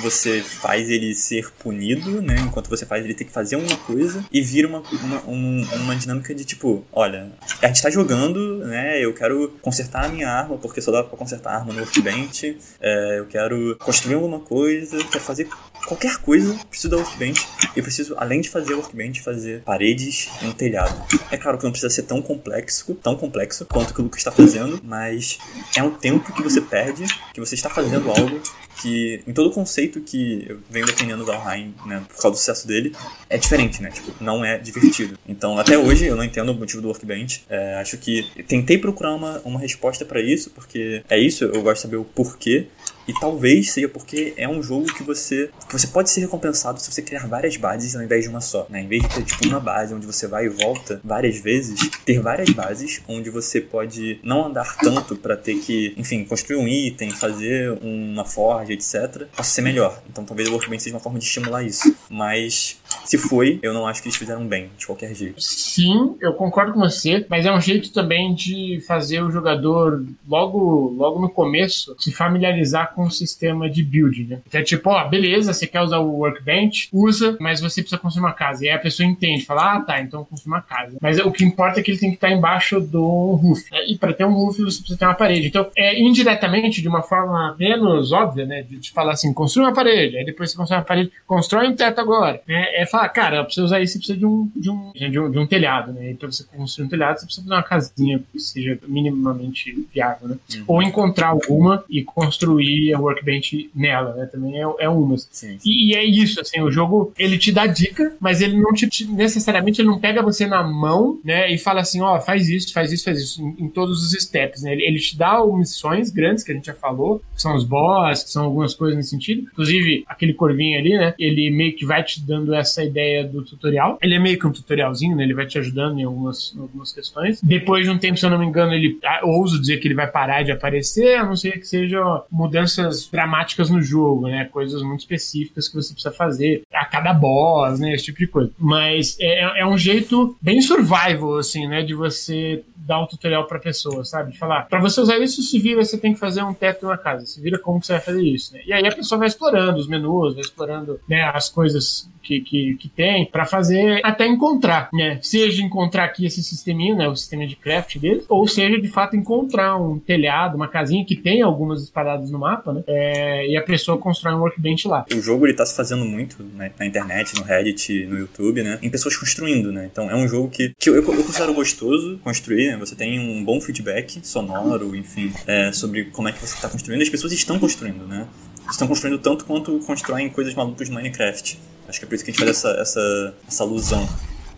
você 0.00 0.40
faz 0.40 0.88
ele 0.88 1.14
ser 1.14 1.50
punido, 1.58 2.22
né? 2.22 2.36
Enquanto 2.40 2.68
você 2.68 2.86
faz 2.86 3.04
ele 3.04 3.14
ter 3.14 3.24
que 3.24 3.32
fazer 3.32 3.56
uma 3.56 3.76
coisa 3.78 4.24
e 4.32 4.40
vira 4.40 4.66
uma, 4.68 4.80
uma, 4.80 5.22
um, 5.26 5.64
uma 5.82 5.96
dinâmica 5.96 6.34
de 6.34 6.44
tipo, 6.44 6.84
olha, 6.92 7.30
a 7.62 7.66
gente 7.66 7.82
tá 7.82 7.90
jogando, 7.90 8.58
né? 8.58 9.02
Eu 9.04 9.12
quero 9.12 9.52
consertar 9.60 10.06
a 10.06 10.08
minha 10.08 10.28
arma, 10.28 10.56
porque 10.56 10.80
só 10.80 10.90
dá 10.90 11.02
pra 11.02 11.18
consertar 11.18 11.52
a 11.52 11.56
arma 11.58 11.72
no 11.72 11.80
workbench. 11.80 12.56
É, 12.80 13.18
eu 13.18 13.26
quero 13.26 13.76
construir 13.80 14.14
alguma 14.14 14.40
coisa, 14.40 14.98
quero 15.04 15.24
fazer 15.24 15.48
qualquer 15.86 16.18
coisa, 16.18 16.54
preciso 16.68 16.88
da 16.90 16.96
workbench. 16.96 17.46
Eu 17.76 17.82
preciso, 17.82 18.14
além 18.16 18.40
de 18.40 18.48
fazer 18.48 18.74
workbench, 18.74 19.22
fazer 19.22 19.62
paredes 19.62 20.28
e 20.42 20.46
um 20.46 20.52
telhado. 20.52 20.94
É 21.30 21.36
claro 21.36 21.58
que 21.58 21.64
não 21.64 21.70
precisa 21.70 21.90
ser 21.90 22.02
tão 22.02 22.20
complexo, 22.22 22.94
tão 22.96 23.16
complexo 23.16 23.64
quanto 23.66 23.94
que 23.94 24.00
o 24.00 24.04
Lucas 24.04 24.20
está 24.20 24.32
fazendo, 24.32 24.80
mas 24.82 25.38
é 25.76 25.82
um 25.82 25.90
tempo 25.90 26.32
que 26.32 26.42
você 26.42 26.60
perde, 26.60 27.04
que 27.32 27.40
você 27.40 27.54
está 27.54 27.68
fazendo 27.68 28.10
algo 28.10 28.40
que 28.80 29.22
em 29.26 29.32
todo 29.32 29.50
o 29.50 29.52
conceito 29.52 30.00
que 30.00 30.46
eu 30.48 30.58
venho 30.70 30.86
defendendo 30.86 31.20
o 31.20 31.26
Valheim, 31.26 31.74
né, 31.84 32.02
por 32.08 32.22
causa 32.22 32.30
do 32.30 32.36
sucesso 32.36 32.66
dele, 32.66 32.94
é 33.28 33.36
diferente, 33.36 33.82
né? 33.82 33.90
Tipo, 33.90 34.12
não 34.20 34.44
é 34.44 34.58
divertido. 34.58 35.18
Então, 35.28 35.58
até 35.58 35.76
hoje, 35.76 36.06
eu 36.06 36.16
não 36.16 36.24
entendo 36.24 36.50
o 36.50 36.54
motivo 36.54 36.80
do 36.80 36.88
Workbench. 36.88 37.44
É, 37.48 37.74
acho 37.74 37.98
que 37.98 38.26
tentei 38.48 38.78
procurar 38.78 39.14
uma, 39.14 39.40
uma 39.44 39.60
resposta 39.60 40.04
para 40.04 40.20
isso, 40.20 40.50
porque 40.50 41.02
é 41.08 41.18
isso, 41.18 41.44
eu 41.44 41.62
gosto 41.62 41.76
de 41.76 41.82
saber 41.82 41.96
o 41.96 42.04
porquê. 42.04 42.68
E 43.10 43.14
talvez 43.20 43.72
seja 43.72 43.88
porque 43.88 44.32
é 44.36 44.48
um 44.48 44.62
jogo 44.62 44.86
que 44.94 45.02
você 45.02 45.50
você 45.68 45.88
pode 45.88 46.10
ser 46.10 46.20
recompensado 46.20 46.80
se 46.80 46.92
você 46.92 47.02
criar 47.02 47.26
várias 47.26 47.56
bases 47.56 47.96
ao 47.96 48.02
invés 48.02 48.22
de 48.22 48.30
uma 48.30 48.40
só, 48.40 48.68
né? 48.70 48.82
Em 48.82 48.86
vez 48.86 49.02
de 49.02 49.08
ter 49.08 49.24
tipo 49.24 49.48
uma 49.48 49.58
base 49.58 49.92
onde 49.92 50.06
você 50.06 50.28
vai 50.28 50.46
e 50.46 50.48
volta 50.48 51.00
várias 51.02 51.38
vezes, 51.38 51.90
ter 52.04 52.20
várias 52.20 52.50
bases 52.50 53.02
onde 53.08 53.28
você 53.28 53.60
pode 53.60 54.20
não 54.22 54.46
andar 54.46 54.76
tanto 54.76 55.16
para 55.16 55.36
ter 55.36 55.56
que, 55.56 55.92
enfim, 55.96 56.24
construir 56.24 56.56
um 56.58 56.68
item, 56.68 57.10
fazer 57.10 57.76
uma 57.82 58.24
forja, 58.24 58.72
etc, 58.72 59.26
possa 59.34 59.50
ser 59.50 59.62
melhor. 59.62 60.00
Então 60.08 60.24
talvez 60.24 60.48
o 60.48 60.52
Workbench 60.52 60.84
seja 60.84 60.94
uma 60.94 61.00
forma 61.00 61.18
de 61.18 61.24
estimular 61.24 61.64
isso. 61.64 61.92
Mas 62.08 62.78
se 63.04 63.18
foi, 63.18 63.58
eu 63.62 63.72
não 63.72 63.86
acho 63.86 64.02
que 64.02 64.08
eles 64.08 64.16
fizeram 64.16 64.46
bem, 64.46 64.70
de 64.76 64.86
qualquer 64.86 65.14
jeito. 65.14 65.40
Sim, 65.40 66.16
eu 66.20 66.32
concordo 66.34 66.72
com 66.72 66.80
você, 66.80 67.26
mas 67.28 67.46
é 67.46 67.52
um 67.52 67.60
jeito 67.60 67.92
também 67.92 68.34
de 68.34 68.82
fazer 68.86 69.22
o 69.22 69.30
jogador 69.30 70.04
logo, 70.28 70.94
logo 70.96 71.20
no 71.20 71.30
começo 71.30 71.94
se 71.98 72.12
familiarizar 72.12 72.94
com 72.94 73.04
o 73.04 73.10
sistema 73.10 73.68
de 73.68 73.82
build, 73.82 74.24
né? 74.24 74.40
É 74.52 74.62
tipo, 74.62 74.90
ó, 74.90 75.08
beleza, 75.08 75.52
você 75.52 75.66
quer 75.66 75.80
usar 75.80 75.98
o 75.98 76.18
workbench, 76.18 76.88
usa, 76.92 77.36
mas 77.40 77.60
você 77.60 77.82
precisa 77.82 78.00
construir 78.00 78.24
uma 78.24 78.32
casa. 78.32 78.64
E 78.64 78.68
aí 78.68 78.74
a 78.74 78.78
pessoa 78.78 79.06
entende, 79.06 79.44
fala, 79.44 79.76
ah, 79.76 79.80
tá, 79.80 80.00
então 80.00 80.24
construir 80.24 80.52
uma 80.52 80.62
casa. 80.62 80.96
Mas 81.00 81.18
o 81.18 81.30
que 81.30 81.44
importa 81.44 81.80
é 81.80 81.82
que 81.82 81.90
ele 81.90 81.98
tem 81.98 82.10
que 82.10 82.16
estar 82.16 82.30
embaixo 82.30 82.80
do 82.80 83.32
roof. 83.34 83.62
E 83.86 83.96
para 83.96 84.12
ter 84.12 84.24
um 84.24 84.32
roof, 84.32 84.58
você 84.58 84.78
precisa 84.78 84.98
ter 84.98 85.04
uma 85.04 85.14
parede. 85.14 85.48
Então, 85.48 85.70
é 85.76 86.00
indiretamente, 86.00 86.82
de 86.82 86.88
uma 86.88 87.02
forma 87.02 87.54
menos 87.58 88.12
óbvia, 88.12 88.46
né? 88.46 88.62
De 88.62 88.90
falar 88.90 89.12
assim, 89.12 89.32
construa 89.32 89.68
uma 89.68 89.74
parede, 89.74 90.16
aí 90.16 90.24
depois 90.24 90.50
você 90.50 90.56
constrói 90.56 90.78
uma 90.78 90.84
parede, 90.84 91.12
constrói 91.26 91.68
um 91.68 91.76
teto 91.76 92.00
agora. 92.00 92.40
É, 92.48 92.82
é 92.82 92.86
falar, 92.90 93.08
cara, 93.10 93.44
pra 93.44 93.52
você 93.52 93.60
usar 93.60 93.80
isso, 93.80 93.92
você 93.92 93.98
precisa 93.98 94.18
de 94.18 94.26
um, 94.26 94.50
de 94.54 94.70
um, 94.70 94.92
de 94.92 95.18
um, 95.18 95.30
de 95.30 95.38
um 95.38 95.46
telhado, 95.46 95.92
né? 95.92 96.10
E 96.10 96.14
pra 96.14 96.30
você 96.30 96.44
construir 96.44 96.86
um 96.86 96.88
telhado, 96.88 97.18
você 97.18 97.26
precisa 97.26 97.46
fazer 97.46 97.54
uma 97.54 97.62
casinha 97.62 98.22
que 98.32 98.38
seja 98.38 98.78
minimamente 98.86 99.86
viável, 99.92 100.28
né? 100.28 100.36
Uhum. 100.54 100.64
Ou 100.66 100.82
encontrar 100.82 101.28
alguma 101.28 101.84
e 101.88 102.02
construir 102.02 102.92
a 102.94 102.98
workbench 102.98 103.70
nela, 103.74 104.14
né? 104.14 104.26
Também 104.26 104.56
é, 104.56 104.66
é 104.80 104.88
uma. 104.88 105.16
E, 105.64 105.90
e, 105.90 105.94
é 105.94 106.04
isso, 106.04 106.40
assim, 106.40 106.60
o 106.60 106.70
jogo, 106.70 107.12
ele 107.18 107.38
te 107.38 107.52
dá 107.52 107.66
dica, 107.66 108.14
mas 108.20 108.40
ele 108.40 108.56
não 108.58 108.72
te, 108.72 108.88
te, 108.88 109.06
necessariamente, 109.06 109.80
ele 109.80 109.88
não 109.88 109.98
pega 109.98 110.22
você 110.22 110.46
na 110.46 110.62
mão, 110.62 111.18
né? 111.24 111.52
E 111.52 111.58
fala 111.58 111.80
assim, 111.80 112.00
ó, 112.00 112.16
oh, 112.16 112.20
faz 112.20 112.48
isso, 112.48 112.72
faz 112.72 112.92
isso, 112.92 113.04
faz 113.04 113.20
isso, 113.20 113.42
em, 113.42 113.64
em 113.64 113.68
todos 113.68 114.02
os 114.02 114.22
steps, 114.22 114.62
né? 114.62 114.72
Ele, 114.72 114.84
ele, 114.84 114.98
te 114.98 115.16
dá 115.16 115.44
missões 115.46 116.10
grandes, 116.10 116.44
que 116.44 116.52
a 116.52 116.54
gente 116.54 116.66
já 116.66 116.74
falou, 116.74 117.22
que 117.34 117.42
são 117.42 117.54
os 117.54 117.64
boss, 117.64 118.24
que 118.24 118.30
são 118.30 118.44
algumas 118.44 118.74
coisas 118.74 118.96
nesse 118.96 119.10
sentido. 119.10 119.42
Inclusive, 119.42 120.04
aquele 120.06 120.34
corvinho 120.34 120.78
ali, 120.78 120.96
né? 120.96 121.14
Ele 121.18 121.50
meio 121.50 121.74
que 121.74 121.84
vai 121.84 122.02
te 122.02 122.20
dando 122.20 122.54
essa 122.54 122.79
ideia 122.84 123.24
do 123.24 123.44
tutorial. 123.44 123.98
Ele 124.02 124.14
é 124.14 124.18
meio 124.18 124.38
que 124.38 124.46
um 124.46 124.52
tutorialzinho, 124.52 125.16
né? 125.16 125.24
Ele 125.24 125.34
vai 125.34 125.46
te 125.46 125.58
ajudando 125.58 125.98
em 125.98 126.04
algumas, 126.04 126.54
algumas 126.58 126.92
questões. 126.92 127.40
Depois 127.42 127.84
de 127.84 127.90
um 127.90 127.98
tempo, 127.98 128.16
se 128.16 128.24
eu 128.24 128.30
não 128.30 128.38
me 128.38 128.46
engano, 128.46 128.72
ele 128.72 128.98
ah, 129.04 129.20
ouso 129.24 129.60
dizer 129.60 129.78
que 129.78 129.88
ele 129.88 129.94
vai 129.94 130.06
parar 130.06 130.42
de 130.42 130.52
aparecer, 130.52 131.16
a 131.16 131.24
não 131.24 131.36
ser 131.36 131.52
que 131.52 131.66
seja 131.66 132.00
mudanças 132.30 133.08
dramáticas 133.08 133.70
no 133.70 133.80
jogo, 133.82 134.28
né? 134.28 134.44
Coisas 134.46 134.82
muito 134.82 135.00
específicas 135.00 135.68
que 135.68 135.74
você 135.74 135.92
precisa 135.92 136.14
fazer 136.14 136.62
a 136.72 136.84
cada 136.84 137.12
boss, 137.12 137.78
né? 137.78 137.94
Esse 137.94 138.06
tipo 138.06 138.18
de 138.18 138.26
coisa. 138.26 138.50
Mas 138.58 139.16
é, 139.20 139.60
é 139.60 139.66
um 139.66 139.78
jeito 139.78 140.36
bem 140.40 140.60
survival, 140.60 141.36
assim, 141.36 141.66
né? 141.66 141.82
De 141.82 141.94
você 141.94 142.62
dar 142.76 143.00
um 143.00 143.06
tutorial 143.06 143.46
pra 143.46 143.58
pessoa, 143.58 144.04
sabe? 144.04 144.32
De 144.32 144.38
falar, 144.38 144.66
pra 144.66 144.80
você 144.80 145.00
usar 145.00 145.18
isso, 145.18 145.42
se 145.42 145.58
vira, 145.58 145.84
você 145.84 145.96
tem 145.96 146.12
que 146.12 146.18
fazer 146.18 146.42
um 146.42 146.54
teto 146.54 146.86
na 146.86 146.96
casa. 146.96 147.26
Se 147.26 147.40
vira 147.40 147.58
como 147.58 147.80
que 147.80 147.86
você 147.86 147.92
vai 147.92 148.02
fazer 148.02 148.22
isso, 148.22 148.52
né? 148.52 148.62
E 148.66 148.72
aí 148.72 148.86
a 148.86 148.94
pessoa 148.94 149.18
vai 149.18 149.28
explorando 149.28 149.78
os 149.78 149.86
menus, 149.86 150.34
vai 150.34 150.42
explorando 150.42 151.00
né, 151.08 151.22
as 151.32 151.48
coisas 151.48 152.10
que, 152.22 152.40
que, 152.40 152.69
que 152.76 152.88
tem 152.88 153.26
para 153.26 153.44
fazer 153.44 154.00
até 154.04 154.26
encontrar, 154.26 154.88
né? 154.92 155.18
Seja 155.22 155.62
encontrar 155.62 156.04
aqui 156.04 156.26
esse 156.26 156.42
sisteminha, 156.42 156.94
né? 156.94 157.08
O 157.08 157.16
sistema 157.16 157.46
de 157.46 157.56
craft 157.56 157.98
dele, 157.98 158.24
ou 158.28 158.46
seja, 158.46 158.80
de 158.80 158.88
fato, 158.88 159.16
encontrar 159.16 159.76
um 159.76 159.98
telhado, 159.98 160.56
uma 160.56 160.68
casinha 160.68 161.04
que 161.04 161.16
tem 161.16 161.42
algumas 161.42 161.82
espalhadas 161.82 162.30
no 162.30 162.38
mapa, 162.38 162.72
né? 162.72 162.82
É, 162.86 163.46
e 163.48 163.56
a 163.56 163.62
pessoa 163.62 163.98
constrói 163.98 164.34
um 164.34 164.40
workbench 164.40 164.86
lá. 164.88 165.04
O 165.14 165.20
jogo 165.20 165.46
ele 165.46 165.54
tá 165.54 165.64
se 165.66 165.76
fazendo 165.76 166.04
muito 166.04 166.42
né, 166.42 166.70
na 166.78 166.86
internet, 166.86 167.36
no 167.36 167.42
Reddit, 167.42 168.06
no 168.06 168.18
YouTube, 168.18 168.62
né? 168.62 168.78
Em 168.82 168.90
pessoas 168.90 169.16
construindo, 169.16 169.72
né? 169.72 169.88
Então 169.90 170.10
é 170.10 170.14
um 170.14 170.26
jogo 170.26 170.48
que, 170.48 170.72
que 170.78 170.88
eu, 170.88 170.94
eu 170.94 171.02
considero 171.02 171.54
gostoso 171.54 172.18
construir, 172.22 172.70
né? 172.70 172.76
Você 172.78 172.94
tem 172.94 173.18
um 173.18 173.44
bom 173.44 173.60
feedback 173.60 174.20
sonoro, 174.26 174.94
enfim, 174.96 175.32
é, 175.46 175.72
sobre 175.72 176.04
como 176.06 176.28
é 176.28 176.32
que 176.32 176.38
você 176.38 176.54
está 176.54 176.68
construindo. 176.68 177.02
As 177.02 177.08
pessoas 177.08 177.32
estão 177.32 177.58
construindo, 177.58 178.06
né? 178.06 178.26
Estão 178.68 178.88
construindo 178.88 179.18
tanto 179.18 179.44
quanto 179.44 179.78
constroem 179.80 180.28
coisas 180.30 180.54
malucas 180.54 180.88
no 180.88 180.96
Minecraft. 180.96 181.58
Acho 181.88 181.98
que 181.98 182.04
é 182.04 182.08
por 182.08 182.14
isso 182.14 182.24
que 182.24 182.30
a 182.30 182.34
gente 182.34 182.44
faz 182.44 182.56
essa, 182.56 182.70
essa, 182.80 183.34
essa 183.46 183.62
alusão. 183.62 184.08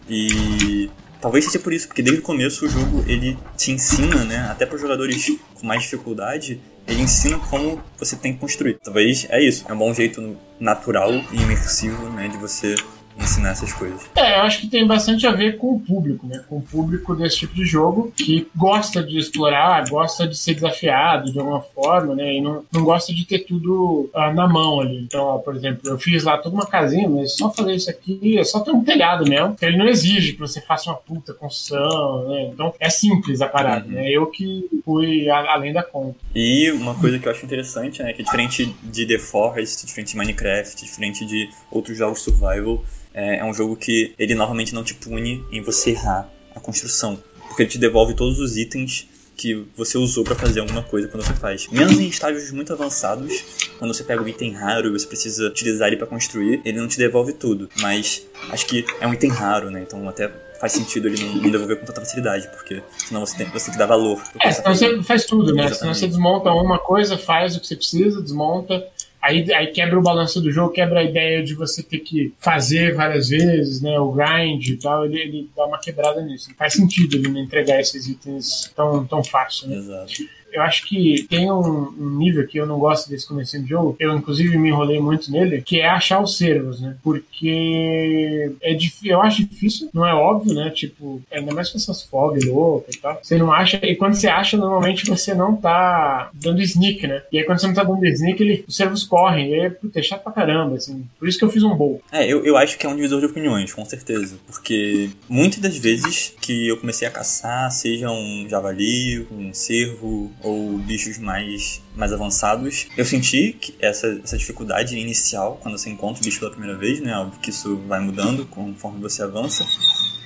E 0.09 0.91
talvez 1.21 1.45
seja 1.45 1.59
por 1.59 1.73
isso, 1.73 1.87
porque 1.87 2.03
desde 2.03 2.21
o 2.21 2.25
começo 2.25 2.67
o 2.67 2.69
jogo 2.69 3.05
ele 3.07 3.38
te 3.57 3.71
ensina, 3.71 4.25
né, 4.25 4.49
até 4.51 4.67
para 4.67 4.77
jogadores 4.77 5.38
com 5.55 5.67
mais 5.67 5.83
dificuldade, 5.83 6.61
ele 6.87 7.03
ensina 7.03 7.38
como 7.38 7.83
você 7.99 8.17
tem 8.17 8.33
que 8.35 8.41
construir. 8.41 8.79
Talvez 8.83 9.27
é 9.31 9.41
isso. 9.41 9.65
É 9.69 9.73
um 9.73 9.79
bom 9.79 9.95
jeito 9.95 10.37
natural 10.59 11.12
e 11.33 11.37
imersivo, 11.37 12.11
né, 12.11 12.29
de 12.29 12.37
você 12.37 12.75
ensinar 13.16 13.51
essas 13.51 13.72
coisas. 13.72 14.09
É, 14.14 14.38
eu 14.38 14.42
acho 14.42 14.61
que 14.61 14.66
tem 14.66 14.87
bastante 14.87 15.27
a 15.27 15.33
ver 15.33 15.57
com 15.57 15.75
o 15.75 15.81
público, 15.81 16.27
né? 16.27 16.42
Com 16.48 16.59
o 16.59 16.62
público 16.62 17.14
desse 17.14 17.38
tipo 17.38 17.55
de 17.55 17.64
jogo 17.64 18.12
que 18.16 18.46
gosta 18.55 19.03
de 19.03 19.18
explorar, 19.18 19.88
gosta 19.88 20.27
de 20.27 20.37
ser 20.37 20.55
desafiado 20.55 21.31
de 21.33 21.38
alguma 21.38 21.61
forma, 21.61 22.14
né? 22.14 22.35
E 22.35 22.40
não, 22.40 22.64
não 22.72 22.85
gosta 22.85 23.12
de 23.12 23.25
ter 23.25 23.40
tudo 23.40 24.11
ah, 24.14 24.33
na 24.33 24.48
mão 24.48 24.81
ali. 24.81 24.98
Então, 24.98 25.25
ó, 25.25 25.38
por 25.38 25.55
exemplo, 25.55 25.88
eu 25.90 25.98
fiz 25.98 26.25
lá 26.25 26.38
toda 26.38 26.55
uma 26.55 26.66
casinha, 26.66 27.09
mas 27.09 27.37
só 27.37 27.51
fazer 27.51 27.75
isso 27.75 27.90
aqui 27.90 28.38
é 28.38 28.44
só 28.44 28.61
ter 28.61 28.70
um 28.70 28.85
telhado 28.85 29.29
mesmo. 29.29 29.57
Ele 29.61 29.77
não 29.77 29.87
exige 29.87 30.33
que 30.33 30.40
você 30.40 30.61
faça 30.61 30.90
uma 30.90 30.96
puta 30.96 31.35
construção, 31.35 32.29
né? 32.29 32.51
Então 32.53 32.75
é 32.79 32.90
simples 32.90 33.40
a 33.40 33.48
parada, 33.48 33.87
uhum. 33.87 33.92
né? 33.92 34.11
Eu 34.11 34.27
que 34.27 34.68
fui 34.85 35.29
a, 35.29 35.53
além 35.53 35.72
da 35.72 35.83
conta. 35.83 36.16
E 36.35 36.70
uma 36.72 36.94
coisa 36.94 37.18
que 37.18 37.27
eu 37.27 37.33
acho 37.33 37.44
interessante, 37.44 38.03
né? 38.03 38.12
Que 38.12 38.22
é 38.22 38.25
diferente 38.25 38.75
de 38.83 39.07
The 39.07 39.18
Forest, 39.18 39.87
diferente 39.87 40.12
de 40.12 40.16
Minecraft, 40.16 40.85
diferente 40.85 41.25
de 41.25 41.48
outros 41.70 41.96
jogos 41.96 42.22
survival, 42.22 42.83
é, 43.14 43.38
é 43.38 43.44
um 43.44 43.55
jogo 43.55 43.77
que 43.77 44.14
ele 44.18 44.35
novamente 44.35 44.75
não 44.75 44.83
te 44.83 44.94
pune 44.94 45.44
em 45.51 45.61
você 45.61 45.90
errar 45.90 46.29
a 46.55 46.61
construção, 46.61 47.22
porque 47.48 47.62
ele 47.62 47.70
te 47.70 47.79
devolve 47.79 48.14
todos 48.14 48.38
os 48.38 48.57
itens 48.57 49.09
que 49.37 49.66
você 49.77 49.98
usou 49.98 50.22
para 50.22 50.35
fazer 50.37 50.61
alguma 50.61 50.83
coisa 50.83 51.09
quando 51.09 51.25
você 51.25 51.35
faz. 51.35 51.68
Menos 51.68 51.98
em 51.98 52.07
estágios 52.07 52.51
muito 52.53 52.72
avançados, 52.72 53.66
quando 53.79 53.92
você 53.92 54.05
pega 54.05 54.22
um 54.22 54.29
item 54.29 54.53
raro 54.53 54.88
e 54.88 54.92
você 54.92 55.07
precisa 55.07 55.48
utilizar 55.48 55.88
ele 55.88 55.96
para 55.96 56.07
construir, 56.07 56.61
ele 56.64 56.79
não 56.79 56.87
te 56.87 56.98
devolve 56.98 57.33
tudo. 57.33 57.68
Mas 57.81 58.22
acho 58.51 58.66
que 58.66 58.85
é 59.01 59.07
um 59.07 59.12
item 59.12 59.31
raro, 59.31 59.70
né? 59.70 59.83
Então 59.83 60.09
até 60.09 60.31
faz 60.61 60.72
sentido 60.72 61.09
ele 61.09 61.20
não, 61.25 61.35
não 61.35 61.51
devolver 61.51 61.81
com 61.81 61.87
tanta 61.87 62.01
facilidade, 62.01 62.48
porque 62.48 62.81
senão 62.96 63.27
você 63.27 63.37
tem, 63.37 63.46
você 63.48 63.64
tem 63.64 63.72
que 63.72 63.79
dar 63.79 63.87
valor. 63.87 64.22
É, 64.40 64.53
senão 64.53 64.75
você 64.75 65.03
faz 65.03 65.25
tudo, 65.25 65.53
né? 65.53 65.64
Exatamente. 65.64 65.79
Senão 65.79 65.94
você 65.94 66.07
desmonta 66.07 66.53
uma 66.53 66.79
coisa, 66.79 67.18
faz 67.18 67.57
o 67.57 67.61
que 67.61 67.66
você 67.66 67.75
precisa, 67.75 68.22
desmonta, 68.22 68.87
Aí, 69.23 69.53
aí 69.55 69.69
quebra 69.69 69.99
o 69.99 70.03
balanço 70.03 70.41
do 70.41 70.51
jogo, 70.51 70.73
quebra 70.73 71.01
a 71.01 71.05
ideia 71.05 71.45
de 71.45 71.55
você 71.55 71.83
ter 71.83 72.01
que 72.01 72.35
fazer 72.39 72.95
várias 72.95 73.29
vezes, 73.29 73.81
né? 73.81 73.99
O 73.99 74.11
grind 74.11 74.67
e 74.67 74.77
tal, 74.77 75.05
ele, 75.05 75.21
ele 75.21 75.51
dá 75.57 75.65
uma 75.65 75.79
quebrada 75.79 76.21
nisso. 76.23 76.49
Não 76.51 76.57
faz 76.57 76.73
sentido 76.73 77.17
ele 77.17 77.29
não 77.29 77.41
entregar 77.41 77.81
esses 77.81 78.09
itens 78.09 78.73
tão, 78.75 79.07
tão 79.07 79.23
fácil, 79.23 79.69
né? 79.69 79.77
Exato 79.77 80.41
eu 80.53 80.62
acho 80.62 80.87
que 80.87 81.27
tem 81.29 81.51
um, 81.51 81.93
um, 81.99 82.19
nível 82.19 82.47
que 82.47 82.59
eu 82.59 82.67
não 82.67 82.79
gosto 82.79 83.09
desse 83.09 83.27
começo 83.27 83.59
de 83.61 83.69
jogo, 83.69 83.97
eu 83.99 84.17
inclusive 84.17 84.57
me 84.59 84.69
enrolei 84.69 85.01
muito 85.01 85.31
nele, 85.31 85.62
que 85.62 85.81
é 85.81 85.88
achar 85.88 86.21
os 86.21 86.37
servos, 86.37 86.81
né? 86.81 86.97
Porque 87.03 88.53
é 88.61 88.77
eu 89.05 89.23
acho 89.23 89.45
difícil, 89.45 89.88
não 89.93 90.07
é 90.07 90.15
óbvio, 90.15 90.55
né? 90.55 90.71
Tipo, 90.71 91.23
ainda 91.31 91.55
mais 91.55 91.71
com 91.71 91.79
essas 91.79 92.03
fog 92.03 92.38
loucas 92.45 92.95
e 92.95 92.99
tal. 92.99 93.19
Você 93.23 93.37
não 93.37 93.53
acha, 93.53 93.79
e 93.83 93.97
quando 93.97 94.15
você 94.15 94.29
acha, 94.29 94.57
normalmente 94.57 95.07
você 95.07 95.35
não 95.35 95.57
tá 95.57 96.31
dando 96.35 96.62
sneak, 96.62 97.07
né? 97.07 97.23
E 97.33 97.38
aí 97.38 97.45
quando 97.45 97.61
você 97.61 97.67
não 97.67 97.75
tá 97.75 97.85
dando 97.85 98.05
sneak, 98.07 98.43
ele, 98.43 98.65
os 98.67 98.77
servos 98.77 99.05
correm, 99.05 99.51
e 99.51 99.61
aí 99.61 99.73
é 99.95 100.03
chato 100.03 100.23
pra 100.23 100.33
caramba, 100.33 100.77
assim. 100.77 101.05
Por 101.19 101.29
isso 101.29 101.38
que 101.38 101.45
eu 101.45 101.51
fiz 101.51 101.62
um 101.62 101.75
bowl. 101.75 102.03
É, 102.11 102.27
eu, 102.27 102.45
eu 102.45 102.57
acho 102.57 102.79
que 102.79 102.87
é 102.87 102.88
um 102.88 102.97
divisor 102.97 103.21
de 103.21 103.27
opiniões, 103.27 103.73
com 103.73 103.85
certeza. 103.85 104.37
Porque 104.47 105.11
muitas 105.29 105.61
das 105.61 105.77
vezes 105.77 106.35
que 106.41 106.69
eu 106.69 106.77
comecei 106.77 107.07
a 107.07 107.11
caçar, 107.11 107.71
seja 107.71 108.11
um 108.11 108.47
javali, 108.49 109.27
um 109.31 109.53
cervo, 109.53 110.31
ou 110.42 110.78
bichos 110.78 111.18
mais, 111.18 111.81
mais 111.96 112.12
avançados. 112.12 112.87
Eu 112.96 113.05
senti 113.05 113.52
que 113.52 113.74
essa, 113.78 114.20
essa 114.22 114.37
dificuldade 114.37 114.96
inicial 114.96 115.59
quando 115.62 115.78
você 115.78 115.90
encontra 115.90 116.20
o 116.20 116.24
bicho 116.24 116.38
pela 116.38 116.50
primeira 116.50 116.76
vez, 116.76 117.00
né? 117.00 117.16
Óbvio 117.16 117.40
que 117.40 117.50
isso 117.50 117.76
vai 117.87 118.00
mudando 118.00 118.46
conforme 118.46 119.00
você 119.00 119.22
avança 119.22 119.64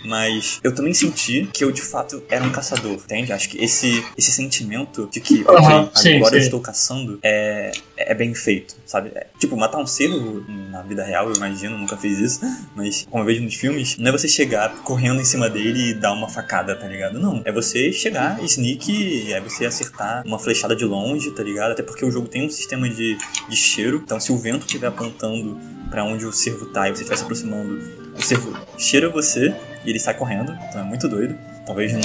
mas 0.07 0.61
eu 0.63 0.75
também 0.75 0.95
senti 0.95 1.49
que 1.53 1.65
eu 1.65 1.73
de 1.73 1.83
fato 1.83 2.23
era 2.29 2.45
um 2.45 2.51
caçador, 2.51 2.95
entende? 2.95 3.33
Acho 3.33 3.49
que 3.49 3.63
esse, 3.63 4.05
esse 4.17 4.33
sentimento 4.33 5.09
de 5.11 5.21
que, 5.21 5.43
ok, 5.47 5.75
uhum, 5.75 5.89
sim, 5.95 6.17
agora 6.17 6.31
sim. 6.31 6.37
eu 6.37 6.43
estou 6.43 6.61
caçando 6.61 7.19
é, 7.23 7.73
é 7.97 8.15
bem 8.15 8.35
feito, 8.35 8.77
sabe? 8.85 9.11
É, 9.15 9.27
tipo, 9.39 9.57
matar 9.57 9.79
um 9.79 9.87
cervo 9.87 10.45
na 10.71 10.83
vida 10.83 11.05
real, 11.05 11.29
eu 11.29 11.37
imagino, 11.37 11.77
nunca 11.77 11.97
fiz 11.97 12.19
isso, 12.19 12.41
mas 12.75 13.07
como 13.11 13.23
eu 13.23 13.27
vejo 13.27 13.43
nos 13.43 13.55
filmes, 13.55 13.97
não 13.99 14.09
é 14.09 14.13
você 14.13 14.29
chegar 14.29 14.75
correndo 14.83 15.21
em 15.21 15.25
cima 15.25 15.49
dele 15.49 15.91
e 15.91 15.95
dar 15.95 16.13
uma 16.13 16.29
facada, 16.29 16.75
tá 16.77 16.87
ligado? 16.87 17.19
Não, 17.19 17.43
é 17.45 17.53
você 17.53 17.93
chegar, 17.93 18.43
sneak, 18.45 19.33
é 19.33 19.41
você 19.41 19.67
acertar 19.67 20.23
uma 20.27 20.39
flechada 20.39 20.75
de 20.75 20.85
longe, 20.85 21.31
tá 21.31 21.43
ligado? 21.43 21.73
Até 21.73 21.83
porque 21.83 22.05
o 22.05 22.11
jogo 22.11 22.29
tem 22.29 22.47
um 22.47 22.51
sistema 22.51 22.89
de, 22.89 23.17
de 23.49 23.57
cheiro, 23.57 24.01
então 24.05 24.21
se 24.21 24.33
o 24.33 24.37
vento 24.37 24.67
estiver 24.67 24.87
apontando 24.87 25.59
para 25.91 26.05
onde 26.05 26.27
o 26.27 26.33
cervo 26.33 26.67
tá 26.67 26.89
e 26.89 26.95
você 26.95 27.03
estiver 27.03 27.17
se 27.17 27.23
aproximando, 27.23 27.81
o 28.17 28.23
cervo 28.23 28.57
cheira 28.79 29.09
você 29.09 29.55
e 29.87 29.91
ele 29.91 29.99
sai 29.99 30.15
correndo, 30.15 30.53
então 30.69 30.81
é 30.81 30.85
muito 30.85 31.09
doido. 31.09 31.39
Talvez 31.65 31.93
num, 31.93 32.01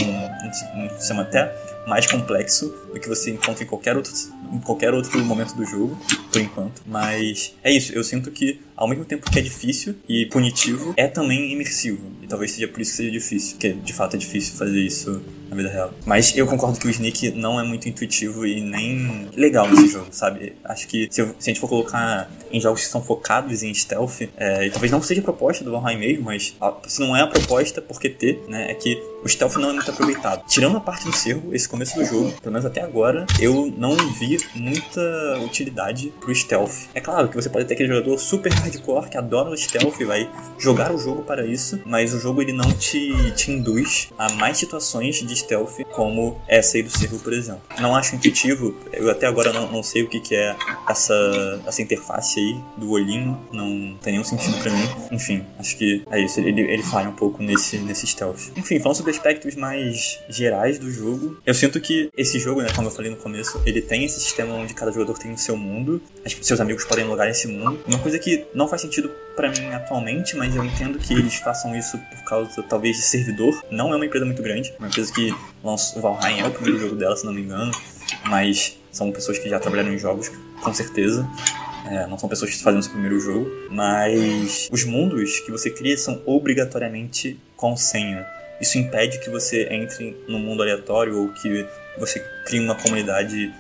num 0.76 0.90
sistema 0.98 1.24
até 1.24 1.54
mais 1.88 2.06
complexo 2.10 2.70
do 2.94 3.00
que 3.00 3.08
você 3.08 3.32
encontra 3.32 3.64
em 3.64 3.68
qualquer 3.68 3.98
outro, 3.98 4.14
em 4.52 4.60
qualquer 4.60 4.94
outro 4.94 5.24
momento 5.26 5.56
do 5.56 5.66
jogo, 5.66 6.00
por 6.32 6.40
enquanto. 6.40 6.82
Mas 6.86 7.56
é 7.64 7.72
isso, 7.72 7.92
eu 7.94 8.04
sinto 8.04 8.32
que 8.32 8.62
ao 8.82 8.88
mesmo 8.88 9.06
tempo 9.06 9.30
que 9.30 9.38
é 9.38 9.42
difícil 9.44 9.94
e 10.10 10.26
punitivo, 10.26 10.96
é 10.98 11.08
também 11.08 11.52
imersivo. 11.52 12.12
E 12.20 12.26
talvez 12.26 12.52
seja 12.52 12.68
por 12.68 12.82
isso 12.82 12.92
que 12.92 12.98
seja 12.98 13.12
difícil, 13.12 13.52
porque 13.52 13.74
de 13.74 13.94
fato 13.94 14.16
é 14.16 14.18
difícil 14.18 14.56
fazer 14.56 14.80
isso 14.80 15.22
na 15.52 15.56
vida 15.56 15.70
real. 15.70 15.94
Mas 16.06 16.36
eu 16.36 16.48
concordo 16.48 16.80
que 16.80 16.88
o 16.88 16.90
Sneak 16.90 17.32
não 17.32 17.60
é 17.60 17.64
muito 17.64 17.88
intuitivo 17.88 18.46
e 18.46 18.62
nem 18.62 19.30
legal 19.36 19.70
nesse 19.70 19.90
jogo, 19.90 20.08
sabe? 20.10 20.54
Acho 20.64 20.88
que 20.88 21.08
se, 21.12 21.22
eu, 21.22 21.28
se 21.38 21.50
a 21.50 21.54
gente 21.54 21.60
for 21.60 21.68
colocar 21.68 22.32
em 22.50 22.60
jogos 22.60 22.82
que 22.82 22.88
são 22.88 23.04
focados 23.04 23.62
em 23.62 23.74
stealth, 23.74 24.22
é, 24.38 24.66
e 24.66 24.72
talvez 24.72 24.92
não 24.92 25.02
seja 25.02 25.20
a 25.20 25.24
proposta 25.24 25.64
do 25.64 25.72
Valheim 25.72 26.00
mesmo, 26.00 26.24
mas 26.24 26.56
a, 26.60 26.74
se 26.88 27.02
não 27.02 27.16
é 27.16 27.22
a 27.22 27.28
proposta, 27.28 27.82
por 27.82 28.00
que 28.00 28.10
ter, 28.10 28.42
né? 28.48 28.72
É 28.72 28.74
que 28.74 28.98
o 29.24 29.28
stealth 29.28 29.58
não 29.58 29.70
é 29.70 29.74
muito 29.74 29.92
aproveitado. 29.92 30.48
Tirando 30.48 30.78
a 30.78 30.80
parte 30.80 31.06
do 31.06 31.14
cerro, 31.14 31.54
esse 31.54 31.68
começo 31.68 31.96
do 31.98 32.06
jogo, 32.06 32.32
pelo 32.42 32.54
menos 32.54 32.66
até 32.66 32.82
agora, 32.82 33.26
eu 33.40 33.72
não 33.78 33.96
vi 34.20 34.38
muita 34.56 35.02
utilidade 35.46 36.14
pro 36.22 36.34
stealth. 36.34 36.88
É 36.96 37.02
claro 37.02 37.28
que 37.28 37.36
você 37.36 37.50
pode 37.50 37.66
ter 37.66 37.74
aquele 37.74 37.90
jogador 37.90 38.18
super 38.18 38.54
hardcore 38.72 39.10
que 39.10 39.18
adora 39.18 39.50
o 39.50 39.58
stealth 39.58 40.00
e 40.00 40.06
vai 40.06 40.30
jogar 40.58 40.94
o 40.94 40.98
jogo 40.98 41.24
para 41.24 41.46
isso, 41.46 41.80
mas 41.86 42.14
o 42.14 42.20
jogo 42.20 42.42
ele 42.42 42.54
não 42.54 42.72
te, 42.74 43.32
te 43.36 43.52
induz 43.52 44.10
a 44.18 44.32
mais 44.34 44.58
situações 44.58 45.16
de 45.16 45.36
stealth 45.36 45.82
como 45.92 46.42
essa 46.48 46.78
aí 46.78 46.84
do 46.84 46.90
cerro, 46.90 47.20
por 47.20 47.34
exemplo. 47.34 47.62
Não 47.80 47.96
acho 47.96 48.16
intuitivo, 48.16 48.76
eu 48.94 49.10
até 49.10 49.28
agora 49.28 49.52
não, 49.52 49.72
não 49.72 49.84
sei 49.84 50.04
o 50.04 50.10
que, 50.10 50.20
que 50.20 50.36
é 50.36 50.56
essa, 50.88 51.62
essa 51.66 51.82
interface 51.82 52.40
aí 52.40 52.60
do 52.78 52.92
olhinho, 52.92 53.40
não 53.52 53.98
tem 54.02 54.14
nenhum 54.14 54.24
sentido 54.24 54.58
para 54.62 54.72
mim. 54.72 54.90
Enfim, 55.12 55.46
acho 55.60 55.78
que 55.78 56.04
é 56.12 56.20
isso, 56.20 56.40
ele, 56.40 56.62
ele 56.62 56.84
falha 56.84 57.10
um 57.10 57.16
pouco 57.16 57.44
nesse, 57.44 57.78
nesse 57.78 58.08
stealth. 58.08 58.52
Enfim, 58.56 58.80
falando 58.80 58.98
sobre 58.98 59.12
aspectos 59.12 59.56
mais 59.56 60.20
gerais 60.30 60.80
do 60.80 60.92
jogo, 60.92 61.38
eu 61.46 61.54
sinto 61.54 61.80
que 61.82 62.10
esse 62.16 62.40
jogo, 62.40 62.62
né, 62.62 62.70
como 62.76 62.88
eu 62.88 62.92
falei 62.92 63.12
no 63.12 63.18
começo, 63.18 63.62
ele 63.66 63.82
tem 63.82 64.06
esse 64.06 64.20
sistema 64.20 64.54
onde 64.54 64.74
cada 64.74 64.92
jogador 64.92 65.18
tem 65.18 65.32
o 65.32 65.38
seu 65.38 65.58
mundo, 65.58 66.02
seus 66.42 66.60
amigos 66.60 66.86
podem 66.86 67.06
logar 67.06 67.30
esse 67.30 67.48
mundo. 67.48 67.80
Uma 67.88 68.00
coisa 68.00 68.20
que 68.20 68.46
não 68.54 68.68
faz 68.68 68.82
sentido 68.82 69.12
para 69.36 69.50
mim 69.50 69.74
atualmente, 69.74 70.36
mas 70.36 70.56
eu 70.56 70.64
entendo 70.64 71.00
que 71.00 71.14
eles 71.14 71.36
façam 71.36 71.76
isso 71.76 71.98
por 71.98 72.24
causa 72.24 72.64
talvez 72.64 72.98
de 72.98 73.04
servidor. 73.04 73.64
Não 73.70 73.94
é 73.94 73.96
uma 73.96 74.06
empresa 74.06 74.26
muito 74.26 74.42
grande, 74.42 74.74
uma 74.78 74.88
empresa 74.88 75.14
que 75.14 75.34
lançou 75.64 76.02
Valheim 76.02 76.40
é 76.40 76.48
o 76.48 76.52
primeiro 76.52 76.80
jogo 76.80 76.96
dela, 76.96 77.16
se 77.16 77.26
não 77.26 77.34
me 77.34 77.42
engano, 77.42 77.72
mas 78.26 78.78
são 78.92 79.12
pessoas 79.12 79.40
que 79.40 79.50
já 79.50 79.60
trabalharam 79.60 79.94
em 79.94 79.98
jogos, 79.98 80.30
com 80.62 80.74
certeza. 80.74 81.28
É, 81.90 82.06
não 82.06 82.18
são 82.18 82.30
pessoas 82.30 82.52
que 82.52 82.62
fazem 82.62 82.80
o 82.80 82.90
primeiro 82.90 83.20
jogo, 83.20 83.50
mas 83.70 84.70
os 84.72 84.84
mundos 84.84 85.40
que 85.40 85.52
você 85.52 85.70
cria 85.70 85.98
são 85.98 86.22
obrigatoriamente 86.26 87.40
com 87.56 87.76
senha. 87.76 88.26
Isso 88.60 88.78
impede 88.78 89.20
que 89.20 89.30
você 89.30 89.68
entre 89.72 90.16
num 90.28 90.38
mundo 90.38 90.62
aleatório 90.62 91.18
ou 91.18 91.30
que 91.30 91.66
você 91.98 92.20
crie 92.46 92.60
uma 92.60 92.76
comunidade 92.76 93.52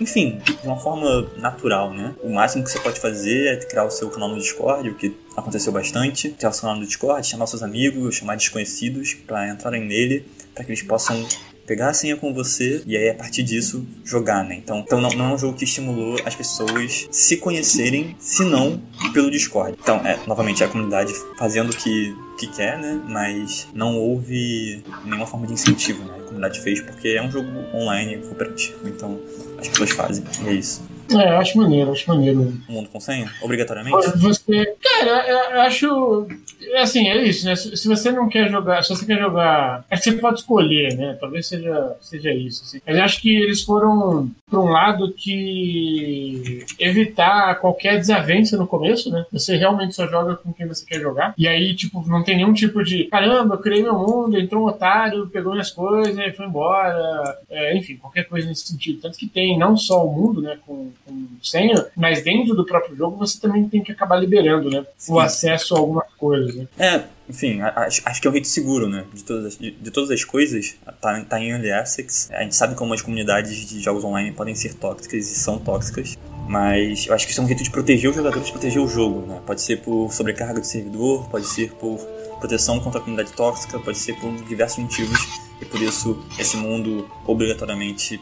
enfim, 0.00 0.40
de 0.44 0.66
uma 0.66 0.76
forma 0.76 1.30
natural, 1.36 1.92
né? 1.92 2.14
O 2.22 2.32
máximo 2.32 2.64
que 2.64 2.70
você 2.70 2.80
pode 2.80 2.98
fazer 2.98 3.54
é 3.54 3.56
criar 3.56 3.84
o 3.84 3.90
seu 3.90 4.08
canal 4.10 4.28
no 4.28 4.38
Discord, 4.38 4.88
o 4.88 4.94
que 4.94 5.14
aconteceu 5.36 5.72
bastante, 5.72 6.30
criar 6.30 6.50
o 6.50 6.52
seu 6.52 6.62
canal 6.62 6.76
no 6.76 6.86
Discord, 6.86 7.26
chamar 7.26 7.46
seus 7.46 7.62
amigos, 7.62 8.16
chamar 8.16 8.36
desconhecidos 8.36 9.14
para 9.14 9.48
entrarem 9.48 9.84
nele, 9.84 10.24
para 10.54 10.64
que 10.64 10.70
eles 10.70 10.82
possam 10.82 11.24
pegar 11.70 11.90
a 11.90 11.94
senha 11.94 12.16
com 12.16 12.34
você 12.34 12.82
e 12.84 12.96
aí 12.96 13.10
a 13.10 13.14
partir 13.14 13.44
disso 13.44 13.86
jogar, 14.04 14.42
né? 14.44 14.56
Então, 14.56 14.80
então 14.80 15.00
não, 15.00 15.08
não 15.10 15.30
é 15.30 15.34
um 15.34 15.38
jogo 15.38 15.56
que 15.56 15.62
estimulou 15.62 16.18
as 16.24 16.34
pessoas 16.34 17.06
se 17.12 17.36
conhecerem, 17.36 18.16
se 18.18 18.42
não 18.42 18.82
pelo 19.12 19.30
Discord. 19.30 19.76
Então, 19.80 20.04
é, 20.04 20.18
novamente, 20.26 20.64
é 20.64 20.66
a 20.66 20.68
comunidade 20.68 21.12
fazendo 21.38 21.70
o 21.70 21.76
que, 21.76 22.12
que 22.38 22.48
quer, 22.48 22.76
né? 22.76 23.00
Mas 23.08 23.68
não 23.72 23.96
houve 23.96 24.82
nenhuma 25.04 25.26
forma 25.26 25.46
de 25.46 25.52
incentivo, 25.52 26.02
né? 26.02 26.16
A 26.18 26.22
comunidade 26.22 26.60
fez 26.60 26.80
porque 26.80 27.10
é 27.10 27.22
um 27.22 27.30
jogo 27.30 27.48
online 27.72 28.18
cooperativo, 28.18 28.88
então 28.88 29.20
as 29.60 29.68
pessoas 29.68 29.90
fazem, 29.90 30.24
e 30.44 30.48
é 30.48 30.52
isso. 30.52 30.82
É, 31.18 31.36
acho 31.36 31.58
maneiro, 31.58 31.92
acho 31.92 32.08
maneiro. 32.08 32.52
O 32.68 32.72
mundo 32.72 32.88
com 32.88 33.00
senha? 33.00 33.30
Obrigatoriamente? 33.42 34.18
Você. 34.18 34.74
Cara, 34.82 35.28
eu 35.28 35.60
acho. 35.62 36.28
Assim, 36.76 37.08
é 37.08 37.22
isso, 37.22 37.46
né? 37.46 37.56
Se 37.56 37.88
você 37.88 38.12
não 38.12 38.28
quer 38.28 38.50
jogar. 38.50 38.82
Se 38.82 38.90
você 38.90 39.06
quer 39.06 39.18
jogar. 39.18 39.84
É 39.90 39.96
que 39.96 40.04
você 40.04 40.12
pode 40.12 40.40
escolher, 40.40 40.96
né? 40.96 41.16
Talvez 41.20 41.46
seja, 41.46 41.96
seja 42.00 42.32
isso. 42.32 42.62
Assim. 42.64 42.80
Mas 42.86 42.96
eu 42.96 43.02
acho 43.02 43.20
que 43.20 43.34
eles 43.34 43.62
foram 43.62 44.30
para 44.48 44.60
um 44.60 44.70
lado 44.70 45.12
que 45.12 46.64
evitar 46.78 47.54
qualquer 47.56 47.98
desavença 47.98 48.56
no 48.56 48.66
começo, 48.66 49.10
né? 49.10 49.24
Você 49.32 49.56
realmente 49.56 49.94
só 49.94 50.06
joga 50.06 50.36
com 50.36 50.52
quem 50.52 50.66
você 50.66 50.84
quer 50.84 51.00
jogar. 51.00 51.34
E 51.38 51.46
aí, 51.46 51.74
tipo, 51.74 52.04
não 52.08 52.22
tem 52.22 52.36
nenhum 52.36 52.52
tipo 52.52 52.82
de 52.82 53.04
caramba, 53.04 53.54
eu 53.54 53.60
criei 53.60 53.82
meu 53.82 53.94
mundo, 53.94 54.38
entrou 54.38 54.64
um 54.64 54.66
otário, 54.66 55.28
pegou 55.28 55.52
minhas 55.52 55.70
coisas 55.70 56.16
e 56.18 56.32
foi 56.32 56.46
embora. 56.46 57.38
É, 57.48 57.76
enfim, 57.76 57.96
qualquer 57.96 58.24
coisa 58.24 58.48
nesse 58.48 58.66
sentido. 58.66 59.00
Tanto 59.00 59.18
que 59.18 59.28
tem 59.28 59.58
não 59.58 59.76
só 59.76 60.04
o 60.04 60.12
mundo, 60.12 60.42
né, 60.42 60.58
com, 60.66 60.90
com 61.04 61.26
senha, 61.42 61.86
mas 61.96 62.22
dentro 62.22 62.54
do 62.54 62.64
próprio 62.64 62.96
jogo 62.96 63.16
você 63.16 63.38
também 63.40 63.68
tem 63.68 63.82
que 63.82 63.92
acabar 63.92 64.16
liberando, 64.16 64.70
né? 64.70 64.84
Sim. 64.96 65.12
O 65.12 65.20
acesso 65.20 65.74
a 65.74 65.78
algumas 65.78 66.06
coisas, 66.18 66.54
né? 66.54 66.68
É, 66.78 67.04
enfim, 67.28 67.60
acho, 67.60 68.02
acho 68.04 68.20
que 68.20 68.26
é 68.26 68.30
um 68.30 68.34
jeito 68.34 68.48
seguro, 68.48 68.88
né? 68.88 69.04
De 69.12 69.22
todas 69.24 69.46
as, 69.46 69.58
de, 69.58 69.70
de 69.70 69.90
todas 69.90 70.10
as 70.10 70.24
coisas, 70.24 70.76
tá, 71.00 71.24
tá 71.24 71.40
em 71.40 71.50
Early 71.50 71.70
Access. 71.70 72.32
A 72.32 72.42
gente 72.42 72.56
sabe 72.56 72.74
como 72.74 72.92
as 72.92 73.02
comunidades 73.02 73.68
de 73.68 73.80
jogos 73.80 74.04
online 74.04 74.32
podem 74.32 74.54
ser 74.54 74.74
tóxicas 74.74 75.30
e 75.30 75.34
são 75.34 75.58
tóxicas. 75.58 76.18
Mas 76.48 77.06
eu 77.06 77.14
acho 77.14 77.26
que 77.26 77.32
isso 77.32 77.40
é 77.40 77.44
um 77.44 77.46
jeito 77.46 77.62
de 77.62 77.70
proteger 77.70 78.10
os 78.10 78.16
jogadores, 78.16 78.46
de 78.46 78.52
proteger 78.52 78.82
o 78.82 78.88
jogo, 78.88 79.24
né? 79.26 79.40
Pode 79.46 79.62
ser 79.62 79.80
por 79.80 80.12
sobrecarga 80.12 80.58
do 80.58 80.66
servidor, 80.66 81.28
pode 81.30 81.46
ser 81.46 81.72
por 81.74 81.98
proteção 82.40 82.80
contra 82.80 82.98
a 82.98 83.02
comunidade 83.02 83.32
tóxica, 83.34 83.78
pode 83.78 83.98
ser 83.98 84.14
por 84.14 84.34
diversos 84.44 84.78
motivos. 84.78 85.18
E 85.60 85.64
por 85.64 85.80
isso 85.80 86.24
esse 86.38 86.56
mundo 86.56 87.08
obrigatoriamente 87.26 88.20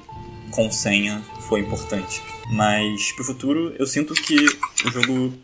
com 0.50 0.70
senha 0.70 1.22
foi 1.48 1.60
importante. 1.60 2.22
Mas 2.50 3.12
pro 3.12 3.24
futuro 3.24 3.74
eu 3.78 3.86
sinto 3.86 4.14
que 4.14 4.36
o 4.86 4.90
jogo 4.90 5.34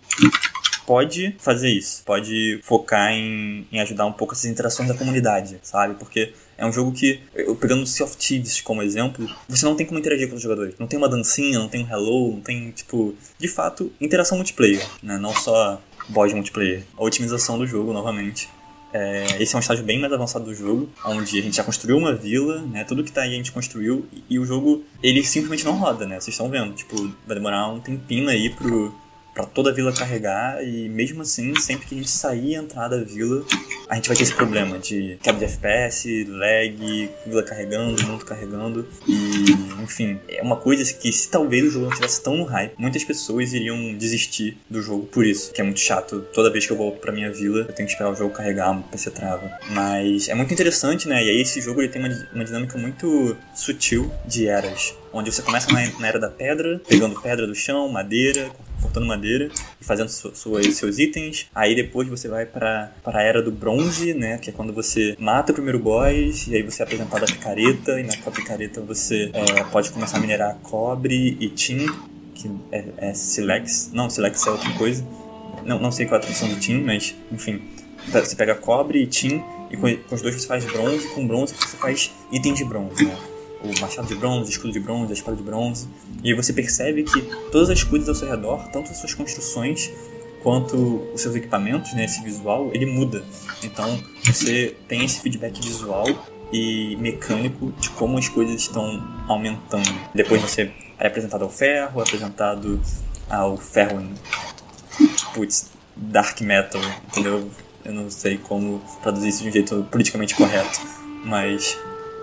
pode 0.87 1.35
fazer 1.39 1.71
isso, 1.71 2.03
pode 2.05 2.61
focar 2.63 3.11
em, 3.13 3.67
em 3.73 3.81
ajudar 3.81 4.07
um 4.07 4.13
pouco 4.13 4.35
essas 4.35 4.47
interações 4.47 4.89
da 4.89 4.95
comunidade, 4.95 5.59
sabe? 5.63 5.95
Porque 5.95 6.33
é 6.57 6.65
um 6.65 6.73
jogo 6.73 6.93
que, 6.93 7.21
eu 7.35 7.57
pegando 7.57 7.87
Sea 7.87 8.07
of 8.07 8.17
Thieves 8.17 8.61
como 8.61 8.83
exemplo, 8.83 9.29
você 9.49 9.65
não 9.65 9.75
tem 9.75 9.87
como 9.87 9.99
interagir 9.99 10.29
com 10.29 10.37
os 10.37 10.43
jogadores. 10.43 10.75
Não 10.79 10.87
tem 10.87 10.99
uma 10.99 11.09
dancinha, 11.09 11.59
não 11.59 11.69
tem 11.69 11.85
um 11.85 11.91
hello, 11.91 12.33
não 12.33 12.41
tem, 12.41 12.71
tipo, 12.71 13.15
de 13.39 13.49
fato, 13.49 13.93
interação 14.01 14.39
multiplayer, 14.39 14.87
né? 15.03 15.19
Não 15.19 15.35
só 15.35 15.81
boss 16.09 16.33
multiplayer. 16.33 16.85
A 16.97 17.03
otimização 17.03 17.59
do 17.59 17.67
jogo, 17.67 17.93
novamente. 17.93 18.49
É, 18.97 19.42
esse 19.42 19.57
é 19.57 19.59
um 19.59 19.61
estágio 19.61 19.84
bem 19.84 19.99
mais 19.99 20.12
avançado 20.12 20.45
do 20.45 20.55
jogo, 20.55 20.88
onde 21.05 21.36
a 21.36 21.42
gente 21.42 21.57
já 21.57 21.64
construiu 21.64 21.99
uma 21.99 22.14
vila, 22.14 22.62
né? 22.62 22.84
Tudo 22.84 23.03
que 23.03 23.11
tá 23.11 23.22
aí 23.22 23.34
a 23.34 23.36
gente 23.36 23.51
construiu 23.51 24.07
e, 24.12 24.22
e 24.30 24.38
o 24.38 24.45
jogo 24.47 24.84
ele 25.03 25.24
simplesmente 25.24 25.64
não 25.64 25.76
roda, 25.76 26.07
né? 26.07 26.20
Vocês 26.20 26.34
estão 26.34 26.49
vendo, 26.49 26.72
tipo, 26.74 26.97
vai 27.26 27.34
demorar 27.34 27.68
um 27.72 27.80
tempinho 27.80 28.28
aí 28.28 28.51
pro, 28.51 28.95
para 29.35 29.45
toda 29.45 29.70
a 29.70 29.72
vila 29.72 29.93
carregar 29.93 30.64
e 30.64 30.89
mesmo 30.89 31.22
assim, 31.22 31.55
sempre 31.59 31.87
que 31.87 31.95
a 31.95 31.99
gente 31.99 32.11
sair 32.11 32.53
e 32.53 32.55
entrar 32.55 32.89
da 32.89 33.03
vila, 33.03 33.45
a 33.89 33.97
gente 33.97 34.09
vai 34.09 34.16
ter 34.16 34.22
esse 34.22 34.35
problema 34.35 34.78
de 34.78 35.18
quebra 35.22 35.47
de 35.47 35.53
FPS, 35.53 36.24
lag, 36.28 37.11
vila 37.26 37.43
carregando, 37.43 38.07
mundo 38.07 38.24
carregando 38.24 38.89
e, 39.07 39.82
enfim, 39.82 40.18
é 40.28 40.43
uma 40.43 40.57
coisa 40.57 40.85
que 40.95 41.12
se 41.12 41.28
talvez 41.28 41.64
o 41.64 41.70
jogo 41.70 41.87
não 41.87 41.93
estivesse 41.93 42.22
tão 42.22 42.37
no 42.37 42.45
hype, 42.45 42.74
muitas 42.78 43.03
pessoas 43.05 43.53
iriam 43.53 43.95
desistir 43.95 44.57
do 44.70 44.80
jogo 44.80 45.07
por 45.07 45.26
isso, 45.26 45.53
que 45.53 45.61
é 45.61 45.64
muito 45.64 45.80
chato. 45.80 46.20
Toda 46.32 46.51
vez 46.51 46.66
que 46.66 46.72
eu 46.72 46.76
volto 46.76 47.01
pra 47.01 47.12
minha 47.12 47.32
vila, 47.32 47.61
eu 47.61 47.72
tenho 47.72 47.87
que 47.87 47.93
esperar 47.93 48.11
o 48.11 48.14
jogo 48.14 48.32
carregar, 48.32 48.78
o 48.78 48.82
PC 48.85 49.11
trava. 49.11 49.51
Mas 49.70 50.28
é 50.28 50.35
muito 50.35 50.53
interessante, 50.53 51.09
né? 51.09 51.22
E 51.22 51.30
aí 51.30 51.41
esse 51.41 51.61
jogo 51.61 51.80
ele 51.80 51.89
tem 51.89 52.03
uma, 52.03 52.28
uma 52.32 52.45
dinâmica 52.45 52.78
muito 52.78 53.37
sutil 53.55 54.11
de 54.26 54.47
eras 54.47 54.95
onde 55.14 55.32
você 55.32 55.43
começa 55.43 55.72
na 55.72 56.09
era 56.09 56.18
da 56.18 56.28
pedra, 56.28 56.80
pegando 56.89 57.20
pedra 57.20 57.47
do 57.47 57.55
chão, 57.55 57.89
madeira, 57.89 58.51
cortando 58.85 59.07
madeira 59.07 59.51
e 59.80 59.85
fazendo 59.85 60.09
su 60.09 60.32
seus 60.35 60.99
itens. 60.99 61.47
Aí 61.55 61.74
depois 61.74 62.09
você 62.09 62.28
vai 62.28 62.45
para 62.47 62.93
a 63.05 63.22
era 63.22 63.43
do 63.43 63.51
bronze, 63.51 64.12
né? 64.12 64.39
Que 64.39 64.51
é 64.51 64.53
quando 64.53 64.72
você 64.72 65.16
mata 65.18 65.53
o 65.53 65.55
primeiro 65.55 65.78
boss 65.78 66.47
e 66.47 66.55
aí 66.55 66.62
você 66.62 66.82
é 66.82 66.85
apresentado 66.85 67.24
a 67.24 67.26
picareta. 67.26 67.99
E 67.99 68.03
na 68.05 68.12
picareta 68.30 68.80
você 68.80 69.30
é, 69.32 69.64
pode 69.64 69.91
começar 69.91 70.18
a 70.18 70.20
minerar 70.20 70.57
cobre 70.62 71.37
e 71.41 71.49
tin, 71.49 71.87
que 72.35 72.51
é, 72.70 72.85
é 72.99 73.14
silex. 73.14 73.91
Não, 73.93 74.11
silex 74.11 74.47
é 74.47 74.51
outra 74.51 74.70
coisa. 74.72 75.05
Não, 75.64 75.80
não 75.80 75.91
sei 75.91 76.07
qual 76.07 76.16
é 76.16 76.18
a 76.18 76.20
tradução 76.20 76.49
do 76.49 76.57
tin, 76.57 76.82
mas 76.82 77.14
enfim. 77.32 77.62
Você 78.12 78.37
pega 78.37 78.55
cobre 78.55 79.03
e 79.03 79.07
tin 79.07 79.43
e 79.70 79.76
com, 79.76 79.97
com 79.97 80.14
os 80.14 80.20
dois 80.20 80.35
você 80.35 80.47
faz 80.47 80.64
bronze. 80.64 81.09
Com 81.09 81.26
bronze 81.26 81.55
você 81.55 81.76
faz 81.76 82.11
itens 82.30 82.59
de 82.59 82.64
bronze, 82.64 83.05
né? 83.05 83.34
O 83.63 83.81
machado 83.81 84.09
de 84.09 84.15
bronze, 84.15 84.49
o 84.49 84.51
escudo 84.51 84.73
de 84.73 84.81
bronze, 84.81 85.13
a 85.13 85.15
espada 85.15 85.37
de 85.37 85.43
bronze. 85.43 85.89
E 86.23 86.35
você 86.35 86.53
percebe 86.53 87.03
que 87.05 87.21
todas 87.51 87.71
as 87.71 87.83
coisas 87.83 88.09
ao 88.09 88.15
seu 88.15 88.29
redor, 88.29 88.69
tanto 88.73 88.91
as 88.91 88.99
suas 88.99 89.15
construções 89.15 89.91
quanto 90.43 90.77
os 91.15 91.23
seus 91.23 91.35
equipamentos, 91.35 91.95
né, 91.95 92.05
esse 92.05 92.23
visual, 92.23 92.71
ele 92.75 92.87
muda. 92.87 93.25
Então 93.63 93.99
você 94.25 94.77
tem 94.87 95.05
esse 95.05 95.21
feedback 95.21 95.61
visual 95.63 96.07
e 96.53 96.97
mecânico 96.97 97.73
de 97.81 97.89
como 97.91 98.19
as 98.19 98.29
coisas 98.29 98.55
estão 98.61 99.03
aumentando. 99.27 99.91
Depois 100.15 100.41
você 100.43 100.71
é 100.99 101.07
apresentado 101.07 101.43
ao 101.43 101.51
ferro, 101.51 102.01
é 102.01 102.03
apresentado 102.03 102.81
ao 103.29 103.57
ferro 103.57 104.01
em 104.01 104.15
putz, 105.33 105.71
dark 105.97 106.41
metal, 106.43 106.81
entendeu? 107.09 107.51
Eu 107.85 107.93
não 107.93 108.11
sei 108.11 108.39
como 108.39 108.83
traduzir 109.03 109.29
isso 109.29 109.43
de 109.43 109.49
um 109.49 109.53
jeito 109.53 109.87
politicamente 109.91 110.35
correto, 110.35 110.81
mas 111.25 111.77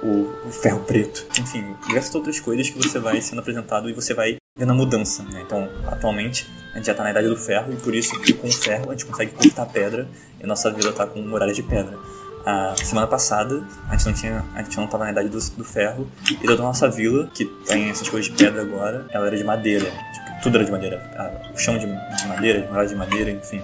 o, 0.04 0.52
ferro 0.52 0.82
preto. 0.82 1.26
Enfim, 1.40 1.76
diversas 1.88 2.14
outras 2.16 2.40
coisas 2.40 2.70
que 2.70 2.78
você 2.78 3.00
vai 3.00 3.22
sendo 3.22 3.40
apresentado 3.40 3.90
e 3.90 3.94
você 3.94 4.14
vai 4.14 4.38
vendo 4.58 4.72
a 4.72 4.76
mudança. 4.76 5.24
Né? 5.24 5.42
Então, 5.46 5.70
atualmente, 5.88 6.48
a 6.74 6.78
gente 6.78 6.86
já 6.86 6.92
está 6.92 7.04
na 7.04 7.12
idade 7.12 7.28
do 7.28 7.38
ferro 7.38 7.74
e 7.74 7.76
por 7.76 7.94
isso 7.94 8.20
que 8.22 8.34
com 8.34 8.48
o 8.48 8.52
ferro 8.52 8.90
a 8.90 8.92
gente 8.92 9.06
consegue 9.06 9.32
cortar 9.32 9.66
pedra 9.68 10.08
e 10.40 10.44
a 10.44 10.48
nossa 10.48 10.70
vida 10.72 10.90
está 10.90 11.06
com 11.06 11.22
muralha 11.22 11.54
de 11.54 11.64
pedra. 11.64 11.98
A 12.46 12.76
semana 12.76 13.06
passada 13.06 13.64
a 13.88 13.96
gente 13.96 14.06
não 14.08 14.14
tinha, 14.14 14.46
a 14.56 14.64
gente 14.64 14.76
não 14.76 14.86
estava 14.86 15.04
na 15.04 15.12
idade 15.12 15.30
do, 15.30 15.38
do, 15.38 15.64
ferro 15.64 16.10
e 16.30 16.36
toda 16.36 16.64
a 16.64 16.66
nossa 16.66 16.90
vila, 16.90 17.30
que 17.34 17.46
tem 17.46 17.90
essas 17.90 18.10
coisas 18.10 18.32
de 18.32 18.36
pedra 18.36 18.64
agora, 18.64 19.06
ela 19.12 19.28
era 19.28 19.38
de 19.38 19.44
madeira. 19.44 19.86
Tipo, 19.86 20.42
tudo 20.42 20.56
era 20.56 20.66
de 20.66 20.72
madeira. 20.72 21.52
o 21.54 21.58
chão 21.58 21.78
de, 21.78 21.86
de 21.86 22.28
madeira, 22.28 22.68
muralha 22.68 22.88
de 22.88 22.96
madeira, 22.96 23.30
enfim. 23.30 23.62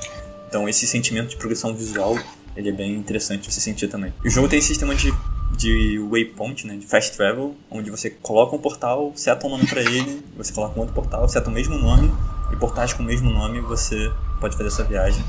Então 0.47 0.69
esse 0.69 0.85
sentimento 0.85 1.29
de 1.29 1.37
progressão 1.37 1.73
visual 1.73 2.15
ele 2.55 2.69
é 2.69 2.71
bem 2.71 2.93
interessante 2.95 3.51
você 3.51 3.61
sentir 3.61 3.87
também. 3.87 4.13
O 4.23 4.29
jogo 4.29 4.47
tem 4.47 4.61
sistema 4.61 4.93
de 4.95 5.11
de 5.57 5.99
waypoint, 5.99 6.65
né, 6.67 6.75
de 6.75 6.85
fast 6.85 7.17
travel, 7.17 7.55
onde 7.69 7.89
você 7.89 8.09
coloca 8.09 8.55
um 8.55 8.59
portal, 8.59 9.11
seta 9.15 9.47
um 9.47 9.49
nome 9.49 9.65
para 9.65 9.81
ele, 9.81 10.23
você 10.37 10.53
coloca 10.53 10.77
um 10.77 10.81
outro 10.81 10.93
portal, 10.95 11.27
seta 11.27 11.49
o 11.49 11.53
mesmo 11.53 11.77
nome, 11.77 12.13
e 12.51 12.55
portais 12.55 12.93
com 12.93 13.03
o 13.03 13.05
mesmo 13.05 13.29
nome 13.29 13.59
você 13.59 14.11
pode 14.39 14.55
fazer 14.55 14.69
essa 14.69 14.83
viagem. 14.83 15.23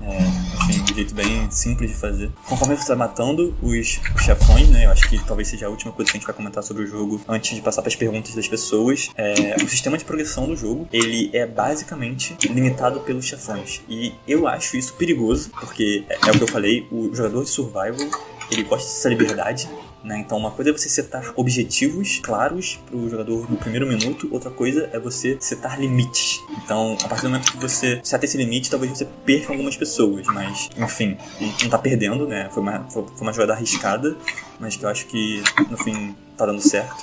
É, 0.00 0.22
enfim, 0.62 0.80
um 0.90 0.94
jeito 0.94 1.14
bem 1.14 1.50
simples 1.50 1.90
de 1.90 1.96
fazer. 1.96 2.30
Conforme 2.48 2.76
você 2.76 2.82
está 2.82 2.96
matando 2.96 3.54
os, 3.60 4.00
chefões, 4.24 4.68
né? 4.70 4.86
Eu 4.86 4.90
acho 4.90 5.08
que 5.08 5.18
talvez 5.24 5.48
seja 5.48 5.66
a 5.66 5.68
última 5.68 5.92
coisa 5.92 6.10
que 6.10 6.16
a 6.16 6.18
gente 6.18 6.26
vai 6.26 6.34
comentar 6.34 6.62
sobre 6.62 6.84
o 6.84 6.86
jogo 6.86 7.20
antes 7.28 7.54
de 7.54 7.60
passar 7.60 7.82
para 7.82 7.88
as 7.88 7.96
perguntas 7.96 8.34
das 8.34 8.48
pessoas. 8.48 9.10
É, 9.16 9.56
o 9.62 9.68
sistema 9.68 9.98
de 9.98 10.04
progressão 10.04 10.46
do 10.46 10.56
jogo, 10.56 10.88
ele 10.92 11.30
é 11.32 11.46
basicamente 11.46 12.36
limitado 12.48 13.00
pelos 13.00 13.26
chefões. 13.26 13.82
E 13.88 14.14
eu 14.26 14.46
acho 14.46 14.76
isso 14.76 14.94
perigoso, 14.94 15.50
porque 15.50 16.04
é, 16.08 16.14
é 16.28 16.30
o 16.30 16.38
que 16.38 16.44
eu 16.44 16.48
falei, 16.48 16.86
o 16.90 17.14
jogador 17.14 17.42
de 17.42 17.50
survival 17.50 18.08
ele 18.50 18.62
gosta 18.62 18.88
dessa 18.88 19.08
liberdade. 19.08 19.68
Né? 20.02 20.18
Então, 20.18 20.38
uma 20.38 20.50
coisa 20.50 20.70
é 20.70 20.72
você 20.72 20.88
setar 20.88 21.32
objetivos 21.36 22.20
claros 22.22 22.78
para 22.86 22.96
o 22.96 23.08
jogador 23.10 23.50
no 23.50 23.56
primeiro 23.56 23.86
minuto, 23.86 24.28
outra 24.30 24.50
coisa 24.50 24.88
é 24.92 24.98
você 24.98 25.36
setar 25.40 25.78
limites. 25.80 26.40
Então, 26.64 26.96
a 27.02 27.08
partir 27.08 27.22
do 27.22 27.30
momento 27.30 27.50
que 27.50 27.58
você 27.58 28.00
seta 28.02 28.24
esse 28.24 28.36
limite, 28.36 28.70
talvez 28.70 28.96
você 28.96 29.06
perca 29.24 29.52
algumas 29.52 29.76
pessoas, 29.76 30.26
mas, 30.28 30.70
enfim, 30.76 31.18
não 31.40 31.48
está 31.48 31.78
perdendo, 31.78 32.26
né? 32.26 32.48
Foi 32.52 32.62
uma, 32.62 32.88
foi 32.88 33.04
uma 33.20 33.32
jogada 33.32 33.54
arriscada, 33.54 34.16
mas 34.60 34.76
que 34.76 34.84
eu 34.84 34.88
acho 34.88 35.06
que, 35.06 35.42
no 35.68 35.76
fim, 35.76 36.14
está 36.32 36.46
dando 36.46 36.60
certo. 36.60 36.94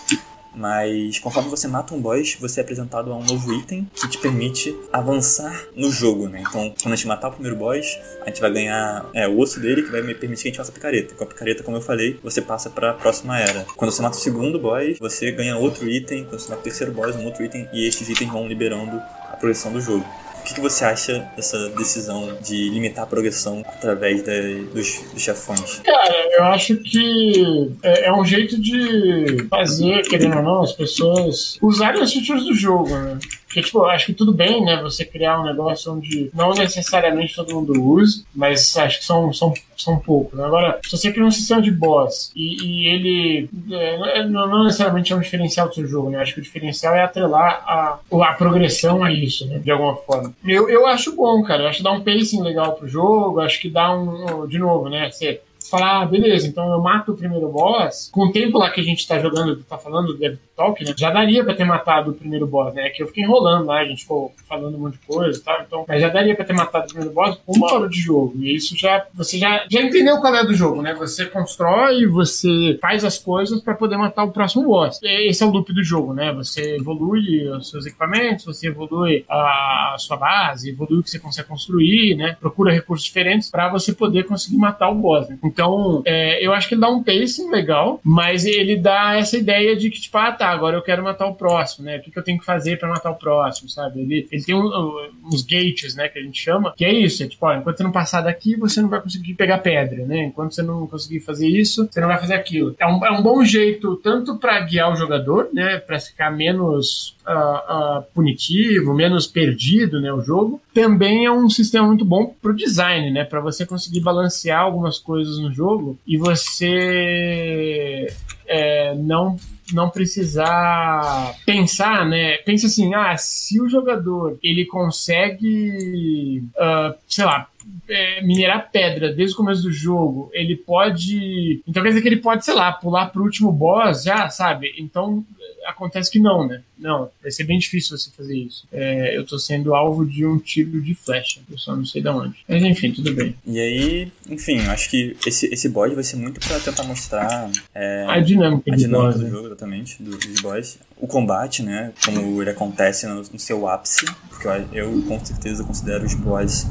Mas 0.56 1.20
conforme 1.20 1.50
você 1.50 1.68
mata 1.68 1.94
um 1.94 2.02
boss, 2.02 2.38
você 2.40 2.60
é 2.60 2.64
apresentado 2.64 3.12
a 3.12 3.16
um 3.16 3.24
novo 3.24 3.54
item 3.54 3.90
que 3.94 4.08
te 4.08 4.18
permite 4.18 4.76
avançar 4.92 5.68
no 5.76 5.92
jogo, 5.92 6.28
né? 6.28 6.44
Então, 6.48 6.74
quando 6.82 6.94
a 6.94 6.96
gente 6.96 7.08
matar 7.08 7.30
o 7.30 7.32
primeiro 7.32 7.56
boss, 7.58 8.00
a 8.22 8.28
gente 8.28 8.42
vai 8.42 8.52
ganhar 8.52 9.06
é, 9.14 9.28
o 9.28 9.38
osso 9.38 9.60
dele 9.60 9.84
que 9.84 9.92
vai 9.92 10.02
me 10.02 10.16
permitir 10.16 10.44
que 10.44 10.48
a 10.48 10.52
gente 10.52 10.58
faça 10.58 10.72
a 10.72 10.74
picareta. 10.74 11.16
Com 11.16 11.24
a 11.24 11.28
picareta, 11.28 11.64
como 11.64 11.78
eu 11.78 11.82
falei, 11.82 12.20
você 12.24 12.42
passa 12.42 12.70
para 12.70 12.92
a 12.92 12.94
próxima 12.94 13.40
era. 13.40 13.66
Quando 13.76 13.92
você 13.92 14.02
mata 14.02 14.18
o 14.18 14.20
segundo 14.20 14.60
boss, 14.60 14.98
você 15.00 15.32
ganha 15.32 15.58
outro 15.58 15.90
item. 15.90 16.26
Quando 16.26 16.40
você 16.40 16.50
mata 16.50 16.62
o 16.62 16.64
terceiro 16.64 16.92
boss, 16.94 17.16
um 17.16 17.26
outro 17.26 17.44
item. 17.44 17.68
E 17.74 17.88
esses 17.88 18.08
itens 18.08 18.32
vão 18.32 18.48
liberando 18.48 18.98
a 19.32 19.38
progressão 19.38 19.72
do 19.72 19.82
jogo 19.82 20.06
que, 20.46 20.54
que 20.54 20.62
você 20.62 20.86
acha 20.86 21.28
dessa 21.36 21.70
decisão 21.70 22.38
de 22.42 22.70
limitar 22.70 23.04
a 23.04 23.08
progressão 23.08 23.64
através 23.66 24.22
dos, 24.22 25.02
dos 25.12 25.22
chefões? 25.22 25.80
Cara, 25.80 26.38
eu 26.38 26.44
acho 26.46 26.78
que 26.78 27.72
é, 27.84 28.06
é, 28.06 28.14
um 28.14 28.24
jeito 28.24 28.62
de 28.62 29.48
fazer, 29.50 30.04
querendo 30.04 30.38
ou 30.38 30.44
não, 30.44 30.62
as 30.62 30.74
pessoas 30.74 31.58
usarem 31.62 32.02
as 32.02 32.14
features 32.14 32.46
do 32.46 32.54
jogo, 32.54 32.96
né? 32.96 33.18
Porque, 33.56 33.68
tipo, 33.68 33.86
acho 33.86 34.08
que 34.08 34.14
tudo 34.14 34.34
bem, 34.34 34.66
né, 34.66 34.82
você 34.82 35.06
criar 35.06 35.40
um 35.40 35.46
negócio 35.46 35.94
onde 35.94 36.30
não 36.34 36.54
necessariamente 36.54 37.34
todo 37.34 37.56
mundo 37.56 37.82
use, 37.82 38.26
mas 38.36 38.76
acho 38.76 39.00
que 39.00 39.06
são, 39.06 39.32
são, 39.32 39.54
são 39.78 39.98
poucos. 39.98 40.38
Né? 40.38 40.44
Agora, 40.44 40.78
se 40.84 40.92
você 40.92 41.10
cria 41.10 41.26
um 41.26 41.32
sistema 41.32 41.62
de 41.62 41.72
boss 41.72 42.34
e, 42.36 42.58
e 42.62 42.88
ele 42.88 43.50
é, 43.72 44.26
não, 44.26 44.46
não, 44.50 44.66
necessariamente 44.66 45.14
é 45.14 45.16
um 45.16 45.22
diferencial 45.22 45.70
do 45.70 45.76
seu 45.76 45.88
jogo, 45.88 46.10
né? 46.10 46.18
Acho 46.18 46.34
que 46.34 46.42
o 46.42 46.44
diferencial 46.44 46.94
é 46.96 47.04
atrelar 47.04 47.64
a, 47.66 48.00
a 48.12 48.34
progressão 48.34 49.02
a 49.02 49.10
isso, 49.14 49.48
né, 49.48 49.60
de 49.60 49.72
alguma 49.72 49.96
forma. 49.96 50.34
Eu, 50.46 50.70
eu 50.70 50.86
acho 50.86 51.16
bom, 51.16 51.42
cara. 51.42 51.64
Eu 51.64 51.68
acho 51.70 51.78
que 51.78 51.84
dá 51.84 51.94
um 51.94 52.04
pacing 52.04 52.42
legal 52.42 52.74
pro 52.74 52.90
jogo, 52.90 53.40
acho 53.40 53.62
que 53.62 53.70
dá 53.70 53.96
um, 53.96 54.46
de 54.48 54.60
novo, 54.60 54.90
né, 54.90 55.10
você 55.10 55.40
falar, 55.70 56.02
ah, 56.02 56.06
beleza, 56.06 56.48
então 56.48 56.72
eu 56.72 56.82
mato 56.82 57.12
o 57.12 57.18
primeiro 57.18 57.50
boss. 57.50 58.10
Com 58.12 58.28
o 58.28 58.32
tempo 58.32 58.58
lá 58.58 58.70
que 58.70 58.82
a 58.82 58.84
gente 58.84 59.08
tá 59.08 59.20
jogando, 59.20 59.64
tá 59.64 59.78
falando 59.78 60.08
do 60.08 60.18
Dev 60.18 60.38
Talk, 60.56 60.84
né? 60.84 60.94
Já 60.98 61.10
daria 61.10 61.44
pra 61.44 61.54
ter 61.54 61.66
matado 61.66 62.12
o 62.12 62.14
primeiro 62.14 62.48
boss, 62.48 62.74
né? 62.74 62.90
Que 62.90 63.04
eu 63.04 63.08
fiquei 63.08 63.24
enrolando 63.24 63.66
lá, 63.66 63.80
a 63.80 63.86
gente 63.86 64.02
ficou 64.02 64.34
falando 64.48 64.76
um 64.76 64.80
monte 64.80 64.94
de 64.94 65.06
coisa 65.06 65.38
e 65.38 65.42
tal. 65.42 65.62
Então, 65.62 65.86
mas 65.88 66.02
já 66.02 66.10
daria 66.10 66.36
pra 66.36 66.46
ter 66.46 66.54
matado 66.54 66.86
o 66.86 66.88
primeiro 66.88 67.14
boss 67.14 67.38
uma 67.48 67.74
hora 67.74 67.90
de 67.90 68.00
jogo. 68.00 68.34
E 68.38 68.56
isso 68.56 68.78
já. 68.78 69.06
Você 69.14 69.38
já, 69.38 69.66
já 69.70 69.82
entendeu 69.82 70.18
qual 70.20 70.34
é 70.36 70.46
do 70.46 70.54
jogo, 70.54 70.82
né? 70.82 70.94
Você 70.94 71.26
constrói, 71.26 72.06
você 72.08 72.78
faz 72.82 73.04
as 73.04 73.18
coisas 73.18 73.62
para 73.62 73.76
poder 73.76 73.98
matar 73.98 74.24
o 74.24 74.32
próximo 74.32 74.64
boss. 74.64 75.00
Esse 75.04 75.44
é 75.44 75.46
o 75.46 75.50
loop 75.50 75.74
do 75.74 75.84
jogo, 75.84 76.14
né? 76.14 76.32
Você 76.34 76.78
evolui 76.78 77.48
os 77.50 77.70
seus 77.70 77.86
equipamentos, 77.86 78.46
você 78.46 78.68
evolui 78.68 79.26
a 79.30 79.96
sua 79.98 80.18
base, 80.18 80.70
evolui 80.70 81.00
o 81.00 81.04
que 81.04 81.10
você 81.10 81.20
consegue 81.20 81.48
construir, 81.48 82.16
né? 82.16 82.38
Procura 82.40 82.72
recursos 82.72 83.06
diferentes 83.06 83.50
para 83.50 83.70
você 83.70 83.94
poder 83.94 84.26
conseguir 84.26 84.58
matar 84.58 84.90
o 84.90 84.96
boss. 84.96 85.28
Né? 85.30 85.38
Então, 85.56 86.04
é, 86.06 86.46
eu 86.46 86.52
acho 86.52 86.68
que 86.68 86.74
ele 86.74 86.82
dá 86.82 86.90
um 86.90 87.02
pacing 87.02 87.50
legal, 87.50 88.02
mas 88.04 88.46
ele 88.46 88.76
dá 88.76 89.16
essa 89.16 89.38
ideia 89.38 89.74
de 89.74 89.90
que, 89.90 90.02
tipo, 90.02 90.18
ah, 90.18 90.30
tá, 90.30 90.50
agora 90.50 90.76
eu 90.76 90.82
quero 90.82 91.02
matar 91.02 91.28
o 91.28 91.34
próximo, 91.34 91.86
né? 91.86 91.96
O 91.96 92.02
que, 92.02 92.12
que 92.12 92.20
eu 92.20 92.24
tenho 92.24 92.38
que 92.38 92.44
fazer 92.44 92.78
para 92.78 92.90
matar 92.90 93.10
o 93.12 93.16
próximo, 93.16 93.70
sabe? 93.70 94.02
Ele, 94.02 94.28
ele 94.30 94.44
tem 94.44 94.54
um, 94.54 95.10
uns 95.24 95.42
gates, 95.44 95.96
né, 95.96 96.10
que 96.10 96.20
a 96.20 96.22
gente 96.22 96.38
chama, 96.42 96.74
que 96.76 96.84
é 96.84 96.92
isso, 96.92 97.24
é 97.24 97.28
tipo, 97.28 97.46
ó, 97.46 97.56
enquanto 97.56 97.78
você 97.78 97.84
não 97.84 97.92
passar 97.94 98.20
daqui, 98.20 98.58
você 98.58 98.82
não 98.82 98.90
vai 98.90 99.02
conseguir 99.02 99.34
pegar 99.36 99.60
pedra, 99.60 100.06
né? 100.06 100.26
Enquanto 100.26 100.54
você 100.54 100.62
não 100.62 100.86
conseguir 100.88 101.22
fazer 101.22 101.48
isso, 101.48 101.88
você 101.90 102.02
não 102.02 102.10
vai 102.10 102.20
fazer 102.20 102.34
aquilo. 102.34 102.76
É 102.78 102.86
um, 102.86 103.06
é 103.06 103.12
um 103.12 103.24
bom 103.24 103.42
jeito 103.46 103.96
tanto 104.04 104.38
para 104.38 104.60
guiar 104.60 104.92
o 104.92 104.98
jogador, 104.98 105.48
né, 105.54 105.78
para 105.78 106.02
ficar 106.02 106.32
menos 106.32 107.15
uh, 107.28 108.00
uh, 108.00 108.04
punitivo, 108.14 108.94
menos 108.94 109.28
perdido, 109.28 110.00
né, 110.00 110.12
o 110.14 110.22
jogo. 110.22 110.62
Também 110.74 111.26
é 111.26 111.32
um 111.32 111.50
sistema 111.50 111.88
muito 111.88 112.06
bom 112.06 112.34
pro 112.42 112.56
design, 112.56 113.12
né, 113.12 113.24
para 113.24 113.42
você 113.42 113.66
conseguir 113.66 114.02
balancear 114.02 114.62
algumas 114.62 115.00
coisas 115.00 115.40
no 115.40 115.52
jogo 115.52 115.98
e 116.06 116.18
você 116.18 118.08
é, 118.48 118.94
não 118.96 119.38
não 119.74 119.90
precisar 119.90 121.36
pensar, 121.44 122.06
né? 122.06 122.38
Pensa 122.38 122.68
assim, 122.68 122.94
ah, 122.94 123.18
se 123.18 123.60
o 123.60 123.68
jogador 123.68 124.38
ele 124.44 124.64
consegue, 124.66 126.44
uh, 126.56 126.96
sei 127.08 127.26
lá, 127.26 127.48
é, 127.90 128.22
minerar 128.22 128.70
pedra 128.72 129.14
desde 129.14 129.34
o 129.34 129.38
começo 129.38 129.64
do 129.64 129.72
jogo, 129.72 130.30
ele 130.34 130.56
pode. 130.56 131.62
Então 131.68 131.82
quer 131.82 131.90
dizer 131.90 132.02
que 132.02 132.08
ele 132.08 132.18
pode, 132.18 132.46
sei 132.46 132.54
lá, 132.54 132.72
pular 132.72 133.08
pro 133.08 133.24
último 133.24 133.52
boss 133.52 134.04
já, 134.04 134.30
sabe? 134.30 134.74
Então 134.78 135.26
acontece 135.66 136.12
que 136.12 136.20
não, 136.20 136.48
né? 136.48 136.62
Não, 136.78 137.10
vai 137.22 137.32
ser 137.32 137.44
bem 137.44 137.58
difícil 137.58 137.98
você 137.98 138.10
fazer 138.12 138.38
isso. 138.38 138.68
É, 138.72 139.18
eu 139.18 139.26
tô 139.26 139.38
sendo 139.38 139.74
alvo 139.74 140.06
de 140.06 140.26
um 140.26 140.38
tiro 140.38 140.82
de 140.82 140.94
flecha, 140.94 141.42
eu 141.50 141.58
só 141.58 141.76
não 141.76 141.86
sei 141.86 142.02
de 142.02 142.10
onde. 142.10 142.38
Mas 142.48 142.64
enfim, 142.64 142.92
tudo 142.92 143.14
bem. 143.14 143.36
E 143.46 143.60
aí, 143.60 144.12
enfim, 144.30 144.60
acho 144.62 144.90
que 144.90 145.16
esse, 145.26 145.48
esse 145.48 145.70
boss 145.70 145.94
vai 145.94 146.04
ser 146.04 146.18
muito 146.18 146.40
pra 146.40 146.60
tentar 146.60 146.84
mostrar 146.84 147.50
é, 147.74 148.06
a 148.08 148.20
dinâmica, 148.20 148.72
a 148.72 148.76
dinâmica 148.76 149.18
do 149.18 149.24
né? 149.24 149.30
jogo, 149.30 149.48
exatamente, 149.48 150.02
do, 150.02 150.18
dos 150.18 150.42
boss. 150.42 150.80
O 150.98 151.08
combate, 151.08 151.62
né? 151.62 151.94
Como 152.04 152.42
ele 152.42 152.50
acontece 152.50 153.06
no, 153.08 153.16
no 153.16 153.40
seu 153.40 153.68
ápice, 153.68 154.06
porque 154.30 154.48
eu, 154.48 154.66
eu 154.74 155.02
com 155.08 155.24
certeza 155.24 155.64
considero 155.64 156.06
os 156.06 156.14
boss 156.14 156.66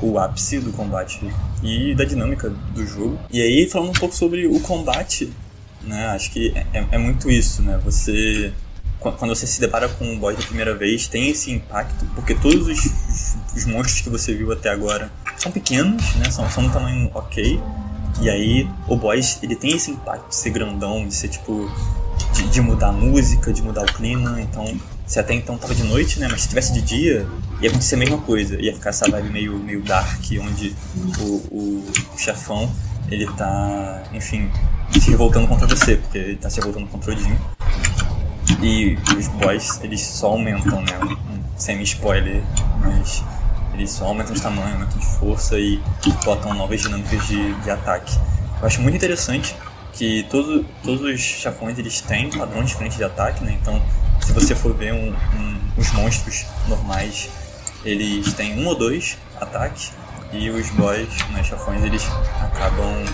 o 0.00 0.18
ápice 0.18 0.60
do 0.60 0.72
combate 0.72 1.20
e 1.62 1.94
da 1.94 2.04
dinâmica 2.04 2.48
do 2.50 2.86
jogo. 2.86 3.18
E 3.30 3.40
aí, 3.40 3.68
falando 3.68 3.90
um 3.90 4.00
pouco 4.00 4.14
sobre 4.14 4.46
o 4.46 4.58
combate, 4.60 5.30
né? 5.84 6.08
Acho 6.08 6.30
que 6.30 6.52
é, 6.54 6.66
é, 6.78 6.86
é 6.92 6.98
muito 6.98 7.30
isso, 7.30 7.62
né? 7.62 7.78
Você 7.84 8.52
quando 9.12 9.34
você 9.34 9.46
se 9.46 9.60
depara 9.60 9.86
com 9.86 10.04
um 10.06 10.18
boss 10.18 10.34
da 10.34 10.42
primeira 10.42 10.74
vez, 10.74 11.06
tem 11.06 11.28
esse 11.28 11.50
impacto, 11.52 12.06
porque 12.14 12.34
todos 12.34 12.66
os, 12.66 12.84
os, 12.86 13.36
os, 13.54 13.66
monstros 13.66 14.00
que 14.00 14.08
você 14.08 14.34
viu 14.34 14.50
até 14.50 14.70
agora 14.70 15.12
são 15.36 15.52
pequenos, 15.52 16.14
né? 16.14 16.30
São, 16.30 16.48
são 16.50 16.64
um 16.64 16.70
tamanho 16.70 17.10
ok. 17.12 17.60
E 18.20 18.30
aí 18.30 18.68
o 18.88 18.96
boss 18.96 19.38
ele 19.42 19.56
tem 19.56 19.72
esse 19.72 19.90
impacto 19.90 20.28
de 20.28 20.36
ser 20.36 20.50
grandão, 20.50 21.06
de 21.06 21.14
ser 21.14 21.28
tipo. 21.28 21.70
de, 22.32 22.48
de 22.48 22.60
mudar 22.60 22.88
a 22.88 22.92
música, 22.92 23.52
de 23.52 23.60
mudar 23.60 23.82
o 23.82 23.92
clima. 23.92 24.40
Então, 24.40 24.64
se 25.06 25.18
até 25.18 25.34
então 25.34 25.58
tava 25.58 25.74
de 25.74 25.82
noite, 25.82 26.18
né? 26.18 26.28
Mas 26.30 26.42
se 26.42 26.48
tivesse 26.48 26.72
de 26.72 26.80
dia, 26.80 27.26
ia 27.60 27.68
acontecer 27.68 27.96
a 27.96 27.98
mesma 27.98 28.18
coisa. 28.18 28.60
Ia 28.60 28.72
ficar 28.72 28.90
essa 28.90 29.10
vibe 29.10 29.30
meio, 29.30 29.58
meio 29.58 29.82
dark, 29.82 30.22
onde 30.40 30.74
o, 31.18 31.24
o, 31.50 31.84
chefão 32.16 32.70
ele 33.10 33.26
tá, 33.32 34.02
enfim, 34.14 34.50
se 35.00 35.10
revoltando 35.10 35.46
contra 35.46 35.66
você, 35.66 35.96
porque 35.96 36.18
ele 36.18 36.36
tá 36.36 36.48
se 36.48 36.56
revoltando 36.56 36.86
contra 36.86 37.10
o 37.10 37.14
Odin. 37.14 37.36
E 38.62 38.96
os 39.16 39.28
boys, 39.28 39.80
eles 39.82 40.00
só 40.00 40.28
aumentam, 40.28 40.80
né? 40.80 40.98
Um 41.02 41.58
semi-spoiler, 41.58 42.42
mas 42.80 43.22
eles 43.74 43.90
só 43.90 44.06
aumentam 44.06 44.34
de 44.34 44.40
tamanho, 44.40 44.74
aumentam 44.74 44.98
de 44.98 45.06
força 45.06 45.58
e 45.58 45.80
botam 46.24 46.54
novas 46.54 46.80
dinâmicas 46.80 47.26
de, 47.26 47.52
de 47.54 47.70
ataque. 47.70 48.18
Eu 48.60 48.66
acho 48.66 48.80
muito 48.80 48.96
interessante 48.96 49.54
que 49.92 50.26
todo, 50.30 50.64
todos 50.82 51.02
os 51.02 51.20
chafões 51.20 51.78
eles 51.78 52.00
têm 52.00 52.30
padrões 52.30 52.68
diferentes 52.68 52.96
de 52.96 53.04
ataque, 53.04 53.44
né? 53.44 53.56
Então, 53.60 53.82
se 54.20 54.32
você 54.32 54.54
for 54.54 54.74
ver 54.74 54.92
um, 54.92 55.10
um, 55.10 55.60
os 55.76 55.92
monstros 55.92 56.46
normais, 56.68 57.28
eles 57.84 58.32
têm 58.32 58.58
um 58.58 58.66
ou 58.66 58.74
dois 58.74 59.18
ataques 59.40 59.92
e 60.32 60.50
os 60.50 60.68
boys, 60.70 61.08
né, 61.30 61.44
chafões, 61.44 61.82
eles 61.84 62.04
acabam 62.40 63.04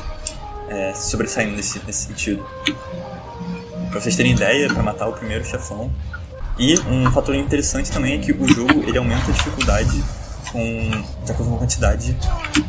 é, 0.71 0.95
sobressaindo 0.95 1.57
nesse, 1.57 1.85
nesse 1.85 2.07
sentido. 2.07 2.47
Pra 3.91 4.01
vocês 4.01 4.17
terem 4.17 4.33
ideia, 4.33 4.73
para 4.73 4.83
matar 4.83 5.09
o 5.09 5.13
primeiro 5.13 5.45
chefão. 5.45 5.91
E 6.59 6.79
um 6.81 7.11
fator 7.11 7.35
interessante 7.35 7.91
também 7.91 8.15
é 8.15 8.19
que 8.19 8.33
o 8.33 8.47
jogo 8.47 8.85
ele 8.87 8.97
aumenta 8.97 9.31
a 9.31 9.35
dificuldade 9.35 10.03
com, 10.53 10.91
de 11.25 11.33
acordo 11.33 11.51
com 11.51 11.57
a 11.57 11.59
quantidade 11.59 12.17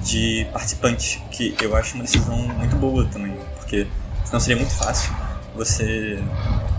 de 0.03 0.47
participantes, 0.51 1.19
que 1.31 1.55
eu 1.61 1.75
acho 1.75 1.95
uma 1.95 2.03
decisão 2.03 2.37
muito 2.37 2.75
boa 2.75 3.05
também, 3.05 3.35
porque 3.57 3.87
senão 4.25 4.39
seria 4.39 4.57
muito 4.57 4.73
fácil 4.73 5.13
você 5.55 6.19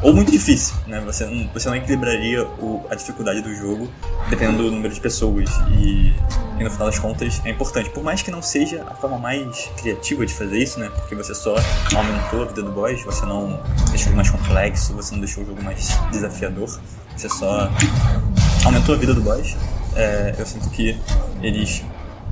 ou 0.02 0.12
muito 0.12 0.32
difícil, 0.32 0.74
né? 0.86 1.00
Você 1.06 1.24
não, 1.24 1.48
você 1.52 1.68
não 1.68 1.76
equilibraria 1.76 2.44
o, 2.44 2.84
a 2.90 2.94
dificuldade 2.94 3.40
do 3.40 3.54
jogo 3.54 3.88
dependendo 4.28 4.64
do 4.64 4.70
número 4.70 4.92
de 4.92 5.00
pessoas 5.00 5.48
e, 5.78 6.12
e, 6.58 6.64
no 6.64 6.70
final 6.70 6.88
das 6.88 6.98
contas 6.98 7.40
é 7.44 7.50
importante, 7.50 7.90
por 7.90 8.02
mais 8.02 8.22
que 8.22 8.30
não 8.30 8.42
seja 8.42 8.84
a 8.88 8.94
forma 8.94 9.18
mais 9.18 9.70
criativa 9.76 10.26
de 10.26 10.34
fazer 10.34 10.58
isso, 10.58 10.80
né? 10.80 10.90
Porque 10.94 11.14
você 11.14 11.34
só 11.34 11.54
aumentou 11.94 12.42
a 12.42 12.46
vida 12.46 12.62
do 12.62 12.72
boss, 12.72 13.02
você 13.04 13.24
não 13.26 13.60
deixou 13.90 14.08
ele 14.08 14.16
mais 14.16 14.30
complexo, 14.30 14.92
você 14.94 15.12
não 15.12 15.20
deixou 15.20 15.44
o 15.44 15.46
jogo 15.46 15.62
mais 15.62 15.96
desafiador, 16.10 16.80
você 17.16 17.28
só 17.28 17.70
aumentou 18.64 18.94
a 18.94 18.98
vida 18.98 19.14
do 19.14 19.20
boss. 19.20 19.56
É, 19.94 20.34
eu 20.38 20.46
sinto 20.46 20.70
que 20.70 20.98
eles 21.42 21.84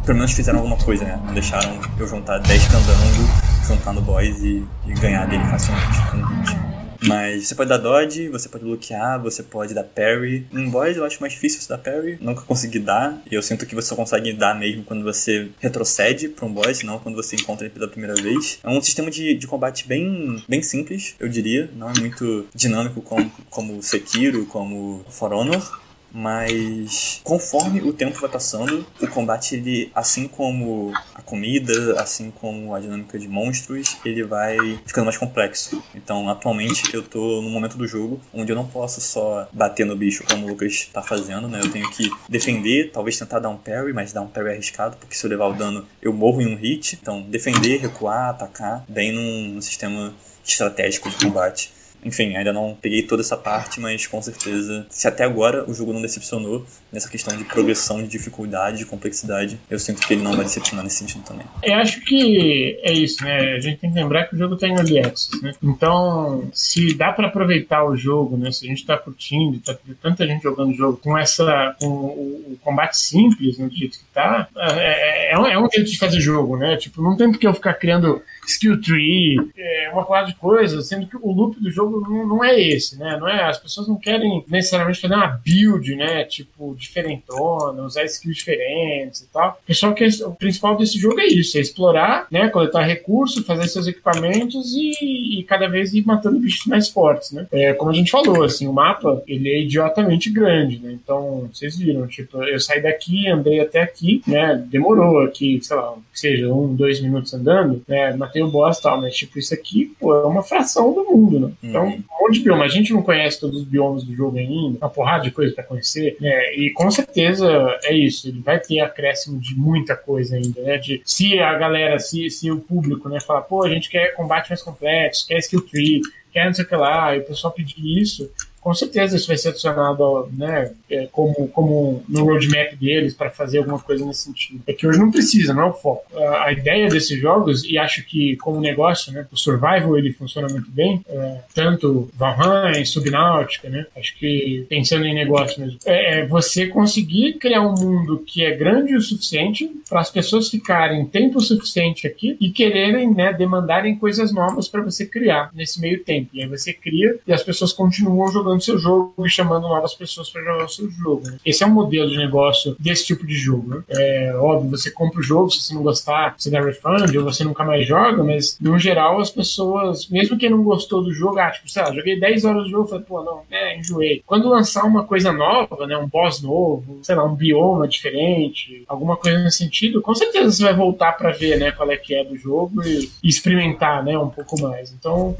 pelo 0.04 0.16
menos 0.16 0.32
fizeram 0.32 0.58
alguma 0.58 0.76
coisa, 0.78 1.04
né? 1.04 1.20
Não 1.24 1.34
deixaram 1.34 1.78
eu 1.98 2.08
juntar 2.08 2.38
10 2.38 2.68
candango 2.68 3.49
juntar 3.70 3.92
no 3.92 4.02
boss 4.02 4.42
e, 4.42 4.64
e 4.86 4.92
ganhar 4.94 5.26
dele 5.26 5.44
facilmente. 5.44 6.70
Mas 7.06 7.48
você 7.48 7.54
pode 7.54 7.70
dar 7.70 7.78
dodge, 7.78 8.28
você 8.28 8.46
pode 8.48 8.64
bloquear, 8.64 9.22
você 9.22 9.42
pode 9.42 9.72
dar 9.72 9.84
parry. 9.84 10.46
Um 10.52 10.68
boss 10.68 10.96
eu 10.96 11.04
acho 11.04 11.18
mais 11.20 11.32
difícil 11.32 11.60
você 11.60 11.68
dar 11.68 11.78
parry, 11.78 12.18
nunca 12.20 12.42
consegui 12.42 12.78
dar. 12.78 13.22
E 13.30 13.34
eu 13.34 13.42
sinto 13.42 13.64
que 13.64 13.74
você 13.74 13.88
só 13.88 13.96
consegue 13.96 14.32
dar 14.34 14.58
mesmo 14.58 14.84
quando 14.84 15.02
você 15.02 15.48
retrocede 15.60 16.28
para 16.28 16.44
um 16.44 16.52
boss, 16.52 16.82
não 16.82 16.98
quando 16.98 17.14
você 17.14 17.36
encontra 17.36 17.66
ele 17.66 17.74
pela 17.74 17.88
primeira 17.88 18.14
vez. 18.14 18.58
É 18.62 18.68
um 18.68 18.82
sistema 18.82 19.10
de, 19.10 19.34
de 19.34 19.46
combate 19.46 19.86
bem, 19.86 20.42
bem 20.46 20.62
simples, 20.62 21.14
eu 21.18 21.28
diria. 21.28 21.70
Não 21.74 21.88
é 21.88 21.98
muito 21.98 22.46
dinâmico 22.54 23.00
como, 23.00 23.30
como 23.48 23.82
Sekiro, 23.82 24.44
como 24.46 25.02
For 25.08 25.32
Honor 25.32 25.80
mas 26.12 27.20
conforme 27.24 27.80
o 27.82 27.92
tempo 27.92 28.20
vai 28.20 28.30
passando, 28.30 28.86
o 29.00 29.06
combate 29.08 29.56
ele, 29.56 29.90
assim 29.94 30.26
como 30.26 30.92
a 31.14 31.22
comida, 31.22 32.00
assim 32.00 32.30
como 32.30 32.74
a 32.74 32.80
dinâmica 32.80 33.18
de 33.18 33.28
monstros, 33.28 33.96
ele 34.04 34.22
vai 34.22 34.56
ficando 34.84 35.04
mais 35.04 35.16
complexo. 35.16 35.82
Então, 35.94 36.28
atualmente 36.28 36.94
eu 36.94 37.02
tô 37.02 37.40
num 37.42 37.50
momento 37.50 37.76
do 37.76 37.86
jogo 37.86 38.20
onde 38.32 38.52
eu 38.52 38.56
não 38.56 38.66
posso 38.66 39.00
só 39.00 39.48
bater 39.52 39.86
no 39.86 39.96
bicho 39.96 40.24
como 40.24 40.46
o 40.46 40.48
Lucas 40.50 40.72
está 40.72 41.02
fazendo, 41.02 41.48
né? 41.48 41.60
Eu 41.62 41.70
tenho 41.70 41.90
que 41.90 42.10
defender, 42.28 42.90
talvez 42.92 43.18
tentar 43.18 43.38
dar 43.38 43.48
um 43.48 43.56
parry, 43.56 43.92
mas 43.92 44.12
dar 44.12 44.22
um 44.22 44.28
parry 44.28 44.50
arriscado, 44.50 44.96
porque 44.96 45.14
se 45.14 45.24
eu 45.24 45.30
levar 45.30 45.46
o 45.46 45.54
dano 45.54 45.86
eu 46.02 46.12
morro 46.12 46.40
em 46.40 46.52
um 46.52 46.56
hit. 46.56 46.98
Então, 47.00 47.22
defender, 47.22 47.78
recuar, 47.78 48.30
atacar, 48.30 48.84
bem 48.88 49.12
num 49.12 49.60
sistema 49.60 50.12
estratégico 50.44 51.10
de 51.10 51.16
combate. 51.16 51.72
Enfim, 52.04 52.36
ainda 52.36 52.52
não 52.52 52.76
peguei 52.80 53.02
toda 53.02 53.22
essa 53.22 53.36
parte, 53.36 53.80
mas 53.80 54.06
com 54.06 54.20
certeza, 54.20 54.86
se 54.88 55.06
até 55.06 55.24
agora 55.24 55.68
o 55.68 55.74
jogo 55.74 55.92
não 55.92 56.02
decepcionou 56.02 56.64
nessa 56.92 57.08
questão 57.08 57.36
de 57.36 57.44
progressão, 57.44 58.02
de 58.02 58.08
dificuldade, 58.08 58.78
de 58.78 58.86
complexidade, 58.86 59.58
eu 59.70 59.78
sinto 59.78 60.06
que 60.06 60.14
ele 60.14 60.22
não 60.22 60.32
vai 60.32 60.44
decepcionar 60.44 60.84
nesse 60.84 60.96
sentido 60.96 61.22
também. 61.24 61.46
Eu 61.62 61.74
acho 61.74 62.00
que 62.02 62.78
é 62.82 62.92
isso, 62.92 63.22
né? 63.24 63.54
A 63.54 63.60
gente 63.60 63.78
tem 63.78 63.90
que 63.90 63.96
lembrar 63.96 64.26
que 64.26 64.34
o 64.34 64.38
jogo 64.38 64.56
tem 64.56 64.74
early 64.74 64.98
access, 64.98 65.30
né? 65.42 65.52
Então, 65.62 66.48
se 66.52 66.94
dá 66.94 67.12
para 67.12 67.28
aproveitar 67.28 67.84
o 67.84 67.96
jogo, 67.96 68.36
né? 68.36 68.50
Se 68.50 68.64
a 68.64 68.68
gente 68.68 68.84
tá 68.84 68.96
curtindo, 68.96 69.58
tá 69.60 69.76
tanta 70.02 70.26
gente 70.26 70.42
jogando 70.42 70.70
o 70.70 70.76
jogo 70.76 70.96
com 71.02 71.16
essa, 71.16 71.76
com 71.80 71.86
o, 71.86 72.58
combate 72.62 72.96
simples, 72.96 73.58
né, 73.58 73.66
do 73.68 73.74
jeito 73.74 73.98
que 73.98 74.04
tá, 74.12 74.48
é, 74.56 75.30
é, 75.30 75.32
é 75.32 75.58
um 75.58 75.68
jeito 75.70 75.90
de 75.90 75.98
fazer 75.98 76.20
jogo, 76.20 76.56
né? 76.56 76.76
Tipo, 76.76 77.02
não 77.02 77.16
tem 77.16 77.30
porque 77.30 77.46
eu 77.46 77.54
ficar 77.54 77.74
criando 77.74 78.22
skill 78.46 78.80
tree, 78.80 79.36
é, 79.56 79.90
uma 79.92 80.04
porrada 80.04 80.28
de 80.28 80.34
coisas, 80.34 80.88
sendo 80.88 81.06
que 81.06 81.16
o 81.16 81.32
loop 81.32 81.60
do 81.60 81.70
jogo 81.70 81.89
não, 81.90 82.26
não, 82.26 82.44
é 82.44 82.58
esse, 82.58 82.98
né? 82.98 83.16
Não 83.18 83.28
é, 83.28 83.44
as 83.44 83.58
pessoas 83.58 83.88
não 83.88 83.96
querem 83.96 84.44
necessariamente 84.48 85.00
fazer 85.00 85.14
uma 85.14 85.40
build, 85.44 85.94
né? 85.96 86.24
Tipo, 86.24 86.74
diferentona, 86.78 87.82
usar 87.82 88.04
skills 88.04 88.36
diferentes 88.36 89.20
e 89.22 89.28
tal. 89.28 89.58
O 89.62 89.66
pessoal 89.66 89.94
quer, 89.94 90.08
o 90.24 90.32
principal 90.32 90.76
desse 90.76 90.98
jogo 90.98 91.20
é 91.20 91.26
isso, 91.26 91.56
é 91.56 91.60
explorar, 91.60 92.26
né? 92.30 92.48
Coletar 92.48 92.82
recursos, 92.82 93.44
fazer 93.44 93.68
seus 93.68 93.86
equipamentos 93.86 94.74
e, 94.74 95.38
e 95.40 95.44
cada 95.44 95.68
vez 95.68 95.94
ir 95.94 96.04
matando 96.06 96.38
bichos 96.38 96.66
mais 96.66 96.88
fortes, 96.88 97.32
né? 97.32 97.46
É, 97.52 97.72
como 97.72 97.90
a 97.90 97.94
gente 97.94 98.10
falou, 98.10 98.42
assim, 98.42 98.66
o 98.66 98.72
mapa, 98.72 99.22
ele 99.26 99.48
é 99.48 99.60
idiotamente 99.62 100.30
grande, 100.30 100.78
né? 100.78 100.92
Então, 100.92 101.48
vocês 101.52 101.76
viram, 101.76 102.06
tipo, 102.06 102.42
eu 102.44 102.60
saí 102.60 102.82
daqui, 102.82 103.28
andei 103.28 103.60
até 103.60 103.82
aqui, 103.82 104.22
né? 104.26 104.62
Demorou 104.70 105.20
aqui, 105.20 105.58
sei 105.62 105.76
lá, 105.76 105.94
seja 106.12 106.52
um, 106.52 106.74
dois 106.74 107.00
minutos 107.00 107.32
andando, 107.32 107.82
né? 107.88 108.14
Matei 108.14 108.42
o 108.42 108.48
boss 108.48 108.78
e 108.78 108.82
tal, 108.82 109.00
mas 109.00 109.14
tipo, 109.14 109.38
isso 109.38 109.54
aqui, 109.54 109.94
pô, 109.98 110.14
é 110.14 110.26
uma 110.26 110.42
fração 110.42 110.92
do 110.92 111.04
mundo, 111.04 111.40
né? 111.40 111.52
Então, 111.62 111.79
uhum. 111.82 112.02
um 112.18 112.22
monte 112.22 112.34
de 112.34 112.44
bioma. 112.44 112.64
A 112.64 112.68
gente 112.68 112.92
não 112.92 113.02
conhece 113.02 113.40
todos 113.40 113.58
os 113.58 113.64
biomas 113.64 114.02
do 114.04 114.14
jogo 114.14 114.38
ainda, 114.38 114.78
uma 114.78 114.90
porrada 114.90 115.24
de 115.24 115.30
coisa 115.30 115.54
pra 115.54 115.64
conhecer, 115.64 116.16
né? 116.20 116.54
E 116.54 116.70
com 116.70 116.90
certeza 116.90 117.48
é 117.84 117.94
isso, 117.94 118.28
ele 118.28 118.40
vai 118.40 118.58
ter 118.58 118.80
acréscimo 118.80 119.38
de 119.38 119.54
muita 119.54 119.96
coisa 119.96 120.36
ainda, 120.36 120.60
né? 120.62 120.78
De 120.78 121.02
se 121.04 121.38
a 121.38 121.54
galera, 121.54 121.98
se, 121.98 122.30
se 122.30 122.50
o 122.50 122.60
público, 122.60 123.08
né, 123.08 123.20
falar, 123.20 123.42
pô, 123.42 123.64
a 123.64 123.68
gente 123.68 123.88
quer 123.88 124.14
combate 124.14 124.48
mais 124.48 124.62
complexo, 124.62 125.26
quer 125.26 125.38
skill 125.38 125.62
tree, 125.62 126.00
quer 126.32 126.46
não 126.46 126.54
sei 126.54 126.64
o 126.64 126.68
que 126.68 126.76
lá, 126.76 127.16
e 127.16 127.20
o 127.20 127.24
pessoal 127.24 127.52
pedir 127.52 128.00
isso, 128.00 128.30
com 128.60 128.74
certeza 128.74 129.16
isso 129.16 129.26
vai 129.26 129.36
ser 129.36 129.48
adicionado 129.48 130.28
né, 130.32 130.72
é, 130.90 131.08
como, 131.10 131.48
como 131.48 132.02
no 132.08 132.24
roadmap 132.24 132.74
deles 132.76 133.14
para 133.14 133.30
fazer 133.30 133.58
alguma 133.58 133.78
coisa 133.78 134.04
nesse 134.04 134.24
sentido. 134.24 134.62
É 134.66 134.72
que 134.72 134.86
hoje 134.86 134.98
não 134.98 135.10
precisa, 135.10 135.54
não 135.54 135.62
é 135.62 135.66
o 135.66 135.72
foco. 135.72 136.04
A, 136.44 136.52
ideia 136.52 136.88
desses 136.88 137.18
jogos, 137.18 137.64
e 137.64 137.78
acho 137.78 138.04
que 138.04 138.36
como 138.36 138.60
negócio, 138.60 139.12
né, 139.12 139.26
o 139.32 139.36
survival 139.36 139.96
ele 139.96 140.12
funciona 140.12 140.48
muito 140.48 140.70
bem, 140.70 141.02
é, 141.08 141.38
tanto 141.54 142.10
Valheim, 142.14 142.84
Subnáutica, 142.84 143.68
né, 143.70 143.86
acho 143.96 144.18
que 144.18 144.66
pensando 144.68 145.06
em 145.06 145.14
negócio 145.14 145.60
mesmo, 145.60 145.78
é, 145.86 146.20
é 146.20 146.26
você 146.26 146.66
conseguir 146.66 147.34
criar 147.34 147.62
um 147.62 147.74
mundo 147.74 148.22
que 148.26 148.44
é 148.44 148.54
grande 148.54 148.94
o 148.94 149.00
suficiente 149.00 149.70
para 149.88 150.00
as 150.00 150.10
pessoas 150.10 150.48
ficarem 150.48 151.06
tempo 151.06 151.40
suficiente 151.40 152.06
aqui 152.06 152.36
e 152.40 152.50
quererem, 152.50 153.12
né, 153.14 153.32
demandarem 153.32 153.96
coisas 153.96 154.32
novas 154.32 154.68
para 154.68 154.82
você 154.82 155.06
criar 155.06 155.50
nesse 155.54 155.80
meio 155.80 156.02
tempo. 156.04 156.30
E 156.34 156.42
aí 156.42 156.48
você 156.48 156.72
cria 156.72 157.18
e 157.26 157.32
as 157.32 157.42
pessoas 157.42 157.72
continuam 157.72 158.30
jogando 158.30 158.49
seu 158.58 158.78
jogo 158.78 159.14
e 159.24 159.28
chamando 159.28 159.68
novas 159.68 159.94
pessoas 159.94 160.30
para 160.30 160.42
jogar 160.42 160.64
o 160.64 160.68
seu 160.68 160.90
jogo. 160.90 161.22
Né? 161.24 161.38
Esse 161.44 161.62
é 161.62 161.66
um 161.66 161.70
modelo 161.70 162.08
de 162.08 162.16
negócio 162.16 162.74
desse 162.78 163.06
tipo 163.06 163.26
de 163.26 163.34
jogo. 163.34 163.68
Né? 163.68 163.82
É 163.90 164.34
óbvio, 164.36 164.70
você 164.70 164.90
compra 164.90 165.20
o 165.20 165.22
jogo, 165.22 165.50
se 165.50 165.62
você 165.62 165.74
não 165.74 165.82
gostar, 165.82 166.34
você 166.36 166.50
dá 166.50 166.60
refund 166.60 167.14
ou 167.16 167.24
você 167.24 167.44
nunca 167.44 167.62
mais 167.62 167.86
joga, 167.86 168.24
mas 168.24 168.58
no 168.60 168.78
geral 168.78 169.20
as 169.20 169.30
pessoas, 169.30 170.08
mesmo 170.08 170.38
quem 170.38 170.50
não 170.50 170.62
gostou 170.62 171.02
do 171.02 171.12
jogo, 171.12 171.38
ah, 171.38 171.50
tipo, 171.50 171.68
sei 171.68 171.82
lá, 171.82 171.92
joguei 171.92 172.18
10 172.18 172.44
horas 172.44 172.64
do 172.64 172.70
jogo, 172.70 172.88
falei, 172.88 173.04
pô, 173.04 173.22
não, 173.22 173.42
é, 173.50 173.78
enjoei. 173.78 174.22
Quando 174.26 174.48
lançar 174.48 174.84
uma 174.84 175.04
coisa 175.04 175.32
nova, 175.32 175.86
né, 175.86 175.96
um 175.96 176.08
boss 176.08 176.40
novo, 176.40 176.98
sei 177.02 177.14
lá, 177.14 177.24
um 177.24 177.34
bioma 177.34 177.86
diferente, 177.86 178.84
alguma 178.88 179.16
coisa 179.16 179.38
nesse 179.38 179.58
sentido, 179.58 180.00
com 180.00 180.14
certeza 180.14 180.50
você 180.50 180.64
vai 180.64 180.74
voltar 180.74 181.12
para 181.12 181.30
ver, 181.30 181.58
né, 181.58 181.72
qual 181.72 181.90
é 181.90 181.96
que 181.96 182.14
é 182.14 182.24
do 182.24 182.36
jogo 182.36 182.82
e, 182.82 183.10
experimentar, 183.22 184.02
né, 184.04 184.16
um 184.18 184.28
pouco 184.28 184.60
mais. 184.60 184.92
Então, 184.92 185.36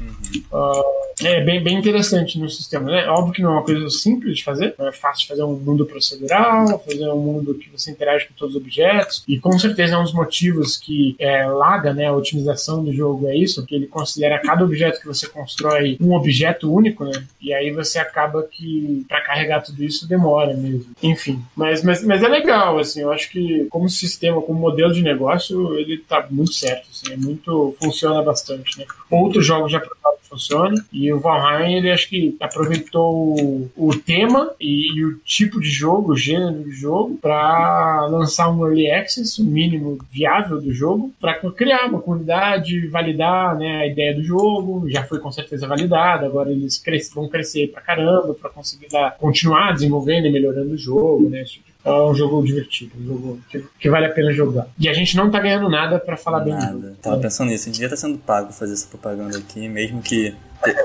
uh, 0.51 1.25
é 1.25 1.41
bem, 1.41 1.61
bem 1.61 1.77
interessante 1.77 2.39
no 2.39 2.49
sistema, 2.49 2.91
né? 2.91 3.00
Óbvio 3.09 3.33
que 3.33 3.41
não 3.41 3.51
é 3.51 3.53
uma 3.53 3.63
coisa 3.63 3.89
simples 3.89 4.37
de 4.37 4.43
fazer, 4.43 4.75
não 4.77 4.87
é 4.87 4.91
fácil 4.91 5.27
fazer 5.27 5.43
um 5.43 5.53
mundo 5.53 5.85
procedural, 5.85 6.79
fazer 6.79 7.09
um 7.09 7.19
mundo 7.19 7.55
que 7.55 7.69
você 7.69 7.91
interage 7.91 8.27
com 8.27 8.33
todos 8.33 8.55
os 8.55 8.61
objetos, 8.61 9.23
e 9.27 9.39
com 9.39 9.57
certeza 9.57 9.95
é 9.95 9.97
um 9.97 10.03
dos 10.03 10.13
motivos 10.13 10.77
que 10.77 11.15
é, 11.19 11.45
laga 11.45 11.93
né, 11.93 12.07
a 12.07 12.13
otimização 12.13 12.83
do 12.83 12.91
jogo 12.93 13.27
é 13.27 13.35
isso, 13.35 13.65
que 13.65 13.75
ele 13.75 13.87
considera 13.87 14.39
cada 14.39 14.63
objeto 14.63 14.99
que 14.99 15.07
você 15.07 15.27
constrói 15.27 15.97
um 15.99 16.13
objeto 16.13 16.73
único, 16.73 17.03
né? 17.05 17.23
E 17.39 17.53
aí 17.53 17.71
você 17.71 17.99
acaba 17.99 18.43
que 18.43 19.05
para 19.07 19.21
carregar 19.21 19.61
tudo 19.61 19.83
isso 19.83 20.07
demora 20.07 20.53
mesmo. 20.53 20.91
Enfim, 21.01 21.41
mas, 21.55 21.83
mas, 21.83 22.03
mas 22.03 22.23
é 22.23 22.27
legal, 22.27 22.79
assim, 22.79 23.01
eu 23.01 23.11
acho 23.11 23.29
que 23.29 23.65
como 23.69 23.89
sistema, 23.89 24.41
como 24.41 24.59
modelo 24.59 24.93
de 24.93 25.01
negócio, 25.01 25.77
ele 25.77 25.97
tá 25.97 26.27
muito 26.29 26.53
certo, 26.53 26.87
assim, 26.91 27.13
é 27.13 27.17
muito, 27.17 27.75
funciona 27.81 28.21
bastante, 28.21 28.77
né? 28.79 28.85
Outros 29.09 29.45
jogos 29.45 29.71
já 29.71 29.79
provaram 29.79 30.20
que 30.31 30.35
funciona, 30.35 30.75
e 30.91 31.11
o 31.11 31.19
Valheim, 31.19 31.75
ele 31.75 31.91
acho 31.91 32.07
que 32.09 32.35
aproveitou 32.39 33.35
o, 33.39 33.71
o 33.75 33.95
tema 33.95 34.51
e, 34.59 34.97
e, 34.97 35.05
o 35.05 35.17
tipo 35.19 35.59
de 35.59 35.69
jogo, 35.69 36.13
o 36.13 36.17
gênero 36.17 36.63
de 36.63 36.71
jogo, 36.71 37.17
para 37.17 38.07
lançar 38.07 38.49
um 38.49 38.65
early 38.65 38.89
access, 38.89 39.41
o 39.41 39.45
mínimo 39.45 39.97
viável 40.11 40.61
do 40.61 40.71
jogo, 40.73 41.13
para 41.19 41.39
criar 41.51 41.87
uma 41.87 42.01
comunidade, 42.01 42.87
validar 42.87 43.57
né, 43.57 43.81
a 43.81 43.87
ideia 43.87 44.13
do 44.13 44.23
jogo. 44.23 44.89
Já 44.89 45.03
foi 45.03 45.19
com 45.19 45.31
certeza 45.31 45.67
validada, 45.67 46.25
agora 46.25 46.51
eles 46.51 46.77
cres 46.77 47.11
vão 47.13 47.27
crescer 47.27 47.67
pra 47.67 47.81
caramba 47.81 48.33
para 48.33 48.49
conseguir 48.49 48.87
dar, 48.89 49.17
continuar 49.17 49.73
desenvolvendo 49.73 50.27
e 50.27 50.31
melhorando 50.31 50.73
o 50.73 50.77
jogo, 50.77 51.29
né? 51.29 51.43
Tipo 51.43 51.70
é 51.83 51.91
um 51.91 52.13
jogo 52.13 52.43
divertido, 52.45 52.91
um 52.99 53.05
jogo 53.05 53.41
que, 53.49 53.65
que, 53.79 53.89
vale 53.89 54.05
a 54.05 54.11
pena 54.11 54.31
jogar. 54.31 54.67
E 54.77 54.87
a 54.87 54.93
gente 54.93 55.15
não 55.15 55.31
tá 55.31 55.39
ganhando 55.39 55.69
nada 55.69 55.99
para 55.99 56.15
falar 56.15 56.45
nada. 56.45 56.49
bem 56.49 56.53
Nada. 56.53 56.97
Tava 57.01 57.19
pensando 57.19 57.49
nisso, 57.49 57.63
a 57.63 57.65
gente 57.67 57.75
devia 57.75 57.87
estar 57.87 57.97
tá 57.97 58.07
sendo 58.07 58.19
pago 58.19 58.53
fazer 58.53 58.73
essa 58.73 58.87
propaganda 58.87 59.37
aqui, 59.37 59.67
mesmo 59.67 60.01
que 60.01 60.35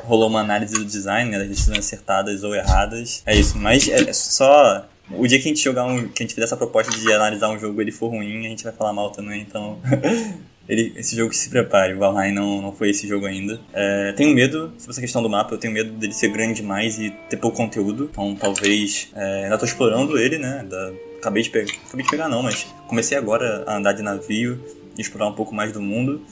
rolou 0.05 0.29
uma 0.29 0.41
análise 0.41 0.75
do 0.75 0.85
design, 0.85 1.31
né, 1.31 1.39
das 1.39 1.49
decisões 1.49 1.81
acertadas 1.81 2.43
ou 2.43 2.55
erradas. 2.55 3.23
É 3.27 3.37
isso, 3.37 3.59
mas 3.59 3.89
é 3.89 4.13
só 4.13 4.87
o 5.11 5.27
dia 5.27 5.39
que 5.39 5.45
a 5.45 5.49
gente 5.49 5.63
jogar 5.63 5.85
um, 5.85 6.09
que 6.09 6.23
a 6.23 6.27
gente 6.27 6.35
fizer 6.35 6.45
essa 6.45 6.57
proposta 6.57 6.91
de 6.97 7.13
analisar 7.13 7.49
um 7.51 7.59
jogo 7.59 7.81
e 7.81 7.85
ele 7.85 7.93
for 7.93 8.09
ruim, 8.09 8.47
a 8.47 8.49
gente 8.49 8.65
vai 8.65 8.73
falar 8.73 8.93
mal 8.93 9.11
também, 9.11 9.43
então 9.43 9.79
ele, 10.69 10.93
esse 10.97 11.17
jogo 11.17 11.33
se 11.33 11.49
prepare. 11.49 11.95
O 11.95 11.99
Valheim 11.99 12.33
não, 12.33 12.61
não 12.61 12.73
foi 12.73 12.91
esse 12.91 13.07
jogo 13.07 13.27
ainda. 13.27 13.61
É, 13.73 14.13
tenho 14.13 14.35
medo, 14.35 14.73
sobre 14.79 14.91
essa 14.91 15.01
questão 15.01 15.23
do 15.23 15.31
mapa, 15.31 15.55
eu 15.55 15.59
tenho 15.59 15.73
medo 15.73 15.93
dele 15.93 16.13
ser 16.13 16.29
grande 16.29 16.55
demais 16.55 16.99
e 16.99 17.11
ter 17.29 17.37
pouco 17.37 17.57
conteúdo. 17.57 18.09
Então 18.11 18.35
talvez. 18.35 19.11
É, 19.15 19.45
ainda 19.45 19.59
tô 19.59 19.65
explorando 19.65 20.19
ele, 20.19 20.39
né? 20.39 20.65
Da, 20.69 20.93
acabei, 21.19 21.43
de 21.43 21.51
pegar, 21.51 21.73
acabei 21.87 22.05
de 22.05 22.11
pegar, 22.11 22.29
não, 22.29 22.43
mas 22.43 22.67
comecei 22.87 23.17
agora 23.17 23.65
a 23.67 23.77
andar 23.77 23.93
de 23.93 24.03
navio 24.03 24.61
e 24.97 25.01
explorar 25.01 25.29
um 25.29 25.35
pouco 25.35 25.55
mais 25.55 25.73
do 25.73 25.81
mundo. 25.81 26.23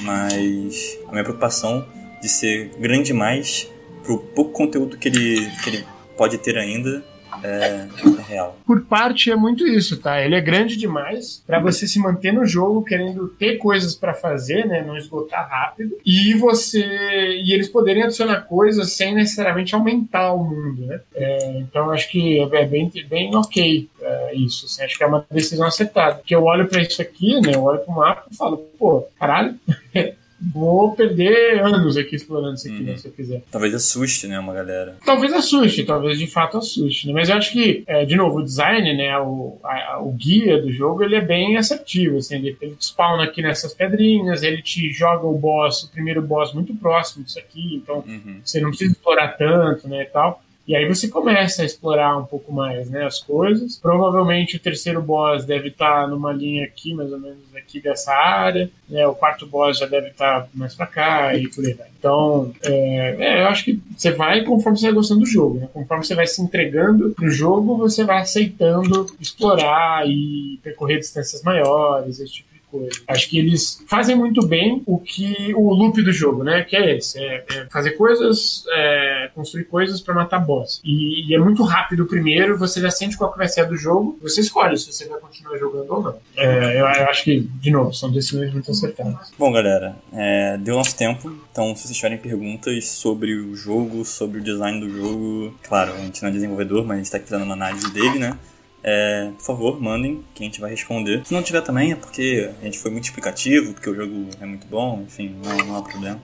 Mas 0.00 0.98
a 1.06 1.12
minha 1.12 1.22
preocupação 1.22 1.86
de 2.20 2.28
ser 2.28 2.70
grande 2.78 3.04
demais 3.04 3.68
pro 4.02 4.18
pouco 4.18 4.52
conteúdo 4.52 4.96
que 4.96 5.08
ele, 5.08 5.50
que 5.62 5.70
ele 5.70 5.84
pode 6.16 6.38
ter 6.38 6.56
ainda 6.56 7.04
é, 7.42 7.48
é, 7.48 8.22
real. 8.28 8.58
Por 8.66 8.82
parte 8.82 9.30
é 9.30 9.36
muito 9.36 9.66
isso, 9.66 9.96
tá? 9.98 10.20
Ele 10.20 10.34
é 10.34 10.40
grande 10.40 10.76
demais 10.76 11.42
para 11.46 11.60
você 11.60 11.86
se 11.86 11.98
manter 11.98 12.32
no 12.32 12.46
jogo 12.46 12.84
querendo 12.84 13.28
ter 13.28 13.56
coisas 13.56 13.94
para 13.94 14.14
fazer, 14.14 14.66
né? 14.66 14.82
Não 14.82 14.96
esgotar 14.96 15.48
rápido. 15.48 15.96
E 16.04 16.34
você 16.34 16.82
e 16.82 17.52
eles 17.52 17.68
poderem 17.68 18.02
adicionar 18.04 18.42
coisas 18.42 18.92
sem 18.92 19.14
necessariamente 19.14 19.74
aumentar 19.74 20.32
o 20.32 20.44
mundo, 20.44 20.86
né? 20.86 21.00
É, 21.14 21.58
então 21.58 21.90
acho 21.90 22.10
que 22.10 22.40
é 22.40 22.66
bem, 22.66 22.90
bem 23.08 23.34
ok 23.34 23.88
é, 24.00 24.34
isso. 24.34 24.66
Assim, 24.66 24.82
acho 24.82 24.96
que 24.96 25.04
é 25.04 25.06
uma 25.06 25.24
decisão 25.30 25.66
acertada. 25.66 26.16
Porque 26.16 26.34
eu 26.34 26.44
olho 26.44 26.68
para 26.68 26.82
isso 26.82 27.00
aqui, 27.00 27.40
né? 27.40 27.54
Eu 27.54 27.62
olho 27.62 27.80
para 27.80 27.92
o 27.92 27.96
mapa 27.96 28.24
e 28.30 28.36
falo, 28.36 28.58
pô, 28.78 29.06
caralho. 29.18 29.54
vou 30.50 30.92
perder 30.92 31.60
anos 31.60 31.96
aqui 31.96 32.16
explorando 32.16 32.54
isso 32.54 32.68
aqui, 32.68 32.78
uhum. 32.78 32.84
né, 32.84 32.96
se 32.96 33.06
eu 33.06 33.12
quiser. 33.12 33.42
Talvez 33.50 33.74
assuste, 33.74 34.26
né, 34.26 34.38
uma 34.38 34.52
galera. 34.52 34.96
Talvez 35.04 35.32
assuste, 35.32 35.84
talvez 35.84 36.18
de 36.18 36.26
fato 36.26 36.58
assuste, 36.58 37.06
né? 37.06 37.12
Mas 37.12 37.28
eu 37.28 37.36
acho 37.36 37.52
que, 37.52 37.84
é, 37.86 38.04
de 38.04 38.16
novo, 38.16 38.38
o 38.38 38.44
design, 38.44 38.96
né, 38.96 39.16
o, 39.18 39.58
a, 39.62 40.00
o 40.02 40.10
guia 40.12 40.60
do 40.60 40.70
jogo, 40.72 41.02
ele 41.02 41.16
é 41.16 41.20
bem 41.20 41.56
assertivo, 41.56 42.18
assim, 42.18 42.36
ele, 42.36 42.56
ele 42.60 42.74
te 42.74 42.84
spawna 42.84 43.24
aqui 43.24 43.42
nessas 43.42 43.74
pedrinhas, 43.74 44.42
ele 44.42 44.62
te 44.62 44.90
joga 44.92 45.26
o 45.26 45.38
boss, 45.38 45.84
o 45.84 45.90
primeiro 45.90 46.22
boss 46.22 46.52
muito 46.52 46.74
próximo 46.74 47.24
disso 47.24 47.38
aqui, 47.38 47.76
então 47.76 48.04
uhum. 48.06 48.40
você 48.44 48.60
não 48.60 48.70
precisa 48.70 48.92
explorar 48.92 49.36
tanto, 49.36 49.88
né, 49.88 50.02
e 50.02 50.06
tal. 50.06 50.42
E 50.72 50.74
aí 50.74 50.88
você 50.88 51.06
começa 51.06 51.60
a 51.60 51.66
explorar 51.66 52.16
um 52.16 52.24
pouco 52.24 52.50
mais 52.50 52.88
né, 52.88 53.04
as 53.04 53.20
coisas. 53.20 53.76
Provavelmente 53.76 54.56
o 54.56 54.58
terceiro 54.58 55.02
boss 55.02 55.44
deve 55.44 55.68
estar 55.68 56.08
numa 56.08 56.32
linha 56.32 56.64
aqui, 56.64 56.94
mais 56.94 57.12
ou 57.12 57.20
menos 57.20 57.54
aqui 57.54 57.78
dessa 57.78 58.10
área. 58.10 58.70
Né, 58.88 59.06
o 59.06 59.14
quarto 59.14 59.46
boss 59.46 59.76
já 59.76 59.84
deve 59.84 60.08
estar 60.08 60.48
mais 60.54 60.74
para 60.74 60.86
cá 60.86 61.36
e 61.36 61.46
por 61.48 61.62
aí 61.62 61.74
vai. 61.74 61.88
Então, 61.98 62.54
é, 62.62 63.16
é, 63.18 63.42
eu 63.42 63.48
acho 63.48 63.66
que 63.66 63.82
você 63.94 64.12
vai 64.12 64.44
conforme 64.44 64.78
você 64.78 64.86
vai 64.86 64.94
gostando 64.94 65.20
do 65.20 65.26
jogo. 65.26 65.58
Né? 65.58 65.68
Conforme 65.74 66.06
você 66.06 66.14
vai 66.14 66.26
se 66.26 66.40
entregando 66.40 67.10
pro 67.10 67.28
jogo, 67.28 67.76
você 67.76 68.02
vai 68.02 68.22
aceitando 68.22 69.14
explorar 69.20 70.08
e 70.08 70.58
percorrer 70.62 71.00
distâncias 71.00 71.42
maiores, 71.42 72.18
esse 72.18 72.32
tipo 72.32 72.51
coisa. 72.72 72.90
Acho 73.06 73.28
que 73.28 73.38
eles 73.38 73.84
fazem 73.86 74.16
muito 74.16 74.46
bem 74.46 74.82
o 74.86 74.98
que 74.98 75.52
o 75.54 75.72
loop 75.72 76.02
do 76.02 76.12
jogo, 76.12 76.42
né? 76.42 76.64
Que 76.64 76.74
é 76.74 76.96
esse: 76.96 77.18
é, 77.18 77.44
é 77.50 77.66
fazer 77.70 77.92
coisas, 77.92 78.64
é, 78.70 79.30
construir 79.34 79.64
coisas 79.64 80.00
para 80.00 80.14
matar 80.14 80.38
boss. 80.38 80.80
E, 80.82 81.28
e, 81.28 81.34
é 81.34 81.38
muito 81.38 81.62
rápido 81.62 82.04
o 82.04 82.06
primeiro, 82.06 82.58
você 82.58 82.80
já 82.80 82.90
sente 82.90 83.16
qual 83.16 83.30
que 83.30 83.38
vai 83.38 83.48
ser 83.48 83.60
a 83.60 83.64
do 83.64 83.76
jogo, 83.76 84.18
você 84.22 84.40
escolhe 84.40 84.76
se 84.78 84.90
você 84.90 85.06
vai 85.06 85.20
continuar 85.20 85.58
jogando 85.58 85.92
ou 85.92 86.02
não. 86.02 86.16
É, 86.36 86.80
eu, 86.80 86.86
eu, 86.86 86.86
acho 86.86 87.24
que, 87.24 87.40
de 87.40 87.70
novo, 87.70 87.92
são 87.92 88.10
decisões 88.10 88.52
muito 88.52 88.70
acertadas. 88.70 89.32
Bom, 89.38 89.52
galera, 89.52 89.94
é, 90.12 90.56
deu 90.56 90.76
nosso 90.76 90.96
tempo, 90.96 91.32
então 91.50 91.76
se 91.76 91.86
vocês 91.86 91.96
tiverem 91.96 92.18
perguntas 92.18 92.88
sobre 92.88 93.34
o 93.34 93.54
jogo, 93.54 94.04
sobre 94.04 94.40
o 94.40 94.42
design 94.42 94.80
do 94.80 94.88
jogo, 94.90 95.54
claro, 95.62 95.92
a 95.92 95.98
gente 95.98 96.22
não 96.22 96.30
é 96.30 96.32
desenvolvedor, 96.32 96.84
mas 96.84 96.92
a 96.92 96.96
gente 96.96 97.06
está 97.06 97.18
aqui 97.18 97.28
fazendo 97.28 97.44
uma 97.44 97.54
análise 97.54 97.92
dele, 97.92 98.18
né? 98.18 98.38
É, 98.84 99.30
por 99.36 99.44
favor, 99.44 99.80
mandem, 99.80 100.24
que 100.34 100.42
a 100.42 100.46
gente 100.46 100.60
vai 100.60 100.70
responder. 100.70 101.24
Se 101.24 101.32
não 101.32 101.42
tiver 101.42 101.60
também, 101.60 101.92
é 101.92 101.96
porque 101.96 102.50
a 102.60 102.64
gente 102.64 102.78
foi 102.78 102.90
muito 102.90 103.04
explicativo, 103.04 103.72
porque 103.74 103.88
o 103.88 103.94
jogo 103.94 104.28
é 104.40 104.46
muito 104.46 104.66
bom, 104.66 105.02
enfim, 105.06 105.36
não, 105.42 105.56
não 105.66 105.76
há 105.76 105.82
problema. 105.82 106.20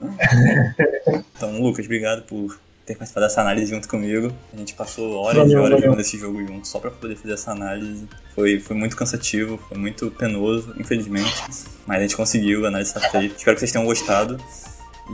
então, 1.36 1.60
Lucas, 1.60 1.84
obrigado 1.84 2.22
por 2.22 2.58
ter 2.84 2.96
participado 2.96 3.26
dessa 3.26 3.40
análise 3.40 3.70
junto 3.70 3.88
comigo. 3.88 4.32
A 4.52 4.56
gente 4.56 4.74
passou 4.74 5.14
horas 5.14 5.50
e 5.50 5.54
horas 5.54 5.80
jogando 5.80 6.00
esse 6.00 6.18
jogo 6.18 6.44
junto 6.44 6.66
só 6.66 6.80
para 6.80 6.90
poder 6.90 7.16
fazer 7.16 7.34
essa 7.34 7.52
análise. 7.52 8.08
Foi, 8.34 8.58
foi 8.58 8.76
muito 8.76 8.96
cansativo, 8.96 9.58
foi 9.68 9.78
muito 9.78 10.10
penoso, 10.10 10.74
infelizmente. 10.76 11.44
Mas 11.86 11.98
a 11.98 12.02
gente 12.02 12.16
conseguiu, 12.16 12.64
a 12.64 12.68
análise 12.68 12.90
está 12.90 13.08
feita. 13.08 13.36
Espero 13.36 13.54
que 13.54 13.60
vocês 13.60 13.70
tenham 13.70 13.86
gostado. 13.86 14.38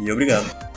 E 0.03 0.11
obrigado. 0.11 0.76